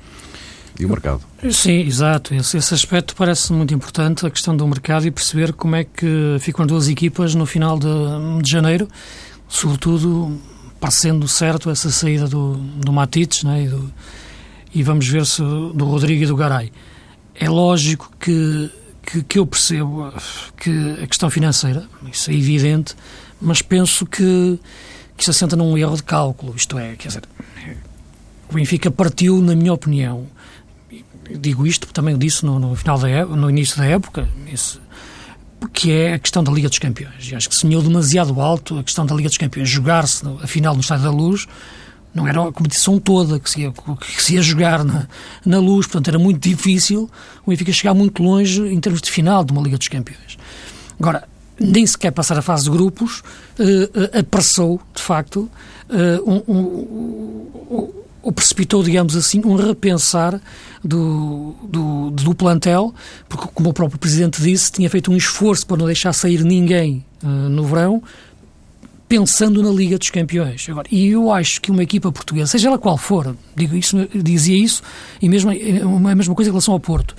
E 0.80 0.86
o 0.86 0.90
mercado? 0.90 1.22
Sim, 1.52 1.82
exato. 1.82 2.34
Esse, 2.34 2.58
esse 2.58 2.74
aspecto 2.74 3.14
parece 3.14 3.52
muito 3.52 3.74
importante, 3.74 4.26
a 4.26 4.30
questão 4.30 4.56
do 4.56 4.66
mercado 4.66 5.06
e 5.06 5.12
perceber 5.12 5.52
como 5.52 5.76
é 5.76 5.84
que 5.84 6.38
ficam 6.40 6.64
as 6.64 6.70
duas 6.70 6.88
equipas 6.88 7.36
no 7.36 7.46
final 7.46 7.78
de, 7.78 7.88
de 8.42 8.50
janeiro, 8.50 8.88
sobretudo 9.48 10.40
parecendo 10.80 11.28
certo 11.28 11.70
essa 11.70 11.92
saída 11.92 12.28
do, 12.28 12.54
do 12.56 12.94
Matites 12.94 13.44
né, 13.44 13.64
e, 13.64 13.68
do, 13.68 13.94
e 14.74 14.82
vamos 14.82 15.06
ver 15.06 15.26
se 15.26 15.42
do 15.42 15.84
Rodrigo 15.84 16.24
e 16.24 16.26
do 16.26 16.36
Garay. 16.36 16.72
É 17.36 17.50
lógico 17.50 18.10
que, 18.18 18.72
que, 19.04 19.24
que 19.24 19.40
eu 19.40 19.46
percebo 19.46 20.14
que 20.56 20.98
a 21.04 21.08
questão 21.08 21.30
financeira, 21.30 21.86
isso 22.10 22.32
é 22.32 22.34
evidente, 22.34 22.96
mas 23.42 23.62
penso 23.62 24.06
que, 24.06 24.60
que 25.18 25.24
se 25.24 25.30
assenta 25.30 25.56
num 25.56 25.78
erro 25.78 25.96
de 25.96 26.04
cálculo. 26.04 26.54
Isto 26.56 26.78
é, 26.78 26.96
quer 26.96 27.08
dizer, 27.08 27.24
o 28.50 28.54
Benfica 28.54 28.90
partiu, 28.90 29.42
na 29.42 29.56
minha 29.56 29.74
opinião, 29.74 30.28
digo 31.38 31.66
isto 31.68 31.88
também 31.94 32.18
disse 32.18 32.46
no, 32.46 32.60
no 32.60 32.76
final 32.76 32.98
da 32.98 33.26
no 33.26 33.50
início 33.50 33.78
da 33.78 33.86
época, 33.86 34.28
que 35.74 35.92
é 35.92 36.14
a 36.14 36.20
questão 36.20 36.44
da 36.44 36.52
Liga 36.52 36.70
dos 36.70 36.80
Campeões. 36.80 37.30
E 37.30 37.36
acho 37.36 37.50
que 37.50 37.56
sonhou 37.56 37.82
demasiado 37.82 38.40
alto 38.42 38.80
a 38.80 38.84
questão 38.84 39.06
da 39.06 39.14
Liga 39.14 39.30
dos 39.30 39.38
Campeões. 39.38 39.70
Jogar-se, 39.70 40.24
a 40.42 40.48
final, 40.48 40.74
no 40.74 40.82
Estádio 40.82 41.04
da 41.06 41.12
Luz, 41.12 41.48
não 42.14 42.28
era 42.28 42.42
a 42.42 42.52
competição 42.52 43.00
toda 43.00 43.40
que 43.40 43.50
se 43.50 43.62
ia, 43.62 43.72
que 43.72 44.24
se 44.24 44.36
ia 44.36 44.42
jogar 44.42 44.84
na, 44.84 45.08
na 45.46 45.60
luz, 45.60 45.86
portanto 45.86 46.08
era 46.08 46.18
muito 46.18 46.40
difícil 46.40 47.10
o 47.46 47.50
Benfica 47.52 47.72
chegar 47.72 47.94
muito 47.94 48.24
longe 48.24 48.62
em 48.62 48.80
termos 48.80 49.02
de 49.02 49.12
final 49.12 49.44
de 49.44 49.52
uma 49.52 49.62
Liga 49.62 49.78
dos 49.78 49.88
Campeões. 49.88 50.38
Agora, 51.00 51.28
nem 51.60 51.86
sequer 51.86 52.12
passar 52.12 52.38
a 52.38 52.42
fase 52.42 52.66
de 52.66 52.70
grupos, 52.70 53.20
uh, 53.60 53.64
uh, 53.64 54.20
apressou, 54.20 54.82
de 54.94 55.02
facto, 55.02 55.50
uh, 55.90 56.32
um, 56.32 56.54
um, 56.54 57.90
ou 58.22 58.32
precipitou, 58.32 58.84
digamos 58.84 59.16
assim, 59.16 59.42
um 59.46 59.56
repensar 59.56 60.40
do, 60.84 61.56
do, 61.64 62.12
do, 62.12 62.36
plantel, 62.36 62.94
porque, 63.28 63.48
como 63.54 63.70
o 63.70 63.74
próprio 63.74 63.98
Presidente 63.98 64.42
disse, 64.42 64.72
tinha 64.72 64.90
feito 64.90 65.12
um 65.12 65.16
esforço 65.16 65.66
para 65.66 65.78
não 65.78 65.86
deixar 65.86 66.12
sair 66.14 66.44
ninguém 66.44 67.06
no 67.22 67.66
verão, 67.66 68.04
pensando 69.10 69.64
na 69.64 69.72
Liga 69.72 69.98
dos 69.98 70.12
Campeões. 70.12 70.68
Agora, 70.70 70.88
e 70.92 71.08
eu 71.08 71.32
acho 71.32 71.60
que 71.60 71.72
uma 71.72 71.82
equipa 71.82 72.12
portuguesa, 72.12 72.46
seja 72.46 72.68
ela 72.68 72.78
qual 72.78 72.96
for, 72.96 73.36
digo 73.56 73.76
isso, 73.76 73.98
dizia 74.14 74.56
isso, 74.56 74.84
e 75.20 75.28
mesmo 75.28 75.50
a 75.50 76.16
mesma 76.16 76.36
coisa 76.36 76.50
em 76.50 76.54
relação 76.54 76.76
ao 76.76 76.80
Porto, 76.80 77.16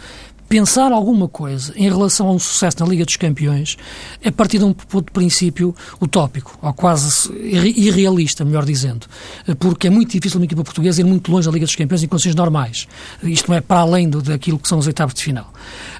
pensar 0.51 0.91
alguma 0.91 1.29
coisa 1.29 1.73
em 1.77 1.89
relação 1.89 2.27
a 2.27 2.33
um 2.33 2.39
sucesso 2.41 2.79
na 2.81 2.87
Liga 2.87 3.05
dos 3.05 3.17
Campeões 3.17 3.79
é 4.21 4.33
partir 4.33 4.59
de 4.59 4.65
um 4.65 4.73
ponto 4.73 5.07
de 5.07 5.13
princípio 5.13 5.73
utópico, 6.03 6.59
ou 6.61 6.73
quase 6.75 7.33
irrealista, 7.33 8.45
melhor 8.45 8.65
dizendo, 8.65 9.07
porque 9.61 9.87
é 9.87 9.91
muito 9.91 10.11
difícil 10.11 10.41
uma 10.41 10.45
equipa 10.45 10.65
portuguesa 10.65 11.03
ir 11.03 11.05
muito 11.05 11.31
longe 11.31 11.47
da 11.47 11.53
Liga 11.53 11.65
dos 11.65 11.77
Campeões 11.77 12.03
em 12.03 12.09
condições 12.09 12.35
normais. 12.35 12.89
Isto 13.23 13.49
não 13.49 13.59
é 13.59 13.61
para 13.61 13.79
além 13.79 14.11
do, 14.11 14.21
daquilo 14.21 14.59
que 14.59 14.69
são 14.69 14.81
os 14.81 14.89
oitavos 14.89 15.15
de 15.15 15.23
final. 15.23 15.53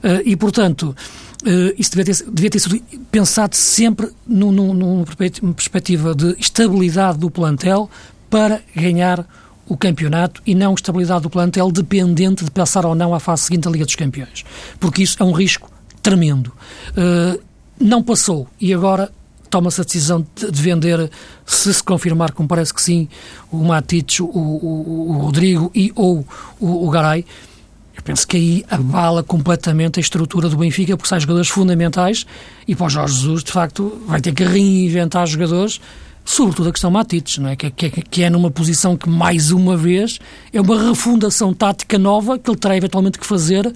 Eh, 0.03 0.23
e, 0.27 0.37
portanto, 0.37 0.95
Uh, 1.43 1.73
isso 1.79 1.93
devia 1.93 2.05
ter, 2.05 2.31
devia 2.31 2.51
ter 2.51 2.59
sido 2.59 2.79
pensado 3.11 3.57
sempre 3.57 4.11
num, 4.27 4.53
num, 4.53 4.75
numa 4.75 5.07
perspectiva 5.55 6.15
de 6.15 6.37
estabilidade 6.39 7.17
do 7.17 7.31
plantel 7.31 7.89
para 8.29 8.61
ganhar 8.77 9.27
o 9.71 9.77
campeonato 9.77 10.43
e 10.45 10.53
não 10.53 10.75
estabilidade 10.75 11.23
do 11.23 11.31
plantel 11.31 11.71
dependente 11.71 12.45
de 12.45 12.51
passar 12.51 12.85
ou 12.85 12.93
não 12.93 13.15
à 13.15 13.21
fase 13.21 13.45
seguinte 13.45 13.63
da 13.63 13.71
Liga 13.71 13.85
dos 13.85 13.95
Campeões. 13.95 14.45
Porque 14.81 15.01
isso 15.01 15.17
é 15.21 15.25
um 15.25 15.31
risco 15.31 15.71
tremendo. 16.03 16.49
Uh, 16.91 17.41
não 17.79 18.03
passou 18.03 18.49
e 18.61 18.75
agora 18.75 19.13
toma-se 19.49 19.81
a 19.81 19.85
decisão 19.85 20.27
de, 20.35 20.51
de, 20.51 20.61
vender, 20.61 21.09
se 21.47 21.73
se 21.73 21.83
confirmar, 21.85 22.33
como 22.33 22.49
parece 22.49 22.75
que 22.75 22.83
sim, 22.83 23.09
o 23.51 23.59
Matites, 23.59 24.19
o, 24.19 24.25
o, 24.27 25.11
o 25.13 25.19
Rodrigo 25.19 25.71
e 25.73 25.93
ou 25.95 26.27
o, 26.59 26.87
o 26.87 26.91
Garay. 26.91 27.25
Eu 27.97 28.03
penso 28.03 28.27
que 28.27 28.37
aí 28.37 28.65
abala 28.69 29.23
completamente 29.23 30.01
a 30.01 30.03
estrutura 30.03 30.49
do 30.49 30.57
Benfica, 30.57 30.97
porque 30.97 31.09
sai 31.09 31.21
jogadores 31.21 31.49
fundamentais 31.49 32.27
e 32.67 32.75
para 32.75 32.87
o 32.87 32.91
Jorge 32.91 33.15
Jesus, 33.15 33.45
de 33.45 33.53
facto, 33.53 34.03
vai 34.05 34.21
ter 34.21 34.33
que 34.33 34.43
reinventar 34.43 35.29
jogadores, 35.29 35.81
sobretudo 36.31 36.69
a 36.69 36.73
questão 36.73 36.91
Matites, 36.91 37.39
não 37.39 37.49
é? 37.49 37.57
Que, 37.57 37.71
que, 37.71 37.91
que 37.91 38.23
é 38.23 38.31
numa 38.31 38.51
posição 38.51 38.97
que, 38.97 39.09
mais 39.09 39.51
uma 39.51 39.77
vez, 39.77 40.19
é 40.53 40.61
uma 40.61 40.81
refundação 40.89 41.53
tática 41.53 41.99
nova 41.99 42.39
que 42.39 42.49
ele 42.49 42.57
terá 42.57 42.77
eventualmente 42.77 43.19
que 43.19 43.27
fazer 43.27 43.73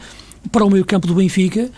para 0.53 0.65
o 0.65 0.71
meio 0.71 0.85
campo 0.85 1.07
do 1.07 1.15
Benfica, 1.15 1.69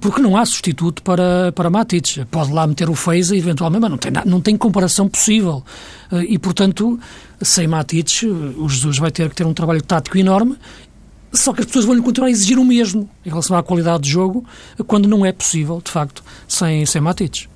porque 0.00 0.20
não 0.20 0.36
há 0.36 0.44
substituto 0.44 1.02
para, 1.02 1.52
para 1.52 1.70
Matites. 1.70 2.24
Pode 2.30 2.52
lá 2.52 2.66
meter 2.66 2.90
o 2.90 2.94
Feiza, 2.94 3.36
eventualmente, 3.36 3.82
mas 3.82 3.90
não 3.90 3.98
tem, 3.98 4.12
não 4.24 4.40
tem 4.40 4.56
comparação 4.56 5.08
possível. 5.08 5.62
Eh, 6.10 6.26
e, 6.30 6.38
portanto, 6.38 6.98
sem 7.40 7.68
Matites, 7.68 8.22
o 8.22 8.68
Jesus 8.68 8.98
vai 8.98 9.10
ter 9.10 9.28
que 9.28 9.36
ter 9.36 9.46
um 9.46 9.54
trabalho 9.54 9.82
tático 9.82 10.18
enorme 10.18 10.56
só 11.32 11.52
que 11.52 11.60
as 11.60 11.66
pessoas 11.66 11.84
vão-lhe 11.84 12.00
continuar 12.00 12.28
a 12.28 12.30
exigir 12.30 12.58
o 12.58 12.64
mesmo 12.64 13.08
em 13.24 13.28
relação 13.28 13.56
à 13.56 13.62
qualidade 13.62 14.04
de 14.04 14.10
jogo, 14.10 14.44
quando 14.86 15.06
não 15.06 15.24
é 15.24 15.32
possível, 15.32 15.82
de 15.84 15.90
facto, 15.90 16.24
sem, 16.48 16.86
sem 16.86 17.00
Matites. 17.00 17.48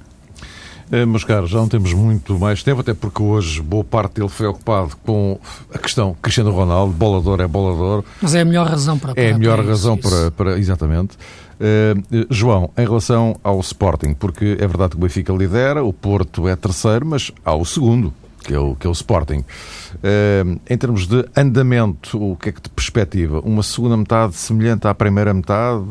É, 0.90 1.06
meus 1.06 1.22
caros, 1.22 1.50
já 1.50 1.58
não 1.58 1.68
temos 1.68 1.92
muito 1.92 2.38
mais 2.38 2.62
tempo, 2.62 2.80
até 2.80 2.92
porque 2.92 3.22
hoje 3.22 3.62
boa 3.62 3.84
parte 3.84 4.14
dele 4.14 4.28
foi 4.28 4.46
ocupado 4.46 4.96
com 5.04 5.38
a 5.72 5.78
questão 5.78 6.16
Cristiano 6.20 6.50
Ronaldo, 6.50 6.92
bolador 6.92 7.40
é 7.40 7.46
bolador. 7.46 8.04
Mas 8.20 8.34
é 8.34 8.40
a 8.40 8.44
melhor 8.44 8.66
razão 8.66 8.98
para... 8.98 9.12
É 9.14 9.30
a 9.30 9.38
melhor 9.38 9.64
razão 9.64 9.94
isso. 9.94 10.08
para, 10.08 10.30
para... 10.30 10.58
Exatamente. 10.58 11.16
Uh, 11.60 12.26
João, 12.30 12.70
em 12.76 12.84
relação 12.84 13.36
ao 13.44 13.60
Sporting, 13.60 14.14
porque 14.14 14.56
é 14.58 14.66
verdade 14.66 14.90
que 14.92 14.96
o 14.96 15.00
Benfica 15.00 15.32
lidera, 15.32 15.84
o 15.84 15.92
Porto 15.92 16.48
é 16.48 16.56
terceiro, 16.56 17.06
mas 17.06 17.30
há 17.44 17.54
o 17.54 17.64
segundo, 17.64 18.12
que 18.44 18.54
é 18.54 18.58
o, 18.58 18.74
que 18.74 18.86
é 18.86 18.90
o 18.90 18.92
Sporting. 18.92 19.38
Uh, 19.38 20.60
em 20.68 20.76
termos 20.76 21.06
de 21.06 21.24
andamento, 21.36 22.22
o 22.22 22.36
que 22.36 22.48
é 22.48 22.52
que 22.52 22.60
te 22.60 22.70
perspectiva? 22.70 23.40
Uma 23.40 23.62
segunda 23.62 23.96
metade 23.96 24.34
semelhante 24.36 24.86
à 24.86 24.94
primeira 24.94 25.32
metade? 25.32 25.84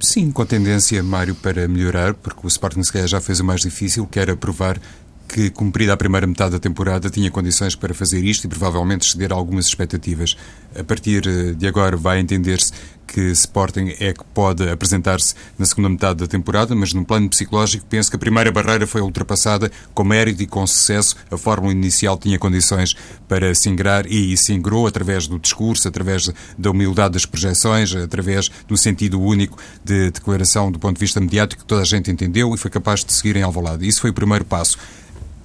Sim, 0.00 0.30
com 0.30 0.44
tendência, 0.46 1.02
Mário, 1.02 1.34
para 1.34 1.66
melhorar, 1.68 2.14
porque 2.14 2.40
o 2.44 2.48
Sporting 2.48 2.82
se 2.82 2.92
calhar 2.92 3.08
já 3.08 3.20
fez 3.20 3.40
o 3.40 3.44
mais 3.44 3.60
difícil, 3.60 4.06
que 4.06 4.18
era 4.18 4.36
provar 4.36 4.80
que, 5.28 5.50
cumprida 5.50 5.92
a 5.92 5.96
primeira 5.96 6.26
metade 6.26 6.52
da 6.52 6.58
temporada, 6.58 7.10
tinha 7.10 7.30
condições 7.30 7.74
para 7.74 7.92
fazer 7.92 8.24
isto 8.24 8.44
e 8.44 8.48
provavelmente 8.48 9.06
exceder 9.06 9.32
algumas 9.32 9.66
expectativas. 9.66 10.36
A 10.78 10.84
partir 10.84 11.26
eh, 11.26 11.52
de 11.54 11.66
agora 11.66 11.96
vai 11.96 12.20
entender-se 12.20 12.72
que 13.06 13.32
Sporting 13.32 13.94
é 13.98 14.12
que 14.12 14.22
pode 14.34 14.68
apresentar-se 14.68 15.34
na 15.58 15.64
segunda 15.64 15.88
metade 15.88 16.18
da 16.20 16.26
temporada, 16.26 16.74
mas 16.74 16.92
no 16.92 17.04
plano 17.04 17.28
psicológico 17.28 17.86
penso 17.88 18.10
que 18.10 18.16
a 18.16 18.18
primeira 18.18 18.52
barreira 18.52 18.86
foi 18.86 19.00
ultrapassada 19.00 19.72
com 19.94 20.04
mérito 20.04 20.42
e 20.42 20.46
com 20.46 20.66
sucesso. 20.66 21.16
A 21.30 21.38
fórmula 21.38 21.72
inicial 21.72 22.18
tinha 22.18 22.38
condições 22.38 22.94
para 23.26 23.54
se 23.54 23.68
ingrar 23.68 24.06
e 24.06 24.36
se 24.36 24.52
ingrou 24.52 24.86
através 24.86 25.26
do 25.26 25.38
discurso, 25.38 25.88
através 25.88 26.30
da 26.56 26.70
humildade 26.70 27.14
das 27.14 27.24
projeções, 27.26 27.94
através 27.94 28.50
do 28.68 28.76
sentido 28.76 29.20
único 29.20 29.58
de 29.82 30.10
declaração 30.10 30.70
do 30.70 30.78
ponto 30.78 30.94
de 30.94 31.00
vista 31.00 31.20
mediático 31.20 31.62
que 31.62 31.68
toda 31.68 31.82
a 31.82 31.86
gente 31.86 32.10
entendeu 32.10 32.54
e 32.54 32.58
foi 32.58 32.70
capaz 32.70 33.02
de 33.04 33.12
seguir 33.12 33.36
em 33.36 33.42
Alvalade. 33.42 33.88
Isso 33.88 34.02
foi 34.02 34.10
o 34.10 34.14
primeiro 34.14 34.44
passo 34.44 34.78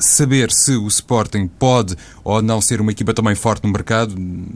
saber 0.05 0.51
se 0.51 0.75
o 0.75 0.87
Sporting 0.87 1.47
pode 1.47 1.95
ou 2.23 2.41
não 2.41 2.61
ser 2.61 2.79
uma 2.79 2.91
equipa 2.91 3.13
também 3.13 3.35
forte 3.35 3.63
no 3.63 3.71
mercado. 3.71 4.15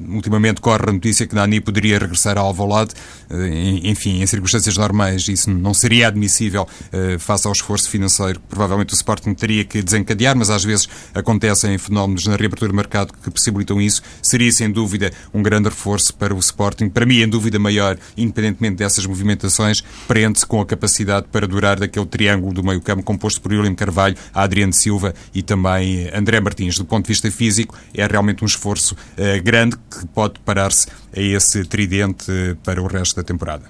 Ultimamente 0.10 0.62
corre 0.62 0.90
a 0.90 0.94
notícia 0.94 1.28
que 1.28 1.36
Nani 1.36 1.60
poderia 1.60 2.00
regressar 2.00 2.38
ao 2.38 2.48
Alvalade. 2.48 2.94
Eh, 3.30 3.82
enfim, 3.84 4.22
em 4.22 4.28
circunstâncias 4.28 4.78
normais 4.78 5.28
isso 5.28 5.50
não 5.50 5.74
seria 5.74 6.08
admissível 6.08 6.68
eh, 6.92 7.18
face 7.20 7.48
ao 7.48 7.54
esforço 7.54 7.90
financeiro 7.90 8.40
que 8.40 8.48
provavelmente 8.48 8.94
o 8.94 8.96
Sporting 8.96 9.34
teria 9.34 9.66
que 9.66 9.82
desencadear, 9.82 10.36
mas 10.36 10.50
às 10.50 10.64
vezes 10.64 10.88
acontecem 11.14 11.78
fenómenos 11.78 12.26
na 12.26 12.36
reabertura 12.36 12.72
do 12.72 12.76
mercado 12.76 13.14
que 13.14 13.30
possibilitam 13.30 13.82
isso. 13.82 14.02
Seria 14.22 14.52
sem 14.52 14.72
dúvida 14.72 15.12
um 15.34 15.42
grande 15.42 15.70
reforço 15.70 16.14
para 16.14 16.34
o 16.34 16.40
Sporting. 16.40 16.90
Para 16.90 17.06
mim, 17.06 17.22
em 17.22 17.28
dúvida 17.28 17.60
maior, 17.60 17.98
independentemente 18.16 18.78
dessas 18.78 19.06
movimentações, 19.06 19.84
prende-se 20.08 20.46
com 20.46 20.62
a 20.62 20.66
capacidade 20.66 21.28
para 21.32 21.48
durar 21.48 21.80
daquele 21.80 22.06
triângulo 22.06 22.54
do 22.54 22.64
meio-campo 22.64 23.04
composto 23.04 23.42
por 23.42 23.52
William 23.52 23.76
Carvalho, 23.76 24.16
Adriano 24.34 24.74
Silva 24.74 25.14
e 25.38 25.44
também 25.44 26.10
André 26.12 26.42
Martins. 26.42 26.80
Do 26.80 26.86
ponto 26.86 27.06
de 27.06 27.10
vista 27.10 27.30
físico, 27.30 27.78
é 27.94 28.08
realmente 28.08 28.44
um 28.44 28.48
esforço 28.48 28.96
uh, 28.96 29.44
grande 29.44 29.78
que 29.78 30.08
pode 30.08 30.40
parar-se 30.40 30.88
a 31.16 31.22
esse 31.22 31.64
tridente 31.64 32.26
para 32.64 32.82
o 32.82 32.88
resto 32.88 33.18
da 33.18 33.24
temporada. 33.24 33.66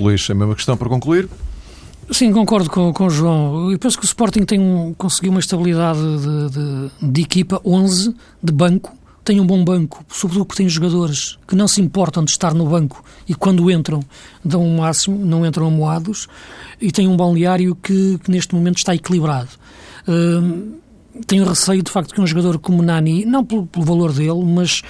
Luís, 0.00 0.28
a 0.28 0.34
mesma 0.34 0.56
questão 0.56 0.76
para 0.76 0.88
concluir? 0.88 1.28
Sim, 2.10 2.32
concordo 2.32 2.68
com, 2.68 2.92
com 2.92 3.06
o 3.06 3.10
João. 3.10 3.70
Eu 3.70 3.78
penso 3.78 3.96
que 3.96 4.04
o 4.04 4.06
Sporting 4.06 4.44
tem 4.44 4.58
um, 4.58 4.92
conseguiu 4.94 5.30
uma 5.30 5.38
estabilidade 5.38 6.00
de, 6.00 6.50
de, 6.50 7.12
de 7.12 7.22
equipa 7.22 7.60
11, 7.64 8.12
de 8.42 8.52
banco, 8.52 8.92
tem 9.22 9.40
um 9.40 9.46
bom 9.46 9.64
banco, 9.64 10.04
sobretudo 10.08 10.46
porque 10.46 10.62
tem 10.62 10.68
jogadores 10.68 11.38
que 11.46 11.54
não 11.54 11.68
se 11.68 11.80
importam 11.80 12.24
de 12.24 12.32
estar 12.32 12.54
no 12.54 12.66
banco 12.66 13.04
e 13.28 13.34
quando 13.34 13.70
entram 13.70 14.00
dão 14.44 14.62
o 14.62 14.66
um 14.66 14.78
máximo, 14.78 15.24
não 15.24 15.46
entram 15.46 15.66
amoados, 15.66 16.28
e 16.80 16.90
tem 16.90 17.08
um 17.08 17.16
balneário 17.16 17.74
que, 17.76 18.18
que 18.22 18.30
neste 18.30 18.54
momento 18.54 18.78
está 18.78 18.94
equilibrado. 18.94 19.50
Uh, 20.08 20.76
tenho 21.26 21.44
receio, 21.44 21.82
de 21.82 21.90
facto, 21.90 22.14
que 22.14 22.20
um 22.20 22.26
jogador 22.26 22.58
como 22.58 22.82
Nani, 22.82 23.24
não 23.24 23.44
pelo, 23.44 23.66
pelo, 23.66 23.84
valor 23.84 24.12
dele, 24.12 24.44
mas 24.44 24.82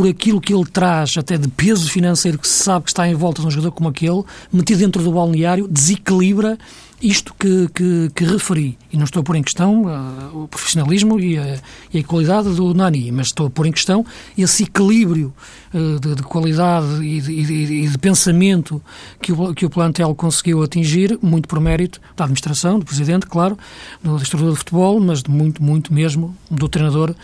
por 0.00 0.08
aquilo 0.08 0.40
que 0.40 0.54
ele 0.54 0.64
traz, 0.64 1.18
até 1.18 1.36
de 1.36 1.46
peso 1.46 1.90
financeiro 1.90 2.38
que 2.38 2.48
se 2.48 2.62
sabe 2.62 2.86
que 2.86 2.90
está 2.90 3.06
em 3.06 3.14
volta 3.14 3.42
de 3.42 3.48
um 3.48 3.50
jogador 3.50 3.70
como 3.72 3.90
aquele, 3.90 4.22
metido 4.50 4.78
dentro 4.78 5.02
do 5.02 5.12
balneário, 5.12 5.68
desequilibra 5.68 6.56
isto 7.02 7.34
que, 7.38 7.68
que, 7.74 8.10
que, 8.14 8.24
referi, 8.24 8.78
e 8.90 8.96
não 8.96 9.04
estou 9.04 9.20
a 9.20 9.22
pôr 9.22 9.36
em 9.36 9.42
questão 9.42 9.84
uh, 9.84 10.44
o 10.44 10.48
profissionalismo 10.48 11.20
e 11.20 11.36
a, 11.36 11.58
e 11.92 11.98
a, 11.98 12.04
qualidade 12.04 12.48
do 12.54 12.72
Nani, 12.72 13.12
mas 13.12 13.26
estou 13.26 13.46
a 13.46 13.50
pôr 13.50 13.66
em 13.66 13.72
questão 13.72 14.04
esse 14.38 14.62
equilíbrio 14.62 15.34
uh, 15.74 16.00
de, 16.00 16.14
de, 16.14 16.22
qualidade 16.22 17.04
e 17.04 17.20
de, 17.20 17.32
e 17.32 17.88
de, 17.88 17.98
pensamento 17.98 18.82
que 19.20 19.32
o, 19.32 19.54
que 19.54 19.66
o 19.66 19.70
plantel 19.70 20.14
conseguiu 20.14 20.62
atingir, 20.62 21.18
muito 21.20 21.46
por 21.46 21.60
mérito 21.60 22.00
da 22.16 22.24
administração, 22.24 22.78
do 22.78 22.86
presidente, 22.86 23.26
claro, 23.26 23.58
do 24.02 24.16
distribuidor 24.16 24.54
de 24.54 24.58
futebol, 24.60 24.98
mas 24.98 25.22
de 25.22 25.30
muito, 25.30 25.62
muito 25.62 25.92
mesmo 25.92 26.34
do 26.50 26.70
treinador 26.70 27.14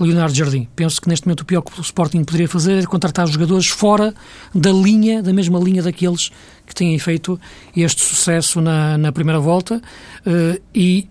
Leonardo 0.00 0.34
Jardim. 0.34 0.66
Penso 0.74 1.00
que 1.00 1.08
neste 1.08 1.26
momento 1.26 1.42
o 1.42 1.44
pior 1.44 1.62
que 1.62 1.78
o 1.78 1.82
Sporting 1.82 2.24
poderia 2.24 2.48
fazer 2.48 2.82
é 2.82 2.86
contratar 2.86 3.26
jogadores 3.28 3.68
fora 3.68 4.14
da 4.54 4.72
linha, 4.72 5.22
da 5.22 5.32
mesma 5.32 5.58
linha 5.58 5.82
daqueles 5.82 6.30
que 6.66 6.74
têm 6.74 6.98
feito 6.98 7.38
este 7.76 8.02
sucesso 8.02 8.60
na, 8.60 8.96
na 8.96 9.12
primeira 9.12 9.38
volta 9.40 9.76
uh, 10.26 10.60
e 10.74 11.08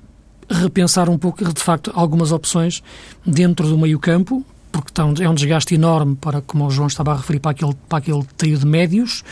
repensar 0.49 1.09
um 1.09 1.17
pouco, 1.17 1.43
de 1.43 1.61
facto, 1.61 1.91
algumas 1.93 2.31
opções 2.31 2.81
dentro 3.25 3.67
do 3.67 3.77
meio-campo, 3.77 4.43
porque 4.71 4.91
é 5.21 5.29
um 5.29 5.33
desgaste 5.33 5.75
enorme 5.75 6.15
para, 6.15 6.41
como 6.41 6.65
o 6.65 6.71
João 6.71 6.87
estava 6.87 7.11
a 7.13 7.17
referir, 7.17 7.39
para 7.39 7.51
aquele, 7.51 7.75
para 7.87 7.99
aquele 7.99 8.23
trio 8.37 8.57
de 8.57 8.65
médios, 8.65 9.23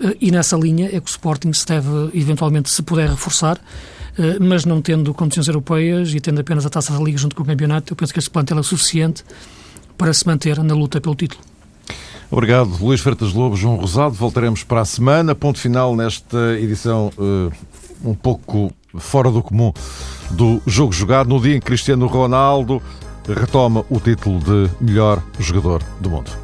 uh, 0.00 0.16
e 0.20 0.30
nessa 0.30 0.56
linha 0.56 0.86
é 0.86 1.00
que 1.00 1.06
o 1.06 1.10
Sporting 1.10 1.52
se 1.52 1.66
deve, 1.66 2.10
eventualmente, 2.14 2.70
se 2.70 2.82
puder 2.82 3.08
reforçar, 3.08 3.56
eh, 3.56 3.93
mas 4.40 4.64
não 4.64 4.80
tendo 4.80 5.12
condições 5.12 5.48
europeias 5.48 6.14
e 6.14 6.20
tendo 6.20 6.40
apenas 6.40 6.64
a 6.64 6.70
taça 6.70 6.92
da 6.92 7.02
Liga 7.02 7.18
junto 7.18 7.34
com 7.34 7.42
o 7.42 7.46
campeonato, 7.46 7.92
eu 7.92 7.96
penso 7.96 8.12
que 8.12 8.18
este 8.18 8.30
plantel 8.30 8.58
é 8.58 8.62
suficiente 8.62 9.24
para 9.98 10.12
se 10.12 10.26
manter 10.26 10.62
na 10.62 10.74
luta 10.74 11.00
pelo 11.00 11.14
título. 11.14 11.40
Obrigado, 12.30 12.70
Luís 12.80 13.00
Freitas 13.00 13.32
Lobo, 13.32 13.56
João 13.56 13.76
Rosado. 13.76 14.14
Voltaremos 14.14 14.64
para 14.64 14.80
a 14.80 14.84
semana. 14.84 15.34
Ponto 15.34 15.58
final 15.58 15.94
nesta 15.94 16.58
edição 16.58 17.12
uh, 17.18 17.52
um 18.04 18.14
pouco 18.14 18.72
fora 18.98 19.30
do 19.30 19.42
comum 19.42 19.72
do 20.30 20.60
jogo 20.66 20.92
jogado, 20.92 21.28
no 21.28 21.40
dia 21.40 21.56
em 21.56 21.60
que 21.60 21.66
Cristiano 21.66 22.06
Ronaldo 22.06 22.82
retoma 23.28 23.84
o 23.88 24.00
título 24.00 24.40
de 24.40 24.70
melhor 24.80 25.22
jogador 25.38 25.82
do 26.00 26.10
mundo. 26.10 26.43